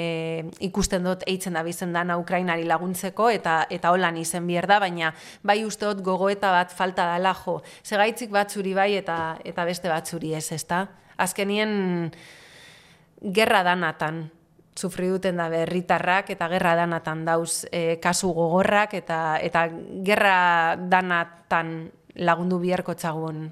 ikusten 0.68 1.08
dut 1.08 1.24
eitzen 1.26 1.56
da 1.56 1.64
bizen 1.64 1.96
dana 1.96 2.18
Ukrainari 2.20 2.68
laguntzeko, 2.68 3.30
eta 3.32 3.62
eta 3.72 3.94
holan 3.96 4.20
izen 4.20 4.46
bier 4.46 4.68
da, 4.68 4.78
baina 4.82 5.14
bai 5.42 5.62
usteot 5.64 6.04
gogoeta 6.04 6.52
bat 6.52 6.76
falta 6.76 7.08
dala 7.14 7.32
jo, 7.40 7.62
segaitzik 7.82 8.30
batzuri 8.36 8.76
bai 8.76 8.92
eta 9.00 9.38
eta 9.48 9.64
beste 9.64 9.88
batzuri 9.88 10.36
ez, 10.36 10.50
ezta? 10.52 10.84
Azkenien 11.16 12.12
gerra 13.22 13.62
danatan, 13.64 14.26
sufri 14.78 15.08
duten 15.12 15.36
da 15.36 15.48
herritarrak 15.52 16.30
eta 16.32 16.48
gerra 16.48 16.74
danatan 16.76 17.24
dauz 17.24 17.66
e, 17.70 17.98
kasu 18.02 18.32
gogorrak 18.32 18.94
eta 18.94 19.38
eta 19.42 19.66
gerra 20.04 20.76
danatan 20.76 21.90
lagundu 22.16 22.58
biharko 22.60 22.94
txagun 22.94 23.50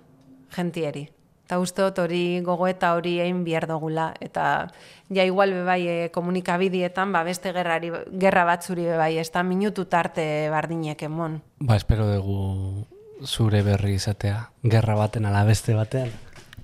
jentieri. 0.57 1.09
Eta 1.51 1.59
uste 1.59 1.83
dut 1.83 1.99
hori 1.99 2.41
gogoeta 2.47 2.93
hori 2.95 3.17
egin 3.19 3.41
behar 3.43 3.67
dugula. 3.67 4.13
Eta 4.23 4.69
ja 5.11 5.25
igual 5.27 5.51
be 5.51 5.65
bai 5.67 5.81
e, 5.83 5.97
komunikabidietan 6.15 7.11
ba, 7.11 7.25
beste 7.27 7.51
gerrari, 7.53 7.91
gerra 8.23 8.45
batzuri 8.47 8.87
be 8.87 8.97
bai, 8.97 9.17
ez 9.19 9.33
da 9.35 9.43
minutu 9.43 9.89
tarte 9.91 10.47
bardinek 10.53 11.03
emon. 11.09 11.41
Ba, 11.59 11.75
espero 11.75 12.07
dugu 12.07 12.87
zure 13.27 13.65
berri 13.67 13.97
izatea. 13.99 14.53
Gerra 14.63 14.95
baten 14.95 15.27
ala 15.27 15.43
beste 15.45 15.75
batean. 15.75 16.15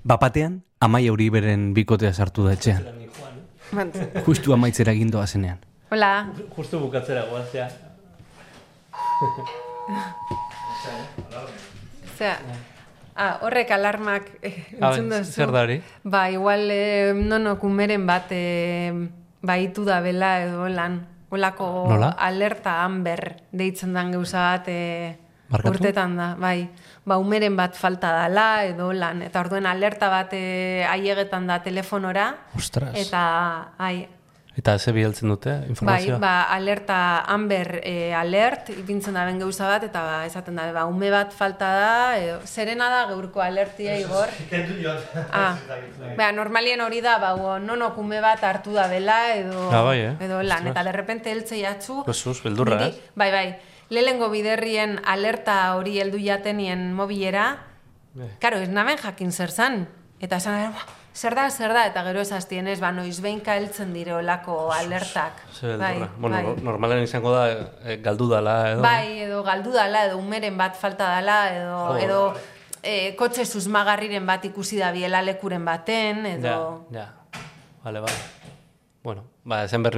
Bapatean, 0.07 0.61
amai 0.79 1.03
euri 1.11 1.27
beren 1.35 1.73
bikotea 1.75 2.13
sartu 2.13 2.47
da 2.47 2.55
etxean. 2.55 2.87
Justu 4.25 4.53
amaitzera 4.53 4.93
gindoa 4.93 5.25
zenean. 5.27 5.57
Hola, 5.91 6.27
Justu 6.55 6.79
bukatzera 6.79 7.25
guazia. 7.29 7.67
Zea, 12.17 12.37
ah, 13.15 13.37
horrek 13.41 13.71
alarmak 13.71 14.29
eh, 14.41 14.65
Ah, 14.81 14.89
entzun 14.91 15.09
duzu. 15.11 15.31
zer 15.31 15.51
da 15.53 15.61
hori? 15.65 15.81
Ba, 16.03 16.29
igual 16.33 16.69
eh, 16.71 17.13
nono 17.13 17.57
kumeren 17.59 18.05
bat 18.07 18.31
eh, 18.31 18.91
baitu 19.41 19.85
da 19.85 20.01
bela 20.01 20.39
edo 20.43 20.67
lan. 20.69 21.05
Olako 21.29 21.87
Nola? 21.89 22.13
alerta 22.23 22.85
amber 22.85 23.35
deitzen 23.51 23.91
dan 23.93 24.11
gauza 24.15 24.45
bat 24.55 24.67
eh, 24.71 25.15
urtetan 25.51 26.15
da, 26.15 26.35
bai. 26.39 26.69
Ba, 27.07 27.15
umeren 27.23 27.55
bat 27.55 27.77
falta 27.79 28.11
dala 28.11 28.65
edo 28.67 28.91
lan. 28.91 29.21
Eta 29.23 29.39
orduen 29.45 29.65
alerta 29.65 30.09
bat 30.11 30.33
eh, 30.35 30.83
aiegetan 30.91 31.47
da 31.47 31.61
telefonora. 31.63 32.33
Ostras. 32.59 32.91
Eta, 32.99 33.23
ai, 33.79 34.07
Eta 34.57 34.73
ze 34.81 34.89
biheltzen 34.91 35.29
dute 35.29 35.51
Bai, 35.53 35.67
informazioa? 35.69 36.15
ba, 36.17 36.31
alerta 36.49 36.95
amber 37.29 37.75
e, 37.85 38.09
alert, 38.17 38.71
ipintzen 38.73 39.13
da 39.13 39.21
ben 39.27 39.37
gauza 39.37 39.67
bat, 39.69 39.83
eta 39.85 40.01
ba, 40.01 40.15
esaten 40.25 40.57
da, 40.57 40.65
ba, 40.73 40.87
ume 40.89 41.11
bat 41.13 41.29
falta 41.29 41.67
da, 41.75 41.91
edo, 42.17 42.39
zerena 42.49 42.87
da 42.89 43.03
geurko 43.11 43.43
alertia 43.45 43.93
igor. 44.01 44.33
ah, 45.31 45.53
ba, 46.17 46.31
normalien 46.33 46.81
hori 46.81 47.03
da, 47.05 47.19
ba, 47.21 47.35
o, 47.37 47.59
nonok 47.61 47.99
ume 48.01 48.17
bat 48.25 48.41
hartu 48.49 48.73
da 48.73 48.87
bela, 48.89 49.19
edo, 49.37 49.69
Ah, 49.69 49.83
bai, 49.85 49.99
eh? 50.07 50.13
edo 50.25 50.41
lan, 50.41 50.65
eta 50.73 50.81
derrepente 50.89 51.29
heltze 51.31 51.61
jatzu. 51.61 52.01
Jesús, 52.09 52.41
beldurra, 52.41 52.81
niri- 52.81 52.97
eh? 52.97 53.11
Bai, 53.13 53.29
bai, 53.31 53.47
lehengo 53.89 54.29
biderrien 54.29 54.99
alerta 55.05 55.75
hori 55.75 55.99
heldu 56.01 56.19
jatenien 56.19 56.93
mobilera, 56.93 57.67
Bai. 58.17 58.29
Karo, 58.41 58.57
ez 58.57 58.69
naben 58.73 58.97
jakin 58.97 59.31
zer 59.31 59.51
zan. 59.51 59.87
Eta 60.19 60.37
esan, 60.41 60.71
"Buah, 60.73 60.85
zer 61.13 61.35
da, 61.35 61.49
zer 61.51 61.73
da, 61.73 61.85
eta 61.85 62.03
gero 62.03 62.21
esaztien 62.21 62.67
ez, 62.67 62.79
ba, 62.79 62.91
noiz 62.91 63.19
behinka 63.21 63.55
heltzen 63.55 63.93
dire 63.93 64.13
olako 64.13 64.71
alertak. 64.73 65.33
Ze 65.53 65.67
beldurra. 65.67 66.09
bueno, 66.17 66.35
bai. 66.35 66.43
no- 66.43 66.55
normalen 66.63 67.03
izango 67.03 67.31
da 67.31 67.51
eh, 67.51 67.97
galdu 68.01 68.27
dala 68.29 68.71
edo. 68.71 68.81
Bai, 68.81 69.19
edo 69.21 69.43
galdu 69.43 69.71
dala, 69.71 70.05
edo 70.05 70.17
umeren 70.17 70.57
bat 70.57 70.75
falta 70.75 71.09
dala, 71.09 71.53
edo, 71.53 71.77
Jo. 71.93 71.97
edo 71.97 72.33
e, 72.83 73.15
kotxe 73.15 73.45
susmagarriren 73.45 74.25
bat 74.25 74.45
ikusi 74.45 74.77
da 74.77 74.91
biela 74.91 75.21
lekuren 75.21 75.65
baten, 75.65 76.25
edo... 76.25 76.85
Ja, 76.91 76.99
ja. 76.99 77.39
Vale, 77.83 77.99
vale. 77.99 78.17
Bueno, 79.03 79.23
ba, 79.43 79.63
esan 79.63 79.83
behar 79.83 79.95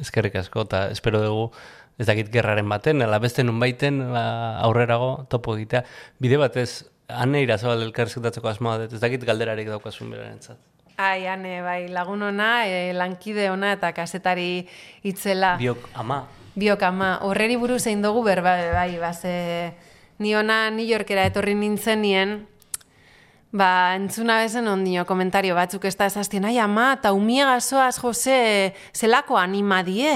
eskerrik 0.00 0.36
asko, 0.36 0.62
eta 0.62 0.88
espero 0.90 1.20
dugu 1.20 1.52
ez 1.98 2.06
dakit 2.08 2.30
gerraren 2.32 2.68
baten, 2.68 3.02
ala 3.04 3.18
beste 3.22 3.44
nun 3.44 3.60
baiten 3.60 4.00
ba, 4.12 4.24
aurrerago 4.64 5.26
topo 5.30 5.56
egitea. 5.56 5.84
Bide 6.22 6.38
batez, 6.40 6.84
ane 7.08 7.42
irazabal 7.44 7.82
elkarrizketatzeko 7.88 8.48
asmoa 8.48 8.78
dut, 8.84 8.96
ez 8.96 9.02
dakit 9.02 9.24
galderarik 9.28 9.68
daukasun 9.70 10.12
berarentzat. 10.12 10.60
Ai, 11.02 11.26
ane, 11.26 11.60
bai, 11.64 11.88
lagun 11.88 12.22
ona, 12.22 12.66
e, 12.68 12.92
lankide 12.94 13.48
ona 13.50 13.72
eta 13.78 13.92
kasetari 13.96 14.66
itzela. 15.08 15.56
Biok 15.60 15.88
ama. 15.98 16.22
Biok 16.58 16.82
ama, 16.84 17.14
horreri 17.26 17.56
buruz 17.56 17.80
egin 17.86 18.04
dugu 18.04 18.22
berba, 18.26 18.54
bai, 18.74 18.90
baze, 19.00 19.34
ni 20.20 20.34
ona 20.36 20.66
New 20.70 20.86
Yorkera 20.86 21.24
etorri 21.30 21.54
nintzen 21.56 22.04
nien, 22.04 22.36
ba, 23.52 23.94
entzuna 23.96 24.38
bezen 24.42 24.68
ondio 24.68 25.06
komentario 25.08 25.56
batzuk 25.56 25.88
ez 25.88 25.96
da 25.96 26.10
ezaztien, 26.12 26.44
ai, 26.48 26.58
ama, 26.60 26.92
eta 26.98 27.14
umie 27.16 27.44
gazoaz, 27.48 27.96
Jose, 28.00 28.36
zelako 28.92 29.40
anima 29.40 29.82
die? 29.86 30.12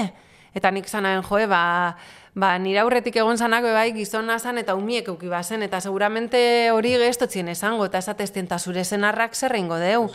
Eta 0.55 0.71
nik 0.71 0.87
zanaben, 0.87 1.23
joe, 1.23 1.47
ba, 1.47 1.97
ba, 2.37 2.53
nire 2.61 2.79
aurretik 2.83 3.17
egon 3.17 3.37
zanako 3.37 3.73
bai 3.73 3.91
gizona 3.95 4.39
zan 4.39 4.57
eta 4.61 4.75
umiek 4.75 5.07
euki 5.09 5.27
bazen, 5.27 5.63
eta 5.63 5.81
seguramente 5.81 6.71
hori 6.71 6.95
gestotzien 7.01 7.49
esango, 7.49 7.85
eta 7.85 7.97
esateztien, 7.97 8.45
eta 8.45 8.59
zure 8.59 8.83
zenarrak 8.85 9.35
zerreingo 9.35 9.77
deu. 9.81 10.07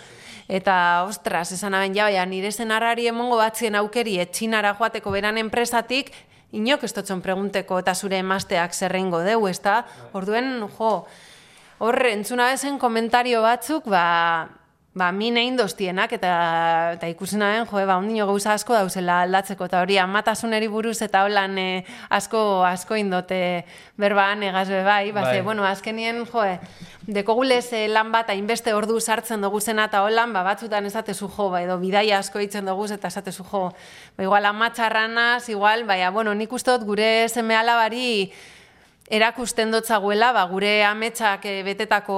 Eta, 0.48 1.04
ostras, 1.08 1.52
esan 1.52 1.74
aben, 1.74 1.94
ja, 1.94 2.08
baina 2.10 2.26
nire 2.26 2.52
zenarrari 2.52 3.06
emongo 3.10 3.38
batzien 3.38 3.74
aukeri 3.78 4.18
etxinara 4.20 4.74
joateko 4.78 5.10
beran 5.10 5.38
enpresatik, 5.38 6.12
inok 6.52 6.84
ez 6.84 6.92
pregunteko 7.22 7.78
eta 7.78 7.94
zure 7.94 8.18
emasteak 8.18 8.74
zerreingo 8.74 9.20
deu, 9.20 9.46
ez 9.48 9.60
da? 9.60 9.84
Orduen, 10.12 10.68
jo, 10.78 11.06
horre, 11.78 12.12
entzuna 12.12 12.50
bezen 12.50 12.78
komentario 12.78 13.42
batzuk, 13.42 13.86
ba, 13.86 14.48
ba, 14.94 15.08
min 15.12 15.36
egin 15.40 15.56
doztienak, 15.56 16.12
eta, 16.12 16.32
eta 16.98 17.08
ikusi 17.08 17.38
nahen, 17.40 17.64
jo, 17.68 17.80
ba, 17.88 17.96
ondino 17.96 18.26
gauza 18.28 18.52
asko 18.52 18.74
dauzela 18.76 19.22
aldatzeko, 19.24 19.64
eta 19.70 19.80
hori 19.80 19.96
amatasuneri 19.98 20.68
buruz 20.68 20.98
eta 21.04 21.24
holan 21.24 21.56
e, 21.58 21.66
asko, 22.12 22.62
asko 22.68 22.98
indote 23.00 23.40
berbaan 24.00 24.42
egaz 24.50 24.68
bai, 24.84 25.12
bai. 25.12 25.40
bueno, 25.40 25.64
azkenien, 25.64 26.24
jo, 26.28 26.44
dekogulez 27.08 27.72
e, 27.72 27.86
lan 27.88 28.12
bat, 28.12 28.28
hainbeste 28.30 28.74
ordu 28.76 29.00
sartzen 29.00 29.40
dugu 29.40 29.60
zena 29.60 29.88
eta 29.88 30.04
holan, 30.04 30.32
ba, 30.36 30.44
batzutan 30.44 30.86
esatezu 30.86 31.28
jo, 31.28 31.48
ba, 31.50 31.62
edo 31.64 31.78
bidaia 31.80 32.20
asko 32.20 32.44
itzen 32.44 32.68
dugu 32.68 32.90
eta 32.92 33.08
esatezu 33.08 33.48
jo, 33.48 33.68
ba, 34.16 34.24
igual 34.28 34.44
amatxarranaz, 34.52 35.48
igual, 35.48 35.86
baina, 35.88 36.10
bueno, 36.10 36.34
nik 36.34 36.52
ustot 36.52 36.84
gure 36.84 37.30
seme 37.32 37.56
alabari, 37.56 38.32
erakusten 39.12 39.68
dotzaguela, 39.74 40.30
ba, 40.32 40.46
gure 40.48 40.70
ametsak 40.88 41.44
eh, 41.44 41.60
betetako 41.66 42.16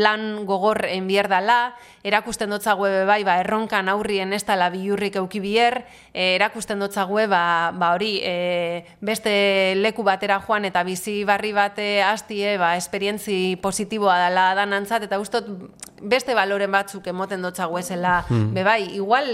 lan 0.00 0.46
gogor 0.48 0.86
enbier 0.88 1.28
dala, 1.28 1.74
erakusten 2.08 2.48
dotzague 2.54 3.04
bai, 3.04 3.20
ba, 3.26 3.36
erronkan 3.42 3.90
aurrien 3.92 4.32
ez 4.32 4.40
dala 4.48 4.70
bilurrik 4.72 5.18
eukibier, 5.20 5.82
e, 6.14 6.32
erakusten 6.38 6.80
dotzague, 6.80 7.26
ba, 7.28 7.42
ba, 7.76 7.92
hori, 7.98 8.14
e, 8.24 8.86
beste 9.04 9.76
leku 9.76 10.06
batera 10.08 10.40
joan 10.40 10.64
eta 10.64 10.86
bizi 10.88 11.18
barri 11.28 11.52
bate 11.52 12.00
hastie, 12.06 12.56
ba, 12.56 12.72
esperientzi 12.80 13.58
positiboa 13.60 14.16
dala 14.24 14.54
danantzat, 14.56 15.04
eta 15.10 15.20
ustot 15.20 15.52
beste 16.00 16.32
baloren 16.38 16.72
batzuk 16.72 17.12
emoten 17.12 17.44
dotzague 17.44 17.84
zela, 17.84 18.22
hmm. 18.30 18.54
be 18.56 18.64
bai, 18.64 18.82
igual, 18.96 19.28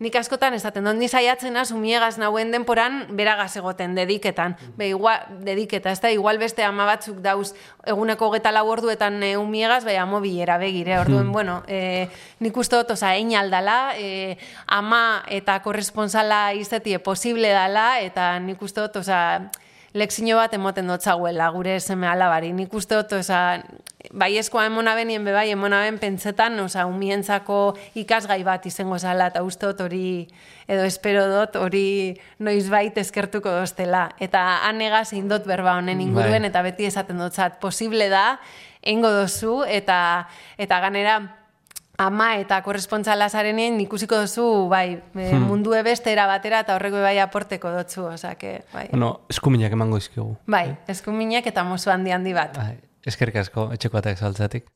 nik 0.00 0.16
askotan 0.16 0.56
esaten 0.56 0.86
dut, 0.88 0.96
ni 0.96 1.08
saiatzen 1.08 1.56
az 1.60 1.70
umiegaz 1.76 2.16
nauen 2.18 2.50
denporan 2.54 3.02
beragaz 3.16 3.52
egoten 3.60 3.94
dediketan. 3.98 4.56
Be, 4.78 4.88
igual, 4.94 5.26
dediketa, 5.44 5.92
ez 5.92 6.00
da, 6.00 6.10
igual 6.10 6.40
beste 6.40 6.64
ama 6.64 6.86
batzuk 6.88 7.20
dauz 7.24 7.52
eguneko 7.84 8.30
geta 8.32 8.52
lau 8.52 8.64
orduetan 8.72 9.20
e, 9.22 9.34
umiegaz, 9.36 9.82
bai, 9.84 9.98
amo 10.00 10.22
bilera 10.24 10.56
begire. 10.58 10.96
Orduen, 11.02 11.26
hmm. 11.28 11.32
bueno, 11.36 11.60
e, 11.68 12.08
nik 12.40 12.56
uste 12.56 12.80
dut, 12.80 12.94
oza, 12.96 13.12
ein 13.12 13.34
aldala, 13.36 13.92
e, 14.00 14.38
ama 14.66 15.22
eta 15.28 15.60
korresponsala 15.62 16.54
izetie 16.56 16.98
posible 17.04 17.52
dala, 17.52 17.98
eta 18.00 18.32
nik 18.40 18.62
uste 18.64 18.80
dut, 18.86 19.02
oza, 19.04 19.20
lexino 19.92 20.36
bat 20.38 20.52
emoten 20.54 20.86
dotzaguela 20.86 21.48
gure 21.50 21.78
seme 21.80 22.06
alabari. 22.06 22.52
Nik 22.54 22.74
uste 22.74 22.94
dut, 23.00 23.16
oza, 23.18 23.62
bai 24.12 24.30
eskoa 24.38 24.66
emona 24.68 24.94
benien 24.94 25.24
be 25.24 25.32
bai, 25.34 25.48
emona 25.50 25.82
ben 25.86 25.98
pentsetan, 25.98 26.58
oza, 26.62 26.86
umientzako 26.86 27.58
ikasgai 27.98 28.42
bat 28.46 28.66
izango 28.66 28.98
zala, 28.98 29.30
eta 29.32 29.42
uste 29.42 29.66
dut 29.66 29.82
hori, 29.86 30.28
edo 30.70 30.86
espero 30.86 31.26
dut 31.30 31.58
hori 31.58 32.14
noiz 32.38 32.68
bait 32.70 32.96
eskertuko 33.02 33.50
doztela. 33.60 34.08
Eta 34.20 34.62
anega 34.68 35.04
zein 35.04 35.28
dut 35.28 35.46
berba 35.46 35.76
honen 35.78 35.98
bai. 35.98 36.06
inguruen, 36.06 36.46
eta 36.46 36.62
beti 36.62 36.86
esaten 36.86 37.18
dutzat, 37.18 37.58
posible 37.60 38.08
da, 38.08 38.38
engo 38.82 39.10
dozu, 39.10 39.64
eta, 39.66 40.28
eta 40.58 40.80
ganera, 40.80 41.20
ama 42.00 42.30
eta 42.40 42.62
korrespontzala 42.64 43.28
zarenien 43.28 43.76
ikusiko 43.84 44.22
duzu 44.24 44.44
bai, 44.72 45.00
hmm. 45.12 45.44
mundu 45.50 45.74
ebestera 45.76 46.26
batera 46.30 46.62
eta 46.64 46.78
horreko 46.78 47.02
bai 47.04 47.18
aporteko 47.20 47.72
dotzu, 47.74 48.06
osea 48.14 48.36
que 48.40 48.60
bai. 48.72 48.86
Bueno, 48.92 49.12
eskuminak 49.28 49.76
emango 49.76 50.00
dizkigu. 50.00 50.30
Bai, 50.46 50.70
eh? 50.70 50.78
eskuminak 50.96 51.46
eta 51.52 51.66
mozu 51.68 51.92
handi 51.92 52.16
handi 52.16 52.32
bat. 52.36 52.56
Bai, 52.56 52.78
eskerrik 53.04 53.42
asko 53.44 53.68
etxeko 53.76 54.00
atak 54.00 54.18
saltzatik. 54.18 54.70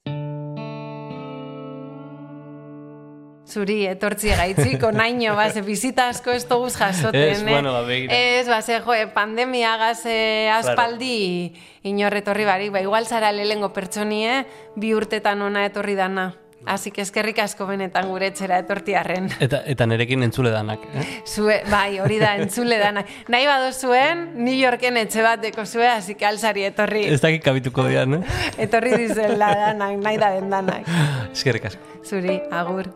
Zuri, 3.44 3.82
etortzi 3.86 4.32
gaitziko, 4.32 4.88
naino, 4.96 5.34
base, 5.36 5.60
bizita 5.62 6.08
asko 6.10 6.32
ez 6.32 6.46
toguz 6.48 6.72
jasoten, 6.78 7.34
ez, 7.36 7.42
bueno, 7.44 7.74
Ez, 7.88 8.48
base, 8.48 8.80
jo, 8.80 8.96
pandemia 9.14 9.76
gaze 9.76 10.48
aspaldi 10.50 11.52
claro. 11.52 11.66
inorretorri 11.92 12.48
barik, 12.48 12.72
ba, 12.72 12.80
igual 12.80 13.06
zara 13.06 13.32
lehengo 13.32 13.72
pertsonie, 13.72 14.46
bi 14.76 14.94
urtetan 14.96 15.44
ona 15.44 15.66
etorri 15.68 15.94
dana. 15.94 16.32
Así 16.66 16.90
que 16.90 17.02
eskerrik 17.02 17.38
asko 17.44 17.66
benetan 17.68 18.08
gure 18.08 18.30
etxera 18.32 18.58
etortiarren. 18.62 19.28
Eta, 19.44 19.60
eta 19.68 19.86
nerekin 19.86 20.24
entzule 20.24 20.50
danak, 20.50 20.86
eh? 20.94 21.04
Zue, 21.28 21.60
bai, 21.70 21.98
hori 22.00 22.18
da, 22.22 22.34
entzule 22.40 22.78
danak. 22.80 23.10
Nahi 23.28 23.46
bado 23.46 23.70
zuen, 23.72 24.30
New 24.40 24.56
Yorken 24.56 24.96
etxe 24.96 25.22
bat 25.22 25.42
deko 25.44 25.66
zue, 25.66 25.86
así 25.88 26.14
que 26.14 26.24
alzari 26.24 26.64
etorri. 26.64 27.04
Ez 27.12 27.20
dakik 27.20 27.44
kabituko 27.44 27.84
dian, 27.88 28.20
eh? 28.20 28.22
etorri 28.64 28.96
dizela 29.04 29.52
danak, 29.66 29.98
nahi 30.00 30.20
da 30.20 30.30
den 30.38 30.48
danak. 30.50 30.88
Eskerrik 31.32 31.68
asko. 31.68 32.00
Zuri, 32.04 32.40
agur. 32.50 32.88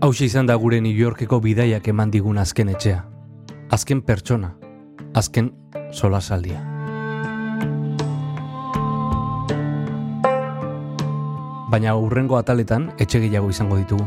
Hau 0.00 0.14
izan 0.16 0.46
da 0.46 0.54
gure 0.56 0.80
New 0.80 0.96
Yorkeko 0.96 1.42
bidaiak 1.44 1.86
eman 1.92 2.10
digun 2.10 2.38
azken 2.38 2.70
etxea. 2.72 3.02
Azken 3.70 4.00
pertsona, 4.02 4.54
azken 5.14 5.52
solasaldia. 5.92 6.60
Baina 11.70 11.94
urrengo 11.94 12.38
ataletan 12.38 12.90
etxe 12.98 13.20
gehiago 13.22 13.50
izango 13.50 13.78
ditugu. 13.78 14.06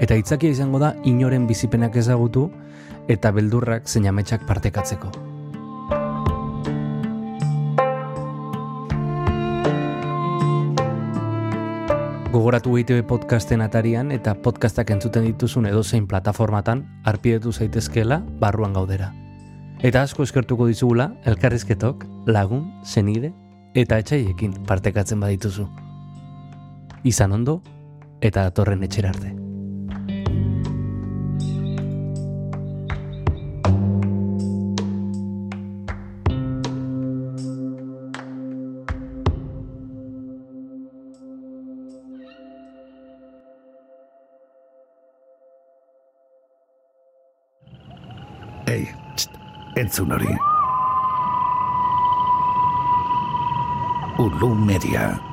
Eta 0.00 0.14
itzakia 0.18 0.50
izango 0.54 0.78
da 0.78 0.94
inoren 1.04 1.46
bizipenak 1.46 1.96
ezagutu 1.96 2.50
eta 3.08 3.32
beldurrak 3.34 3.88
zeinametxak 3.88 4.46
partekatzeko. 4.46 5.10
Gogoratu 12.36 12.76
EITB 12.76 13.06
podcasten 13.08 13.62
atarian 13.64 14.10
eta 14.12 14.34
podcastak 14.34 14.90
entzuten 14.92 15.24
dituzun 15.24 15.66
edozein 15.66 16.06
plataformatan 16.06 16.84
arpidetu 17.02 17.52
zaitezkeela 17.52 18.20
barruan 18.42 18.76
gaudera. 18.76 19.14
Eta 19.84 20.02
asko 20.02 20.24
eskertuko 20.24 20.66
dizugula, 20.70 21.10
elkarrizketok, 21.28 22.06
lagun, 22.26 22.64
zenide, 22.84 23.32
eta 23.76 23.98
etxaiekin 24.00 24.62
partekatzen 24.66 25.20
badituzu. 25.20 25.66
Izan 27.04 27.36
ondo, 27.36 27.60
eta 28.24 28.46
atorren 28.48 28.82
etxera 28.88 29.12
arte. 29.12 29.45
Entzun 49.76 50.12
hori. 50.12 50.32
Ulu 54.18 54.54
Media. 54.54 55.25